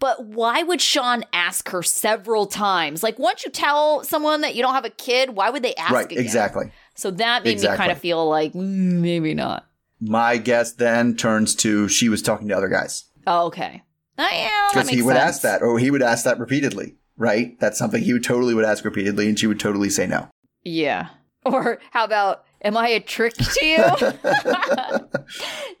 But 0.00 0.24
why 0.26 0.62
would 0.62 0.80
Sean 0.80 1.24
ask 1.32 1.68
her 1.68 1.82
several 1.82 2.46
times? 2.46 3.02
Like, 3.02 3.18
once 3.18 3.44
you 3.44 3.50
tell 3.50 4.02
someone 4.02 4.40
that 4.40 4.54
you 4.56 4.62
don't 4.62 4.74
have 4.74 4.84
a 4.84 4.90
kid, 4.90 5.30
why 5.36 5.50
would 5.50 5.62
they 5.62 5.74
ask 5.76 5.92
right. 5.92 6.06
again? 6.06 6.18
Exactly. 6.18 6.72
So 6.94 7.10
that 7.12 7.44
made 7.44 7.60
me 7.60 7.66
kind 7.66 7.90
of 7.92 7.98
feel 7.98 8.28
like 8.28 8.52
mm, 8.52 8.62
maybe 9.00 9.34
not. 9.34 9.66
My 10.00 10.36
guess 10.36 10.72
then 10.72 11.16
turns 11.16 11.54
to 11.56 11.88
she 11.88 12.08
was 12.08 12.20
talking 12.22 12.48
to 12.48 12.56
other 12.56 12.68
guys 12.68 13.04
Oh, 13.26 13.46
okay. 13.46 13.82
Uh, 14.18 14.28
yeah, 14.30 14.48
that 14.48 14.70
because 14.74 14.88
he 14.90 15.02
would 15.02 15.16
sense. 15.16 15.28
ask 15.36 15.42
that, 15.42 15.62
or 15.62 15.78
he 15.78 15.90
would 15.90 16.02
ask 16.02 16.24
that 16.24 16.38
repeatedly. 16.38 16.94
Right. 17.16 17.58
That's 17.58 17.78
something 17.78 18.02
he 18.02 18.12
would 18.12 18.22
totally 18.24 18.54
would 18.54 18.64
ask 18.64 18.84
repeatedly, 18.84 19.28
and 19.28 19.38
she 19.38 19.46
would 19.46 19.58
totally 19.60 19.90
say 19.90 20.06
no. 20.06 20.28
Yeah. 20.62 21.08
Or 21.46 21.78
how 21.90 22.04
about, 22.06 22.42
am 22.62 22.74
I 22.74 22.88
a 22.88 23.00
trick 23.00 23.34
to 23.34 23.66
you? 23.66 23.84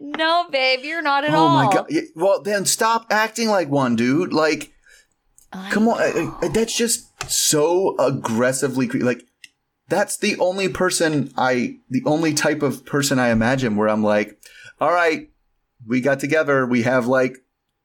no, 0.00 0.46
babe, 0.50 0.80
you're 0.82 1.00
not 1.00 1.24
at 1.24 1.32
oh 1.34 1.38
all. 1.38 1.64
my 1.64 1.72
god. 1.72 1.90
Well, 2.14 2.42
then 2.42 2.66
stop 2.66 3.06
acting 3.10 3.48
like 3.48 3.68
one, 3.70 3.96
dude. 3.96 4.32
Like. 4.34 4.72
I 5.52 5.70
Come 5.70 5.88
on, 5.88 5.98
know. 5.98 6.38
I- 6.42 6.48
that's 6.48 6.76
just 6.76 7.08
so 7.30 7.96
aggressively 7.98 8.88
like. 8.88 9.22
That's 9.88 10.16
the 10.16 10.36
only 10.38 10.68
person 10.68 11.32
I, 11.36 11.76
the 11.90 12.02
only 12.06 12.32
type 12.34 12.62
of 12.62 12.86
person 12.86 13.18
I 13.18 13.28
imagine 13.30 13.76
where 13.76 13.88
I'm 13.88 14.02
like, 14.02 14.38
all 14.80 14.92
right, 14.92 15.30
we 15.86 16.00
got 16.00 16.20
together, 16.20 16.64
we 16.66 16.82
have 16.82 17.06
like 17.06 17.38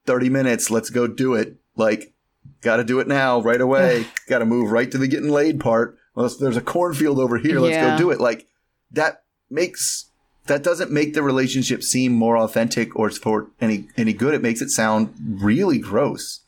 30 0.06 0.30
minutes, 0.30 0.72
let's 0.72 0.90
go 0.90 1.08
do 1.08 1.34
it. 1.36 1.58
Like, 1.76 2.14
got 2.62 2.78
to 2.78 2.84
do 2.84 3.00
it 3.00 3.08
now, 3.08 3.42
right 3.42 3.60
away. 3.62 4.06
got 4.30 4.40
to 4.40 4.46
move 4.46 4.72
right 4.72 4.90
to 4.92 4.98
the 4.98 5.08
getting 5.08 5.30
laid 5.30 5.60
part. 5.60 5.98
Well, 6.16 6.30
there's 6.40 6.58
a 6.58 6.62
cornfield 6.62 7.20
over 7.20 7.38
here, 7.38 7.60
let's 7.60 7.76
Yeah. 7.76 7.92
go 7.92 7.98
do 7.98 8.12
it. 8.12 8.20
Like, 8.20 8.48
that 8.92 9.24
makes 9.50 10.06
that 10.48 10.64
doesn't 10.64 10.90
make 10.90 11.14
the 11.14 11.22
relationship 11.22 11.84
seem 11.84 12.12
more 12.12 12.36
authentic 12.36 12.96
or 12.96 13.12
for 13.12 13.48
any 13.62 13.88
any 13.98 14.14
good. 14.14 14.34
It 14.34 14.42
makes 14.42 14.62
it 14.62 14.70
sound 14.70 15.14
really 15.24 15.78
gross. 15.78 16.40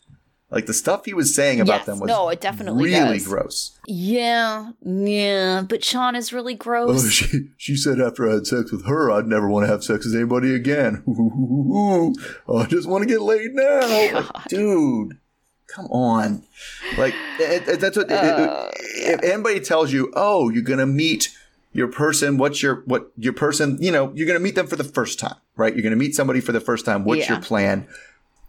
Like 0.51 0.65
the 0.65 0.73
stuff 0.73 1.05
he 1.05 1.13
was 1.13 1.33
saying 1.33 1.61
about 1.61 1.77
Yes. 1.79 1.85
them 1.85 1.99
was 1.99 2.09
No, 2.09 2.27
it 2.27 2.41
definitely 2.41 2.83
really 2.83 3.19
does. 3.19 3.27
gross. 3.27 3.71
Yeah, 3.87 4.71
yeah, 4.85 5.61
but 5.67 5.81
Sean 5.83 6.13
is 6.15 6.33
really 6.33 6.55
oh, 6.55 6.57
gross. 6.57 7.05
Oh, 7.05 7.09
she 7.09 7.47
she 7.57 7.75
said 7.77 8.01
after 8.01 8.29
I 8.29 8.33
had 8.33 8.45
sex 8.47 8.71
with 8.71 8.85
her, 8.85 9.09
I'd 9.09 9.27
never 9.27 9.47
want 9.49 9.63
to 9.65 9.71
have 9.71 9.83
sex 9.83 10.05
with 10.05 10.13
anybody 10.15 10.53
again. 10.53 11.03
oh, 11.07 12.13
I 12.53 12.65
just 12.65 12.87
want 12.89 13.03
to 13.03 13.07
get 13.07 13.21
laid 13.21 13.51
now, 13.53 13.79
Like, 14.13 14.45
dude. 14.49 15.17
Come 15.67 15.85
on, 15.85 16.43
like 16.97 17.15
it, 17.39 17.65
it- 17.65 17.79
that's 17.79 17.95
what. 17.95 18.11
it- 18.11 18.13
it- 18.13 18.49
Uh, 18.49 18.67
If 19.13 19.23
anybody 19.23 19.61
tells 19.61 19.93
you, 19.93 20.11
"Oh, 20.17 20.49
you're 20.49 20.63
gonna 20.63 20.85
meet 20.85 21.29
your 21.71 21.87
person," 21.87 22.37
what's 22.37 22.61
your 22.61 22.83
what 22.87 23.09
your 23.17 23.31
person? 23.31 23.77
You 23.79 23.93
know, 23.93 24.11
you're 24.13 24.27
gonna 24.27 24.41
meet 24.41 24.55
them 24.55 24.67
for 24.67 24.75
the 24.75 24.83
first 24.83 25.17
time, 25.17 25.35
right? 25.55 25.73
You're 25.73 25.83
gonna 25.83 25.95
meet 25.95 26.13
somebody 26.13 26.41
for 26.41 26.51
the 26.51 26.59
first 26.59 26.83
time. 26.85 27.05
What's 27.05 27.21
Yeah. 27.21 27.35
your 27.35 27.41
plan? 27.41 27.87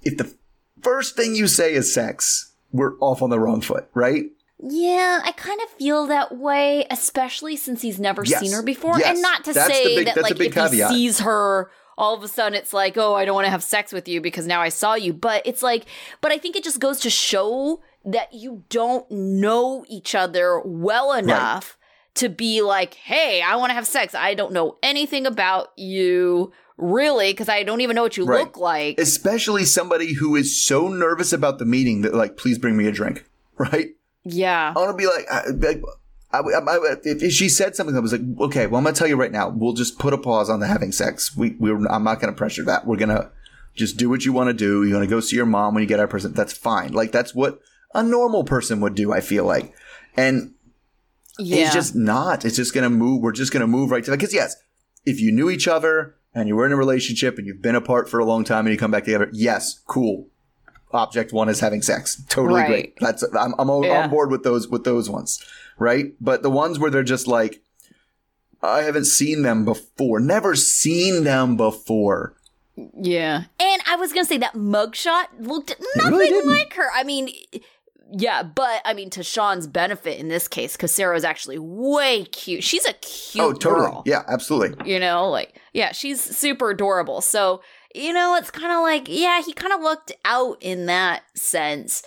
If 0.03 0.17
the 0.19 0.35
first 0.83 1.17
thing 1.17 1.35
you 1.35 1.47
say 1.47 1.73
is 1.75 1.93
sex, 1.93 2.53
we're 2.73 2.97
off 2.99 3.23
on 3.23 3.31
the 3.31 3.39
wrong 3.41 3.61
foot, 3.61 3.89
right? 3.95 4.25
Yeah, 4.65 5.21
I 5.25 5.33
kind 5.33 5.61
of 5.63 5.69
feel 5.71 6.07
that 6.07 6.37
way, 6.39 6.87
especially 6.91 7.57
since 7.57 7.83
he's 7.83 7.99
never 7.99 8.23
Yes. 8.25 8.41
seen 8.41 8.53
her 8.53 8.63
before. 8.63 8.99
Yes. 8.99 9.15
And 9.15 9.23
not 9.23 9.45
to 9.45 9.53
That's 9.53 9.67
say 9.73 9.97
big- 9.97 10.07
that, 10.07 10.23
like, 10.23 10.39
if 10.41 10.53
caveat. 10.55 10.91
he 10.93 10.95
sees 11.09 11.21
her, 11.21 11.71
all 11.99 12.15
of 12.15 12.23
a 12.23 12.29
sudden 12.29 12.55
it's 12.57 12.73
like, 12.73 12.97
oh, 12.97 13.15
I 13.15 13.25
don't 13.25 13.35
want 13.35 13.47
to 13.47 13.51
have 13.51 13.63
sex 13.65 13.93
with 13.93 14.07
you 14.09 14.21
because 14.21 14.47
now 14.47 14.61
I 14.63 14.69
saw 14.69 14.95
you. 14.95 15.13
But 15.13 15.43
it's 15.45 15.63
like, 15.63 15.85
but 16.21 16.31
I 16.33 16.39
think 16.39 16.55
it 16.57 16.63
just 16.65 16.79
goes 16.81 17.01
to 17.01 17.11
show 17.11 17.81
that 18.05 18.33
you 18.33 18.63
don't 18.69 19.09
know 19.11 19.85
each 19.89 20.15
other 20.15 20.61
well 20.65 21.13
enough 21.13 21.77
to 22.15 22.29
be 22.29 22.63
like, 22.63 22.95
hey, 22.95 23.43
I 23.43 23.57
want 23.57 23.71
to 23.71 23.75
have 23.75 23.87
sex. 23.87 24.15
I 24.15 24.35
don't 24.35 24.53
know 24.53 24.77
anything 24.83 25.27
about 25.27 25.69
you, 25.77 26.53
really, 26.79 27.33
because 27.33 27.49
I 27.49 27.63
don't 27.63 27.81
even 27.81 27.95
know 27.97 28.03
what 28.03 28.17
you 28.17 28.25
Right. 28.25 28.41
look 28.45 28.57
like. 28.57 28.99
especially 28.99 29.65
somebody 29.65 30.15
who 30.15 30.35
is 30.37 30.63
so 30.65 30.89
nervous 30.89 31.33
about 31.33 31.59
the 31.59 31.65
meeting 31.65 32.03
that 32.03 32.15
like 32.15 32.37
please 32.37 32.59
bring 32.59 32.77
me 32.77 32.87
a 32.87 32.93
drink 32.93 33.25
right 33.59 33.91
yeah. 34.25 34.73
i 34.75 34.79
want 34.79 34.91
to 34.91 34.97
be 34.97 35.07
like, 35.07 35.27
I, 35.31 35.43
like 35.49 35.83
I, 36.33 36.39
I, 36.39 36.77
I- 36.77 36.97
if 37.05 37.23
if 37.23 37.33
she 37.33 37.49
said 37.49 37.77
something 37.77 37.95
that 37.95 38.03
was 38.03 38.13
like 38.13 38.23
okay 38.41 38.67
well 38.67 38.79
i'm 38.79 38.85
gonna 38.85 38.95
tell 38.97 39.07
you 39.09 39.17
right 39.17 39.33
now 39.33 39.49
we'll 39.51 39.75
just 39.75 39.99
put 39.99 40.13
a 40.15 40.19
pause 40.19 40.49
on 40.49 40.61
the 40.61 40.67
having 40.67 40.93
sex 40.93 41.37
we 41.37 41.51
we're 41.59 41.87
i'm 41.89 42.05
not 42.05 42.21
gonna 42.21 42.33
pressure 42.33 42.65
that 42.65 42.87
we're 42.87 42.97
gonna 42.97 43.31
just 43.75 43.97
do 43.97 44.09
what 44.09 44.25
you 44.25 44.33
want 44.33 44.49
to 44.49 44.55
do 44.55 44.85
you 44.85 44.95
want 44.95 45.05
to 45.05 45.11
go 45.11 45.21
see 45.21 45.37
your 45.37 45.47
mom 45.47 45.75
when 45.75 45.83
you 45.83 45.89
get 45.89 45.99
out 46.01 46.05
of 46.05 46.11
prison 46.11 46.33
that's 46.33 46.53
fine 46.53 46.93
like 46.93 47.11
that's 47.13 47.35
what 47.35 47.59
a 47.95 48.03
normal 48.03 48.45
person 48.45 48.81
would 48.81 48.95
do 48.95 49.13
i 49.13 49.21
feel 49.21 49.45
like 49.45 49.75
and 50.17 50.55
Yeah. 51.39 51.65
it's 51.65 51.75
just 51.75 51.95
not. 51.97 52.45
It's 52.45 52.57
just 52.57 52.75
going 52.75 52.85
to 52.85 52.91
move. 52.91 53.23
We're 53.23 53.33
just 53.33 53.51
going 53.53 53.63
to 53.63 53.67
move 53.67 53.91
right 53.91 54.05
to 54.05 54.11
that. 54.11 54.19
Because 54.19 54.35
yes, 54.35 54.55
if 55.07 55.19
you 55.21 55.33
knew 55.33 55.49
each 55.49 55.67
other 55.67 56.17
and 56.35 56.49
you 56.49 56.57
were 56.57 56.67
in 56.67 56.73
a 56.73 56.77
relationship 56.77 57.39
and 57.39 57.47
you've 57.47 57.63
been 57.63 57.75
apart 57.75 58.09
for 58.09 58.19
a 58.21 58.25
long 58.25 58.45
time 58.45 58.67
and 58.67 58.73
you 58.73 58.79
come 58.79 58.91
back 58.91 59.05
together, 59.05 59.29
yes, 59.33 59.81
cool. 59.87 60.29
Object 60.93 61.33
one 61.33 61.49
is 61.49 61.61
having 61.61 61.81
sex. 61.83 62.23
Totally 62.29 62.61
Right. 62.61 62.69
great. 62.69 62.95
That's 63.01 63.23
I'm, 63.23 63.55
I'm 63.59 63.71
on 63.71 63.85
Yeah. 63.85 64.05
on 64.05 64.11
board 64.11 64.31
with 64.31 64.43
those 64.43 64.69
with 64.69 64.85
those 64.85 65.09
ones, 65.09 65.43
right? 65.79 66.13
But 66.21 66.43
the 66.43 66.51
ones 66.51 66.79
where 66.79 66.91
they're 66.91 67.03
just 67.03 67.27
like, 67.27 67.63
I 68.63 68.83
haven't 68.83 69.07
seen 69.07 69.43
them 69.43 69.65
before, 69.65 70.21
never 70.21 70.55
seen 70.55 71.25
them 71.25 71.57
before. 71.57 72.35
Yeah. 72.95 73.45
And 73.59 73.83
I 73.89 73.97
was 73.97 74.13
going 74.13 74.25
to 74.25 74.29
say 74.29 74.39
that 74.39 74.55
mugshot 74.55 75.27
looked 75.39 75.75
really 75.97 76.11
nothing 76.11 76.29
didn't. 76.29 76.51
like 76.51 76.75
her. 76.75 76.89
I 76.95 77.05
mean, 77.05 77.29
yeah, 78.13 78.43
but 78.43 78.83
I 78.85 78.93
mean, 78.95 79.11
to 79.11 79.23
Sean's 79.23 79.67
benefit 79.67 80.19
in 80.21 80.29
this 80.29 80.47
case, 80.49 80.77
because 80.77 80.93
Sarah's 80.93 81.25
actually 81.25 81.59
way 81.59 82.25
cute. 82.27 82.63
She's 82.63 82.85
a 82.85 82.93
cute 82.95 83.45
oh, 83.45 83.53
totally. 83.53 83.87
girl. 83.87 84.03
Yeah, 84.07 84.23
absolutely. 84.29 84.91
You 84.93 85.01
know, 85.01 85.29
like, 85.31 85.59
yeah, 85.73 85.93
she's 85.93 86.21
super 86.21 86.71
adorable. 86.71 87.21
So, 87.23 87.63
you 87.95 88.13
know, 88.13 88.37
it's 88.37 88.51
kind 88.51 88.73
of 88.73 88.81
like, 88.83 89.07
yeah, 89.09 89.43
he 89.43 89.53
kind 89.53 89.73
of 89.73 89.81
looked 89.81 90.13
out 90.25 90.59
in 90.61 90.87
that 90.87 91.23
sense. 91.35 92.03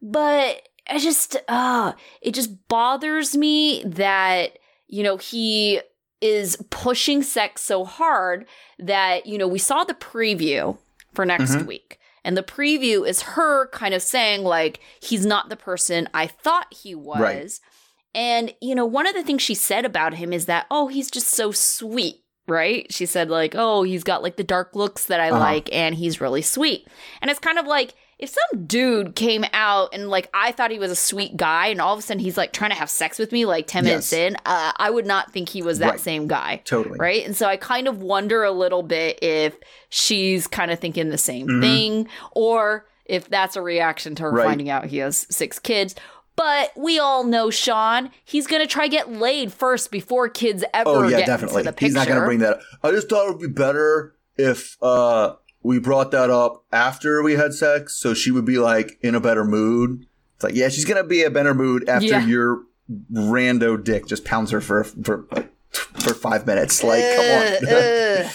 But 0.00 0.68
I 0.88 0.98
just, 0.98 1.36
uh, 1.48 1.92
it 2.22 2.34
just 2.34 2.68
bothers 2.68 3.36
me 3.36 3.82
that, 3.84 4.58
you 4.86 5.02
know, 5.02 5.16
he 5.16 5.80
is 6.20 6.56
pushing 6.70 7.22
sex 7.22 7.62
so 7.62 7.84
hard 7.84 8.46
that, 8.78 9.26
you 9.26 9.38
know, 9.38 9.48
we 9.48 9.58
saw 9.58 9.84
the 9.84 9.94
preview 9.94 10.78
for 11.14 11.24
next 11.24 11.52
Mhm. 11.56 11.66
week. 11.66 11.97
And 12.28 12.36
the 12.36 12.42
preview 12.42 13.08
is 13.08 13.22
her 13.22 13.68
kind 13.68 13.94
of 13.94 14.02
saying, 14.02 14.42
like, 14.44 14.80
he's 15.00 15.24
not 15.24 15.48
the 15.48 15.56
person 15.56 16.10
I 16.12 16.26
thought 16.26 16.66
he 16.70 16.94
was. 16.94 17.18
Right. 17.18 17.60
And, 18.14 18.54
you 18.60 18.74
know, 18.74 18.84
one 18.84 19.06
of 19.06 19.14
the 19.14 19.22
things 19.22 19.40
she 19.40 19.54
said 19.54 19.86
about 19.86 20.12
him 20.12 20.34
is 20.34 20.44
that, 20.44 20.66
oh, 20.70 20.88
he's 20.88 21.10
just 21.10 21.28
so 21.28 21.52
sweet, 21.52 22.16
right? 22.46 22.86
She 22.92 23.06
said, 23.06 23.30
like, 23.30 23.54
oh, 23.56 23.82
he's 23.82 24.04
got 24.04 24.22
like 24.22 24.36
the 24.36 24.44
dark 24.44 24.76
looks 24.76 25.06
that 25.06 25.20
I 25.20 25.30
Uh-huh. 25.30 25.38
like 25.38 25.72
and 25.72 25.94
he's 25.94 26.20
really 26.20 26.42
sweet. 26.42 26.86
And 27.22 27.30
it's 27.30 27.40
kind 27.40 27.58
of 27.58 27.66
like, 27.66 27.94
if 28.18 28.30
some 28.30 28.64
dude 28.66 29.14
came 29.14 29.44
out 29.52 29.90
and 29.94 30.08
like 30.08 30.28
I 30.34 30.50
thought 30.52 30.70
he 30.70 30.78
was 30.78 30.90
a 30.90 30.96
sweet 30.96 31.36
guy 31.36 31.68
and 31.68 31.80
all 31.80 31.92
of 31.92 31.98
a 32.00 32.02
sudden 32.02 32.20
he's 32.22 32.36
like 32.36 32.52
trying 32.52 32.70
to 32.70 32.76
have 32.76 32.90
sex 32.90 33.18
with 33.18 33.30
me 33.30 33.44
like 33.46 33.66
10 33.66 33.84
minutes 33.84 34.10
Yes. 34.12 34.32
in, 34.32 34.36
uh, 34.44 34.72
I 34.76 34.90
would 34.90 35.06
not 35.06 35.32
think 35.32 35.48
he 35.50 35.62
was 35.62 35.78
that 35.78 35.90
Right. 35.92 36.00
same 36.00 36.26
guy. 36.26 36.62
Totally. 36.64 36.98
Right. 36.98 37.24
And 37.24 37.36
so 37.36 37.46
I 37.46 37.56
kind 37.56 37.86
of 37.86 38.02
wonder 38.02 38.42
a 38.42 38.50
little 38.50 38.82
bit 38.82 39.20
if 39.22 39.54
she's 39.88 40.46
kind 40.46 40.70
of 40.70 40.78
thinking 40.80 41.10
the 41.10 41.18
same 41.18 41.46
Mhm. 41.46 41.60
thing 41.60 42.08
or 42.32 42.86
if 43.04 43.28
that's 43.28 43.54
a 43.56 43.62
reaction 43.62 44.14
to 44.16 44.24
her 44.24 44.30
Right. 44.32 44.46
finding 44.46 44.68
out 44.68 44.86
he 44.86 44.98
has 44.98 45.26
six 45.30 45.58
kids. 45.58 45.94
But 46.36 46.70
we 46.76 46.98
all 47.00 47.24
know 47.24 47.50
Sean. 47.50 48.10
He's 48.24 48.46
gonna 48.46 48.66
try 48.66 48.86
get 48.86 49.10
laid 49.12 49.52
first 49.52 49.90
before 49.90 50.28
kids 50.28 50.62
ever 50.74 50.90
Oh 50.90 51.02
yeah, 51.08 51.18
get 51.18 51.26
definitely. 51.26 51.60
into 51.62 51.70
the 51.70 51.72
picture. 51.72 51.86
He's 51.86 51.94
not 51.94 52.06
going 52.06 52.20
to 52.20 52.24
bring 52.26 52.38
that. 52.40 52.54
up. 52.58 52.60
I 52.82 52.90
just 52.92 53.08
thought 53.08 53.26
it 53.26 53.30
would 53.30 53.40
be 53.40 53.48
better 53.48 54.14
if 54.36 54.76
uh 54.82 55.32
we 55.68 55.78
brought 55.78 56.10
that 56.12 56.30
up 56.30 56.64
after 56.72 57.22
we 57.22 57.34
had 57.34 57.52
sex, 57.52 57.94
so 57.94 58.14
she 58.14 58.30
would 58.30 58.44
be 58.46 58.58
like 58.58 58.98
in 59.02 59.14
a 59.14 59.20
better 59.20 59.44
mood. 59.44 60.06
It's 60.36 60.44
like, 60.44 60.54
yeah, 60.54 60.68
she's 60.70 60.84
going 60.86 61.02
to 61.02 61.08
be 61.08 61.22
a 61.24 61.30
better 61.30 61.52
mood 61.52 61.88
after 61.88 62.06
Yeah. 62.06 62.24
your 62.26 62.62
rando 63.12 63.82
dick 63.82 64.06
just 64.06 64.24
pounds 64.24 64.50
her 64.50 64.60
for 64.62 64.84
for 64.84 65.26
for 65.72 66.14
five 66.14 66.46
minutes. 66.46 66.82
Like, 66.82 67.02
come 67.16 67.24
on. 67.38 67.68
Ugh. 68.24 68.32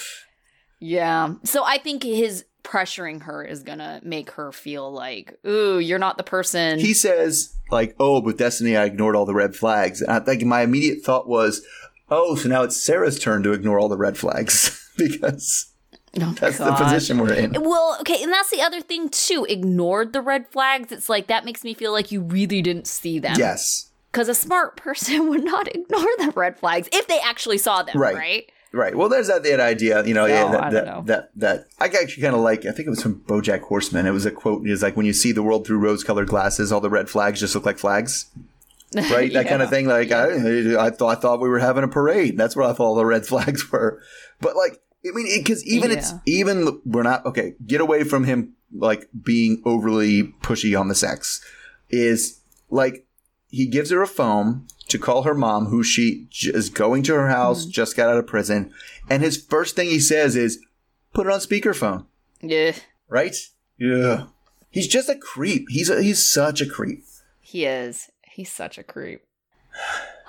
yeah. 0.80 1.34
So 1.44 1.64
I 1.64 1.78
think 1.78 2.02
his 2.04 2.44
pressuring 2.62 3.22
her 3.24 3.44
is 3.44 3.62
gonna 3.62 4.00
make 4.04 4.30
her 4.32 4.52
feel 4.52 4.90
like, 4.92 5.38
ooh, 5.46 5.78
you're 5.78 5.98
not 5.98 6.16
the 6.16 6.22
person. 6.24 6.78
he 6.78 6.94
says 6.94 7.54
like, 7.70 7.94
"Oh, 7.98 8.20
with 8.20 8.38
Destiny, 8.38 8.76
I 8.76 8.84
ignored 8.84 9.16
all 9.16 9.26
the 9.26 9.34
red 9.34 9.54
flags." 9.56 10.00
And 10.00 10.10
I 10.12 10.20
think 10.20 10.42
my 10.44 10.62
immediate 10.62 11.02
thought 11.04 11.28
was, 11.28 11.62
Oh, 12.08 12.36
so 12.36 12.48
now 12.48 12.62
it's 12.62 12.76
Sarah's 12.80 13.18
turn 13.18 13.42
to 13.42 13.52
ignore 13.52 13.78
all 13.78 13.88
the 13.88 13.96
red 13.96 14.16
flags 14.16 14.80
because 14.98 15.72
Oh, 16.20 16.32
that's 16.38 16.58
God. 16.58 16.78
the 16.78 16.84
position 16.84 17.18
we're 17.18 17.32
in. 17.34 17.52
Well, 17.60 17.96
okay, 18.00 18.22
and 18.22 18.32
that's 18.32 18.50
the 18.50 18.60
other 18.62 18.80
thing 18.80 19.08
too. 19.08 19.46
Ignored 19.48 20.12
the 20.12 20.20
red 20.20 20.48
flags. 20.50 20.92
It's 20.92 21.08
like 21.08 21.26
that 21.26 21.44
makes 21.44 21.64
me 21.64 21.74
feel 21.74 21.92
like 21.92 22.12
you 22.12 22.20
really 22.22 22.62
didn't 22.62 22.86
see 22.86 23.18
them. 23.18 23.34
Yes. 23.38 23.90
Because 24.12 24.28
a 24.28 24.34
smart 24.34 24.76
person 24.76 25.28
would 25.30 25.42
not 25.44 25.68
ignore 25.74 26.06
the 26.18 26.32
red 26.36 26.58
flags 26.58 26.88
if 26.92 27.08
they 27.08 27.18
actually 27.20 27.58
saw 27.58 27.82
them, 27.82 27.98
Right. 28.00 28.14
right? 28.14 28.50
Right. 28.72 28.96
Well, 28.96 29.08
there's 29.08 29.28
that, 29.28 29.44
that 29.44 29.60
idea, 29.60 30.04
you 30.04 30.14
know, 30.14 30.26
yeah, 30.26 30.44
Oh, 30.44 30.50
that, 30.52 30.62
I 30.64 30.70
that, 30.70 30.84
don't 30.84 30.94
know. 30.96 31.02
that, 31.06 31.30
that, 31.36 31.66
I 31.80 31.86
actually 31.86 32.22
kind 32.24 32.34
of 32.34 32.40
like, 32.40 32.60
I 32.66 32.72
think 32.72 32.86
it 32.86 32.90
was 32.90 33.02
from 33.02 33.20
Bojack 33.20 33.60
Horseman. 33.60 34.04
It 34.06 34.10
was 34.10 34.26
a 34.26 34.32
quote. 34.32 34.66
It's 34.66 34.82
like, 34.82 34.96
when 34.96 35.06
you 35.06 35.12
see 35.12 35.30
the 35.30 35.44
world 35.44 35.64
through 35.66 35.78
rose 35.78 36.02
colored 36.02 36.26
glasses, 36.28 36.72
all 36.72 36.80
the 36.80 36.90
red 36.90 37.08
flags 37.08 37.38
just 37.40 37.54
look 37.54 37.64
like 37.66 37.78
flags. 37.78 38.26
Right. 38.96 39.32
That 39.32 39.48
kind 39.48 39.60
of 39.62 39.70
thing. 39.70 39.86
Like, 39.88 40.12
I, 40.12 40.86
I 40.86 40.90
thought, 40.90 41.16
I 41.18 41.20
thought 41.20 41.40
we 41.40 41.48
were 41.48 41.58
having 41.58 41.82
a 41.82 41.88
parade. 41.88 42.36
That's 42.38 42.54
what 42.54 42.66
I 42.70 42.72
thought 42.72 42.84
all 42.86 42.94
the 42.94 43.04
red 43.04 43.26
flags 43.26 43.70
were. 43.72 44.00
But 44.40 44.54
like, 44.54 44.78
I 45.06 45.10
mean, 45.12 45.26
because 45.38 45.64
even 45.66 45.90
it's, 45.90 46.12
even 46.26 46.80
we're 46.84 47.02
not, 47.02 47.26
okay, 47.26 47.54
get 47.66 47.80
away 47.80 48.04
from 48.04 48.24
him, 48.24 48.54
like, 48.72 49.08
being 49.22 49.62
overly 49.64 50.24
pushy 50.42 50.78
on 50.78 50.88
the 50.88 50.94
sex. 50.94 51.44
Is 51.90 52.40
like, 52.70 53.06
he 53.48 53.66
gives 53.66 53.90
her 53.90 54.02
a 54.02 54.06
phone 54.06 54.66
to 54.88 54.98
call 54.98 55.22
her 55.22 55.34
mom, 55.34 55.66
who 55.66 55.82
she 55.82 56.26
j- 56.30 56.50
is 56.50 56.68
going 56.70 57.02
to 57.04 57.14
her 57.14 57.28
house, 57.28 57.62
mm-hmm. 57.62 57.70
just 57.70 57.96
got 57.96 58.08
out 58.08 58.18
of 58.18 58.26
prison. 58.26 58.72
And 59.08 59.22
his 59.22 59.36
first 59.36 59.76
thing 59.76 59.88
he 59.88 60.00
says 60.00 60.36
is, 60.36 60.64
put 61.12 61.26
it 61.26 61.32
on 61.32 61.40
speakerphone, 61.40 62.06
Yeah, 62.40 62.72
right? 63.08 63.36
Yeah. 63.78 64.26
He's 64.70 64.88
just 64.88 65.08
a 65.08 65.14
creep. 65.16 65.66
He's 65.68 65.88
a, 65.88 66.02
he's 66.02 66.26
such 66.26 66.60
a 66.60 66.66
creep. 66.66 67.04
he 67.40 67.64
is. 67.64 68.10
He's 68.22 68.50
such 68.50 68.78
a 68.78 68.82
creep. 68.82 69.22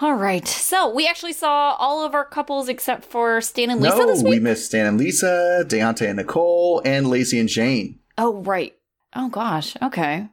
All 0.01 0.15
right, 0.15 0.45
so 0.45 0.93
we 0.93 1.07
actually 1.07 1.31
saw 1.33 1.75
all 1.79 2.05
of 2.05 2.13
our 2.13 2.25
couples 2.25 2.67
except 2.67 3.05
for 3.05 3.39
Stan 3.39 3.69
and 3.69 3.79
Lisa 3.81 3.97
no, 3.99 4.07
this 4.07 4.23
we 4.23 4.39
missed 4.39 4.65
Stan 4.65 4.85
and 4.85 4.97
Lisa, 4.97 5.63
Deontay 5.67 6.07
and 6.09 6.17
Nicole, 6.17 6.81
and 6.83 7.07
Lacey 7.07 7.39
and 7.39 7.49
Shane. 7.49 7.99
Oh, 8.17 8.35
right. 8.43 8.75
Oh 9.15 9.29
gosh. 9.29 9.77
Okay. 9.81 10.27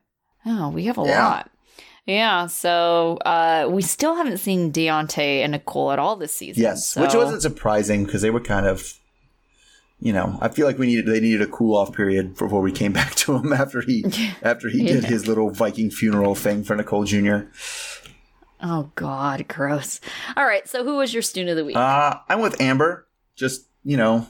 Oh, 0.44 0.70
we 0.70 0.84
have 0.86 0.98
a 0.98 1.02
Yeah. 1.04 1.24
lot. 1.28 1.50
Yeah. 2.06 2.46
So 2.46 3.18
uh, 3.24 3.68
we 3.70 3.82
still 3.82 4.16
haven't 4.16 4.38
seen 4.38 4.72
Deontay 4.72 5.42
and 5.44 5.52
Nicole 5.52 5.92
at 5.92 6.00
all 6.00 6.16
this 6.16 6.32
season. 6.32 6.60
Yes, 6.60 6.96
which 6.96 7.14
wasn't 7.14 7.42
surprising 7.42 8.04
because 8.04 8.22
they 8.22 8.30
were 8.30 8.40
kind 8.40 8.66
of, 8.66 8.94
you 10.00 10.12
know, 10.12 10.36
I 10.40 10.48
feel 10.48 10.66
like 10.66 10.78
we 10.78 10.86
needed 10.88 11.06
they 11.06 11.20
needed 11.20 11.42
a 11.42 11.46
cool 11.46 11.76
off 11.76 11.92
period 11.94 12.36
before 12.36 12.60
we 12.60 12.72
came 12.72 12.92
back 13.00 13.14
to 13.14 13.36
him 13.36 13.52
after 13.52 13.80
he 13.82 14.04
after 14.42 14.68
he 14.68 14.84
did 14.84 15.04
Yeah. 15.04 15.08
his 15.08 15.28
little 15.28 15.50
Viking 15.50 15.90
funeral 15.92 16.34
thing 16.34 16.64
for 16.64 16.74
Nicole 16.74 17.04
Jr. 17.04 17.42
Oh 18.62 18.90
God, 18.94 19.46
gross. 19.48 20.00
All 20.36 20.44
right. 20.44 20.68
So 20.68 20.84
who 20.84 20.96
was 20.96 21.12
your 21.12 21.22
student 21.22 21.50
of 21.50 21.56
the 21.56 21.64
week? 21.64 21.76
Uh, 21.76 22.18
I'm 22.28 22.40
with 22.40 22.60
Amber. 22.60 23.08
Just 23.34 23.66
you 23.84 23.96
know, 23.96 24.26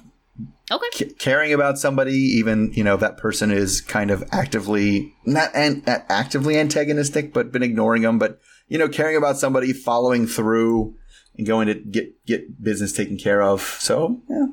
okay. 0.70 0.86
c- 0.92 1.14
caring 1.18 1.52
about 1.52 1.78
somebody, 1.78 2.14
even 2.14 2.72
you 2.72 2.82
know 2.82 2.96
that 2.96 3.18
person 3.18 3.50
is 3.50 3.80
kind 3.80 4.10
of 4.10 4.24
actively 4.32 5.14
not 5.26 5.50
an, 5.54 5.82
actively 5.86 6.58
antagonistic, 6.58 7.32
but 7.34 7.52
been 7.52 7.62
ignoring 7.62 8.02
them. 8.02 8.18
But 8.18 8.40
you 8.68 8.78
know, 8.78 8.88
caring 8.88 9.16
about 9.16 9.36
somebody, 9.36 9.72
following 9.72 10.26
through, 10.26 10.94
and 11.36 11.46
going 11.46 11.66
to 11.66 11.74
get 11.74 12.24
get 12.24 12.62
business 12.62 12.92
taken 12.92 13.18
care 13.18 13.42
of. 13.42 13.60
So 13.60 14.22
yeah, 14.30 14.46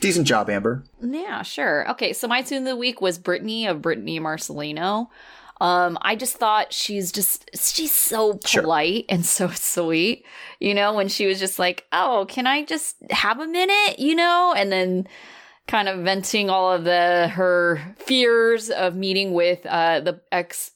decent 0.00 0.26
job, 0.26 0.48
Amber. 0.48 0.84
Yeah, 1.02 1.42
sure. 1.42 1.90
Okay, 1.90 2.12
so 2.14 2.26
my 2.26 2.40
tune 2.42 2.58
of 2.58 2.64
the 2.64 2.76
week 2.76 3.02
was 3.02 3.18
Brittany 3.18 3.66
of 3.66 3.82
Brittany 3.82 4.18
Marcelino. 4.18 5.08
Um, 5.60 5.96
I 6.02 6.16
just 6.16 6.36
thought 6.36 6.72
she's 6.72 7.10
just 7.12 7.48
she's 7.54 7.92
so 7.94 8.38
Sure. 8.44 8.62
polite 8.62 9.06
and 9.08 9.24
so 9.24 9.48
sweet. 9.54 10.24
You 10.60 10.74
know, 10.74 10.94
when 10.94 11.08
she 11.08 11.26
was 11.26 11.38
just 11.38 11.58
like, 11.58 11.84
"Oh, 11.92 12.26
can 12.28 12.46
I 12.46 12.64
just 12.64 12.96
have 13.10 13.40
a 13.40 13.46
minute?" 13.46 13.98
You 13.98 14.14
know, 14.14 14.52
and 14.56 14.70
then 14.70 15.08
kind 15.66 15.88
of 15.88 16.00
venting 16.04 16.48
all 16.50 16.72
of 16.72 16.84
the 16.84 17.28
her 17.28 17.94
fears 17.98 18.70
of 18.70 18.94
meeting 18.94 19.32
with 19.32 19.64
uh 19.66 20.00
the 20.00 20.20
ex 20.30 20.72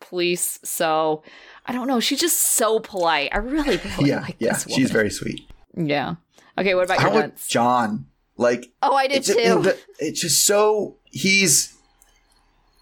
police. 0.00 0.58
So 0.64 1.22
I 1.66 1.72
don't 1.72 1.86
know. 1.86 2.00
She's 2.00 2.20
just 2.20 2.38
so 2.38 2.80
polite. 2.80 3.30
I 3.32 3.38
really, 3.38 3.76
really 3.98 4.08
yeah, 4.10 4.20
like 4.22 4.36
yeah, 4.38 4.56
she's 4.56 4.90
very 4.90 5.10
sweet. 5.10 5.42
yeah. 5.76 6.14
Okay, 6.58 6.74
what 6.74 6.84
about 6.84 6.98
How 7.00 7.12
your 7.12 7.24
about? 7.24 7.36
John? 7.48 8.06
Like 8.36 8.72
Oh, 8.82 8.94
I 8.94 9.06
did 9.08 9.18
it's, 9.18 9.28
too. 9.28 9.72
it's 9.98 10.20
just 10.20 10.44
so 10.46 10.96
he's 11.04 11.74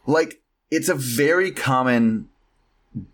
like 0.06 0.39
it's 0.70 0.88
a 0.88 0.94
very 0.94 1.50
common 1.50 2.28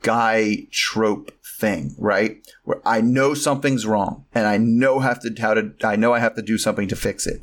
guy 0.03 0.67
trope 0.71 1.33
thing, 1.59 1.95
right? 1.99 2.39
Where 2.65 2.81
I 2.87 3.01
know 3.01 3.35
something's 3.35 3.87
wrong 3.87 4.25
and 4.35 4.47
I 4.47 4.57
know 4.59 5.01
have 5.01 5.21
to 5.23 5.35
how 5.41 5.55
to 5.55 5.73
I 5.85 5.97
know 5.97 6.13
I 6.15 6.19
have 6.19 6.35
to 6.37 6.43
do 6.43 6.59
something 6.59 6.89
to 6.89 6.97
fix 6.97 7.27
it. 7.27 7.43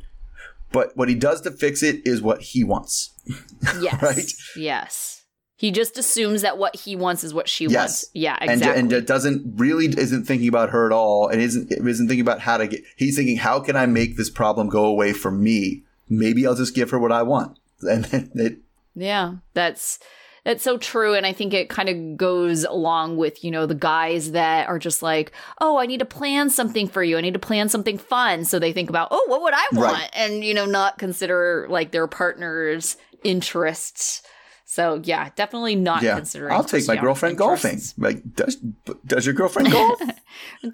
But 0.71 0.97
what 0.97 1.07
he 1.09 1.15
does 1.15 1.41
to 1.41 1.51
fix 1.51 1.83
it 1.83 2.01
is 2.05 2.21
what 2.21 2.41
he 2.41 2.63
wants. 2.63 3.11
Yes. 3.79 4.01
Right? 4.01 4.33
Yes. 4.57 5.19
He 5.55 5.71
just 5.71 5.97
assumes 5.97 6.41
that 6.41 6.57
what 6.57 6.75
he 6.75 6.95
wants 6.95 7.23
is 7.23 7.33
what 7.33 7.47
she 7.47 7.65
Yes. 7.65 7.73
wants. 7.75 8.05
Yeah, 8.13 8.37
And 8.41 8.51
exactly. 8.51 8.79
and 8.81 8.91
it 8.93 9.07
doesn't 9.07 9.53
really 9.55 9.85
isn't 9.85 10.25
thinking 10.25 10.49
about 10.49 10.71
her 10.71 10.85
at 10.85 10.91
all 10.91 11.27
and 11.29 11.41
isn't 11.41 11.71
isn't 11.71 12.07
thinking 12.07 12.21
about 12.21 12.41
how 12.41 12.57
to 12.57 12.67
get 12.67 12.81
he's 12.97 13.15
thinking 13.15 13.37
how 13.37 13.59
can 13.59 13.75
I 13.75 13.85
make 13.85 14.17
this 14.17 14.29
problem 14.29 14.67
go 14.69 14.85
away 14.85 15.13
for 15.13 15.31
me? 15.31 15.83
Maybe 16.09 16.45
I'll 16.45 16.55
just 16.55 16.75
give 16.75 16.89
her 16.89 16.99
what 16.99 17.11
I 17.11 17.23
want. 17.23 17.57
And 17.81 18.05
then 18.11 18.31
it 18.35 18.57
yeah, 18.95 19.35
that's 19.53 19.99
that's 20.43 20.63
so 20.63 20.77
true 20.77 21.13
and 21.13 21.25
I 21.25 21.31
think 21.31 21.53
it 21.53 21.69
kind 21.69 21.87
of 21.87 22.17
goes 22.17 22.65
along 22.65 23.15
with, 23.15 23.45
you 23.45 23.51
know, 23.51 23.65
the 23.65 23.75
guys 23.75 24.31
that 24.31 24.67
are 24.67 24.79
just 24.79 25.01
like, 25.01 25.31
"Oh, 25.61 25.77
I 25.77 25.85
need 25.85 25.99
to 25.99 26.05
plan 26.05 26.49
something 26.49 26.87
for 26.87 27.01
you. 27.01 27.17
I 27.17 27.21
need 27.21 27.33
to 27.33 27.39
plan 27.39 27.69
something 27.69 27.97
fun." 27.97 28.43
So 28.43 28.59
they 28.59 28.73
think 28.73 28.89
about, 28.89 29.07
"Oh, 29.11 29.25
what 29.27 29.41
would 29.41 29.53
I 29.53 29.65
want?" 29.71 29.93
Right. 29.93 30.09
and 30.13 30.43
you 30.43 30.53
know, 30.53 30.65
not 30.65 30.97
consider 30.97 31.65
like 31.69 31.91
their 31.91 32.07
partner's 32.07 32.97
interests. 33.23 34.21
So, 34.65 34.99
yeah, 35.03 35.29
definitely 35.35 35.75
not 35.75 36.01
yeah, 36.01 36.15
considering 36.15 36.51
I'll 36.51 36.63
take 36.63 36.87
my 36.87 36.95
girlfriend 36.95 37.37
golfing. 37.37 37.79
Like, 37.95 38.35
does 38.35 38.55
does 39.05 39.25
your 39.25 39.35
girlfriend 39.35 39.71
golf? 39.71 40.01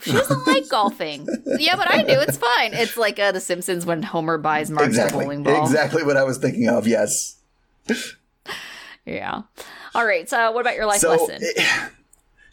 She 0.02 0.14
doesn't 0.14 0.48
like 0.48 0.70
golfing. 0.70 1.28
Yeah, 1.46 1.76
but 1.76 1.92
I 1.92 2.04
do. 2.04 2.14
It's 2.14 2.38
fine. 2.38 2.74
It's 2.74 2.96
like 2.96 3.20
uh, 3.20 3.34
The 3.34 3.42
Simpsons 3.42 3.86
when 3.86 4.02
Homer 4.04 4.38
buys 4.38 4.70
the 4.70 4.82
exactly, 4.82 5.26
bowling 5.26 5.44
ball. 5.44 5.64
exactly 5.64 6.02
what 6.02 6.16
I 6.16 6.24
was 6.24 6.38
thinking 6.38 6.70
of. 6.70 6.88
Yes. 6.88 7.36
Yeah. 9.06 9.42
All 9.96 10.06
right. 10.06 10.30
So, 10.30 10.52
what 10.52 10.62
about 10.62 10.76
your 10.76 10.86
life 10.86 11.00
so 11.00 11.12
lesson? 11.12 11.40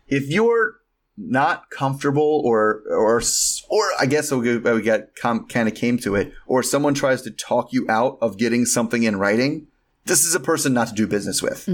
if 0.09 0.29
you're 0.29 0.77
not 1.19 1.69
comfortable, 1.71 2.41
or 2.45 2.83
or 2.89 3.21
or 3.69 3.85
I 4.01 4.07
guess 4.07 4.31
we 4.33 4.57
we 4.57 4.83
got 4.83 5.15
com- 5.21 5.47
kind 5.49 5.69
of 5.69 5.75
came 5.75 5.99
to 5.99 6.15
it, 6.15 6.33
or 6.47 6.63
someone 6.63 6.95
tries 6.95 7.23
to 7.23 7.31
talk 7.31 7.73
you 7.73 7.85
out 7.91 8.17
of 8.23 8.39
getting 8.39 8.65
something 8.65 9.03
in 9.03 9.17
writing. 9.17 9.67
This 10.07 10.25
is 10.25 10.35
a 10.35 10.41
person 10.41 10.73
not 10.73 10.89
to 10.89 10.95
do 10.95 11.07
business 11.07 11.43
with. 11.43 11.67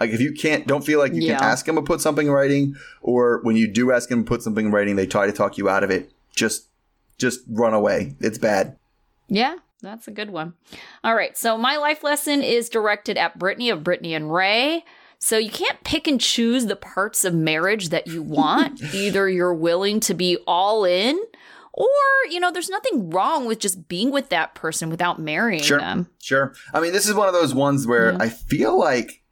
Like 0.00 0.10
if 0.10 0.20
you 0.20 0.32
can't, 0.32 0.66
don't 0.66 0.84
feel 0.84 0.98
like 0.98 1.12
you 1.12 1.18
Mm-hmm. 1.20 1.30
Yeah. 1.30 1.38
can 1.38 1.48
ask 1.48 1.66
them 1.66 1.76
to 1.76 1.82
put 1.82 2.00
something 2.00 2.26
in 2.26 2.32
writing, 2.32 2.74
or 3.02 3.40
when 3.42 3.54
you 3.54 3.70
do 3.70 3.92
ask 3.92 4.08
them 4.08 4.24
to 4.24 4.28
put 4.28 4.42
something 4.42 4.66
in 4.66 4.72
writing, 4.72 4.96
they 4.96 5.06
try 5.06 5.26
to 5.26 5.32
talk 5.32 5.58
you 5.58 5.68
out 5.68 5.84
of 5.84 5.90
it. 5.90 6.10
Just, 6.34 6.68
just 7.18 7.40
run 7.48 7.74
away. 7.74 8.16
It's 8.20 8.38
bad. 8.38 8.76
yeah, 9.28 9.56
that's 9.86 10.08
a 10.08 10.12
good 10.12 10.30
one. 10.30 10.54
All 11.04 11.14
right. 11.14 11.36
So, 11.36 11.56
my 11.56 11.76
life 11.76 12.02
lesson 12.02 12.42
is 12.42 12.68
directed 12.68 13.16
at 13.16 13.38
Brittany 13.38 13.70
of 13.70 13.84
Brittany 13.84 14.14
and 14.14 14.32
Ray. 14.32 14.84
So, 15.18 15.38
you 15.38 15.50
can't 15.50 15.82
pick 15.84 16.06
and 16.06 16.20
choose 16.20 16.66
the 16.66 16.76
parts 16.76 17.24
of 17.24 17.34
marriage 17.34 17.88
that 17.90 18.06
you 18.06 18.22
want. 18.22 18.82
Either 18.94 19.28
you're 19.28 19.54
willing 19.54 20.00
to 20.00 20.14
be 20.14 20.36
all 20.46 20.84
in, 20.84 21.18
or, 21.76 21.86
you 22.30 22.40
know, 22.40 22.50
there's 22.50 22.70
nothing 22.70 23.10
wrong 23.10 23.44
with 23.46 23.58
just 23.58 23.86
being 23.86 24.10
with 24.10 24.30
that 24.30 24.54
person 24.54 24.88
without 24.88 25.20
marrying 25.20 25.62
Sure. 25.62 25.78
them. 25.78 26.08
Sure. 26.22 26.54
I 26.72 26.80
mean, 26.80 26.92
this 26.92 27.06
is 27.06 27.14
one 27.14 27.28
of 27.28 27.34
those 27.34 27.54
ones 27.54 27.86
where 27.86 28.12
mm-hmm. 28.12 28.22
I 28.22 28.30
feel 28.30 28.78
like 28.78 29.22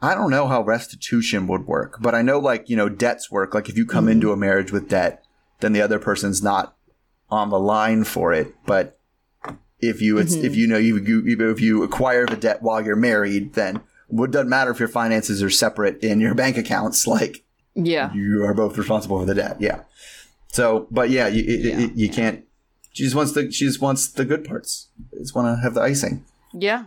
I 0.00 0.14
don't 0.14 0.30
know 0.30 0.46
how 0.46 0.62
restitution 0.62 1.46
would 1.46 1.66
work, 1.66 1.96
but 2.00 2.14
I 2.14 2.20
know 2.20 2.38
like, 2.38 2.68
you 2.68 2.76
know, 2.76 2.90
debts 2.90 3.30
work. 3.30 3.54
Like 3.54 3.70
if 3.70 3.78
you 3.78 3.86
come 3.86 4.04
mm-hmm. 4.04 4.12
into 4.12 4.32
a 4.32 4.36
marriage 4.36 4.70
with 4.70 4.88
debt, 4.88 5.24
then 5.60 5.72
the 5.72 5.80
other 5.80 5.98
person's 5.98 6.42
not 6.42 6.76
on 7.30 7.48
the 7.48 7.58
line 7.58 8.04
for 8.04 8.32
it. 8.34 8.54
But 8.66 8.97
if 9.80 10.00
you, 10.02 10.18
it's, 10.18 10.34
if 10.34 10.56
you 10.56 10.66
know, 10.66 10.78
you, 10.78 10.96
you, 10.98 11.50
if 11.50 11.60
you 11.60 11.82
acquire 11.82 12.26
the 12.26 12.36
debt 12.36 12.62
while 12.62 12.84
you're 12.84 12.96
married, 12.96 13.54
then 13.54 13.80
it 14.10 14.30
doesn't 14.30 14.48
matter 14.48 14.70
if 14.70 14.78
your 14.78 14.88
finances 14.88 15.42
are 15.42 15.50
separate 15.50 16.02
in 16.02 16.20
your 16.20 16.34
bank 16.34 16.56
accounts. 16.56 17.06
Like 17.06 17.44
Yeah. 17.74 18.12
you 18.12 18.44
are 18.44 18.54
both 18.54 18.76
responsible 18.78 19.18
for 19.20 19.26
the 19.26 19.34
debt. 19.34 19.56
Yeah. 19.60 19.82
So, 20.48 20.86
but 20.90 21.10
yeah, 21.10 21.28
you, 21.28 21.44
it- 21.46 21.60
Yeah, 21.64 21.80
it- 21.80 21.94
you 21.94 22.08
can't, 22.08 22.44
she 22.92 23.04
just 23.04 23.14
wants 23.14 23.32
the, 23.32 23.50
she 23.52 23.66
just 23.66 23.80
wants 23.80 24.08
the 24.08 24.24
good 24.24 24.44
parts. 24.44 24.88
Just 25.16 25.34
want 25.34 25.46
to 25.56 25.62
have 25.62 25.74
the 25.74 25.80
icing. 25.82 26.24
Yeah. 26.52 26.86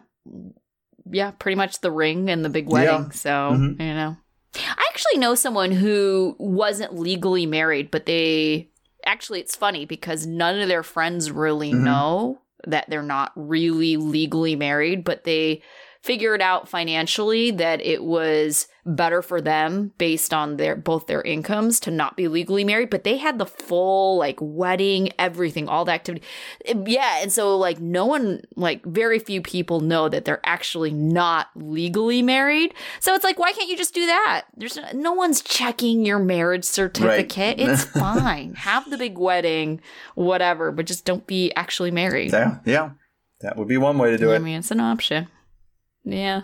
Yeah, 1.10 1.32
pretty 1.32 1.56
much 1.56 1.80
the 1.82 1.92
ring 1.92 2.30
and 2.30 2.44
the 2.44 2.50
big 2.50 2.68
wedding. 2.70 3.06
Yeah. 3.06 3.10
So, 3.12 3.30
Mhm. 3.30 3.80
you 3.80 3.94
know. 3.94 4.18
I 4.56 4.86
actually 4.92 5.18
know 5.20 5.34
someone 5.36 5.72
who 5.72 6.36
wasn't 6.38 6.94
legally 7.00 7.46
married, 7.46 7.89
but 7.89 8.06
they 8.06 8.70
actually, 9.06 9.39
it's 9.39 9.56
funny 9.56 9.86
because 9.86 10.26
none 10.28 10.60
of 10.60 10.68
their 10.68 10.84
friends 10.84 11.32
really 11.32 11.72
Mhm. 11.72 11.82
know 11.84 12.42
that 12.68 12.89
they're 12.89 13.03
not 13.03 13.32
really 13.36 13.97
legally 13.97 14.55
married, 14.55 15.03
but 15.03 15.24
they 15.24 15.62
figured 16.02 16.41
out 16.41 16.68
financially 16.68 17.52
that 17.52 17.80
it 17.82 18.04
was 18.04 18.68
better 18.84 19.22
for 19.22 19.39
them 19.39 19.91
based 19.99 20.34
on 20.34 20.58
their 20.58 20.76
both 20.76 21.06
their 21.06 21.22
incomes 21.22 21.80
to 21.80 21.91
not 21.91 22.18
be 22.18 22.28
legally 22.28 22.64
married 22.64 22.89
but 22.89 23.04
they 23.04 23.18
had 23.18 23.38
the 23.38 23.45
full 23.45 24.18
like 24.18 24.39
wedding 24.41 25.12
everything 25.20 25.70
all 25.70 25.86
the 25.86 25.91
activity. 25.91 26.26
Yeah 26.66 27.20
and 27.22 27.32
so 27.32 27.56
like 27.56 27.80
no 27.80 28.08
one 28.08 28.41
like 28.56 28.84
very 28.84 29.20
few 29.20 29.41
people 29.41 29.82
know 29.82 30.10
that 30.10 30.26
they're 30.26 30.41
actually 30.43 30.91
not 30.91 31.49
legally 31.56 32.24
married. 32.24 32.74
So 32.99 33.14
it's 33.14 33.24
like 33.24 33.38
why 33.38 33.54
can't 33.54 33.70
you 33.70 33.78
just 33.78 33.93
do 33.93 34.08
that? 34.08 34.45
There's 34.58 34.80
no 34.95 35.14
one's 35.14 35.41
checking 35.43 36.04
your 36.04 36.18
marriage 36.18 36.66
certificate. 36.66 37.60
Right. 37.60 37.70
it's 37.70 37.84
fine. 37.84 38.56
Have 38.56 38.89
the 38.89 38.97
big 38.97 39.20
wedding 39.20 39.82
whatever 40.16 40.72
but 40.72 40.88
just 40.88 41.06
don't 41.06 41.28
be 41.28 41.54
actually 41.54 41.91
married. 41.91 42.32
Yeah 42.32 42.58
yeah. 42.66 42.91
That 43.41 43.58
would 43.58 43.68
be 43.68 43.78
one 43.78 43.99
way 43.99 44.10
to 44.12 44.18
do 44.18 44.32
I 44.32 44.34
it. 44.34 44.36
i 44.38 44.39
mean? 44.39 44.58
It's 44.58 44.72
an 44.72 44.80
option 44.80 45.28
yeah 46.04 46.41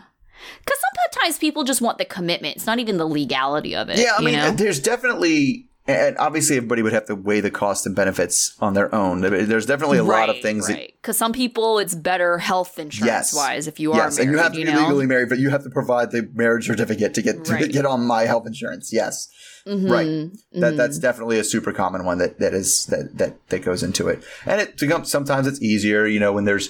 because 0.64 0.80
sometimes 1.14 1.38
people 1.40 1.64
just 1.64 1.82
want 1.82 1.98
the 1.98 2.06
commitment. 2.06 2.56
It's 2.58 2.68
not 2.68 2.80
even 2.80 2.98
the 2.98 3.08
legality 3.08 3.76
of 3.76 3.90
it. 3.90 3.98
Yeah, 3.98 4.14
I 4.18 4.22
mean, 4.22 4.36
know? 4.36 4.52
there's 4.52 4.80
definitely, 4.80 5.68
and 5.88 6.16
obviously 6.20 6.58
everybody 6.58 6.84
would 6.84 6.94
have 6.94 7.06
to 7.06 7.16
weigh 7.16 7.42
the 7.42 7.50
cost 7.50 7.88
and 7.88 7.96
benefits 7.96 8.56
on 8.60 8.76
their 8.76 8.94
own. 8.94 9.22
There's 9.22 9.66
definitely 9.66 9.98
a 9.98 10.04
right, 10.04 10.28
lot 10.28 10.30
of 10.30 10.42
things 10.42 10.70
right. 10.70 10.94
Because 11.02 11.18
some 11.18 11.34
people, 11.34 11.80
it's 11.80 11.96
better 11.96 12.38
health 12.38 12.78
insurance 12.78 13.34
yes, 13.34 13.36
wise 13.36 13.68
if 13.68 13.80
you 13.80 13.94
are 13.94 13.98
yes, 13.98 14.18
married. 14.18 14.28
and 14.28 14.38
you 14.38 14.44
have 14.44 14.54
to 14.54 14.60
you 14.60 14.66
be 14.66 14.72
know? 14.74 14.82
legally 14.84 15.08
married, 15.08 15.30
but 15.30 15.40
you 15.40 15.50
have 15.50 15.64
to 15.64 15.70
provide 15.72 16.12
the 16.12 16.30
marriage 16.36 16.68
certificate 16.68 17.14
to 17.16 17.22
get 17.24 17.44
to 17.46 17.54
Right. 17.54 17.72
get 17.72 17.86
on 17.86 18.06
my 18.06 18.24
health 18.24 18.46
insurance. 18.46 18.92
Yes, 18.94 19.30
Mhm, 19.66 19.90
right. 19.90 20.32
That 20.62 20.74
mhm. 20.74 20.78
that's 20.78 21.00
definitely 21.00 21.40
a 21.40 21.44
super 21.44 21.74
common 21.74 22.06
one 22.06 22.20
that 22.20 22.40
that 22.40 22.54
is 22.54 22.86
that 22.88 23.18
that 23.18 23.50
that 23.50 23.60
goes 23.64 23.82
into 23.82 24.08
it. 24.08 24.24
And 24.46 24.62
it 24.62 24.78
becomes 24.78 25.10
sometimes 25.10 25.48
it's 25.48 25.62
easier, 25.62 26.06
you 26.06 26.20
know, 26.20 26.32
when 26.32 26.46
there's 26.46 26.70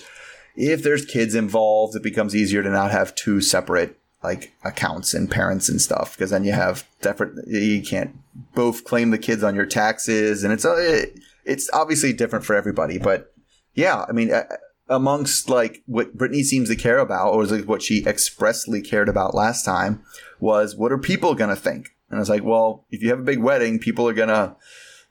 if 0.58 0.82
there's 0.82 1.06
kids 1.06 1.36
involved, 1.36 1.96
it 1.96 2.02
becomes 2.02 2.36
easier 2.36 2.64
to 2.64 2.70
not 2.70 2.92
have 2.92 3.16
two 3.16 3.40
separate 3.40 3.98
like 4.24 4.52
accounts 4.64 5.14
and 5.14 5.30
parents 5.30 5.70
and 5.70 5.80
stuff 5.80 6.18
because 6.18 6.32
then 6.32 6.44
you 6.44 6.52
have 6.52 6.88
different 7.02 7.48
you 7.48 7.84
can't 7.84 8.18
both 8.56 8.84
claim 8.84 9.12
the 9.12 9.18
kids 9.18 9.44
on 9.44 9.54
your 9.54 9.66
taxes 9.66 10.44
and 10.44 10.52
it's 10.52 10.66
uh, 10.66 10.76
it, 10.76 11.20
it's 11.46 11.70
obviously 11.72 12.12
different 12.12 12.44
for 12.44 12.56
everybody 12.56 12.98
but 12.98 13.32
yeah 13.76 14.06
i 14.10 14.12
mean 14.12 14.34
uh, 14.34 14.44
amongst 14.90 15.50
like 15.50 15.84
what 15.86 16.18
Brittany 16.18 16.42
seems 16.42 16.68
to 16.68 16.76
care 16.76 16.98
about 16.98 17.32
or 17.32 17.46
like 17.46 17.66
what 17.66 17.84
she 17.84 18.04
expressly 18.08 18.82
cared 18.82 19.08
about 19.08 19.36
last 19.36 19.64
time 19.64 20.02
was 20.40 20.76
what 20.76 20.92
are 20.92 20.98
people 20.98 21.36
going 21.36 21.52
to 21.52 21.56
think 21.56 21.96
and 22.10 22.18
i 22.18 22.20
was 22.20 22.30
like 22.30 22.44
well 22.44 22.86
if 22.90 23.04
you 23.04 23.10
have 23.10 23.20
a 23.20 23.24
big 23.24 23.40
wedding 23.40 23.78
people 23.78 24.10
are 24.10 24.14
to 24.16 24.56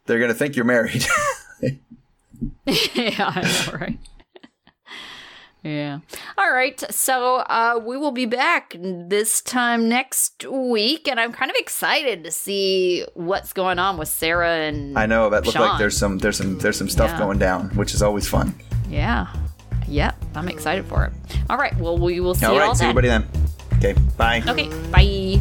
they're 0.06 0.18
to 0.26 0.34
think 0.34 0.56
you're 0.56 0.64
married 0.64 1.06
yeah, 2.66 3.32
I 3.34 3.42
know, 3.42 3.78
right? 3.78 3.98
Yeah. 5.66 5.98
All 6.38 6.50
right. 6.52 6.82
So 6.92 7.36
uh, 7.36 7.80
we 7.84 7.96
will 7.96 8.12
be 8.12 8.26
back 8.26 8.74
this 8.80 9.40
time 9.40 9.88
next 9.88 10.44
week, 10.48 11.08
and 11.08 11.18
I'm 11.18 11.32
kind 11.32 11.50
of 11.50 11.56
excited 11.58 12.24
to 12.24 12.30
see 12.30 13.04
what's 13.14 13.52
going 13.52 13.78
on 13.78 13.98
with 13.98 14.08
Sarah 14.08 14.56
and 14.68 14.96
i 14.98 15.06
know 15.06 15.28
that 15.30 15.44
looked 15.44 15.58
like 15.58 15.78
there's 15.78 15.96
some 15.96 16.18
there's 16.18 16.36
some 16.36 16.58
there's 16.58 16.76
some 16.78 16.88
stuff 16.88 17.10
Yeah. 17.10 17.18
going 17.18 17.38
down 17.38 17.70
which 17.70 17.94
is 17.94 18.02
always 18.02 18.26
fun 18.28 18.54
yeah, 18.88 19.26
yep. 19.88 20.14
I'm 20.34 20.48
excited 20.48 20.84
for 20.86 21.04
it. 21.06 21.12
All 21.50 21.56
right. 21.58 21.76
Well, 21.78 21.98
we 21.98 22.20
will 22.20 22.34
see 22.34 22.46
all 22.46 22.54
you 22.54 22.60
right 22.60 22.68
all 22.68 22.74
see 22.74 22.84
then. 22.86 22.90
everybody 22.96 23.08
then 23.08 23.28
okay 23.78 23.94
bye 24.16 24.42
Okay. 24.46 24.68
Bye. 24.90 25.40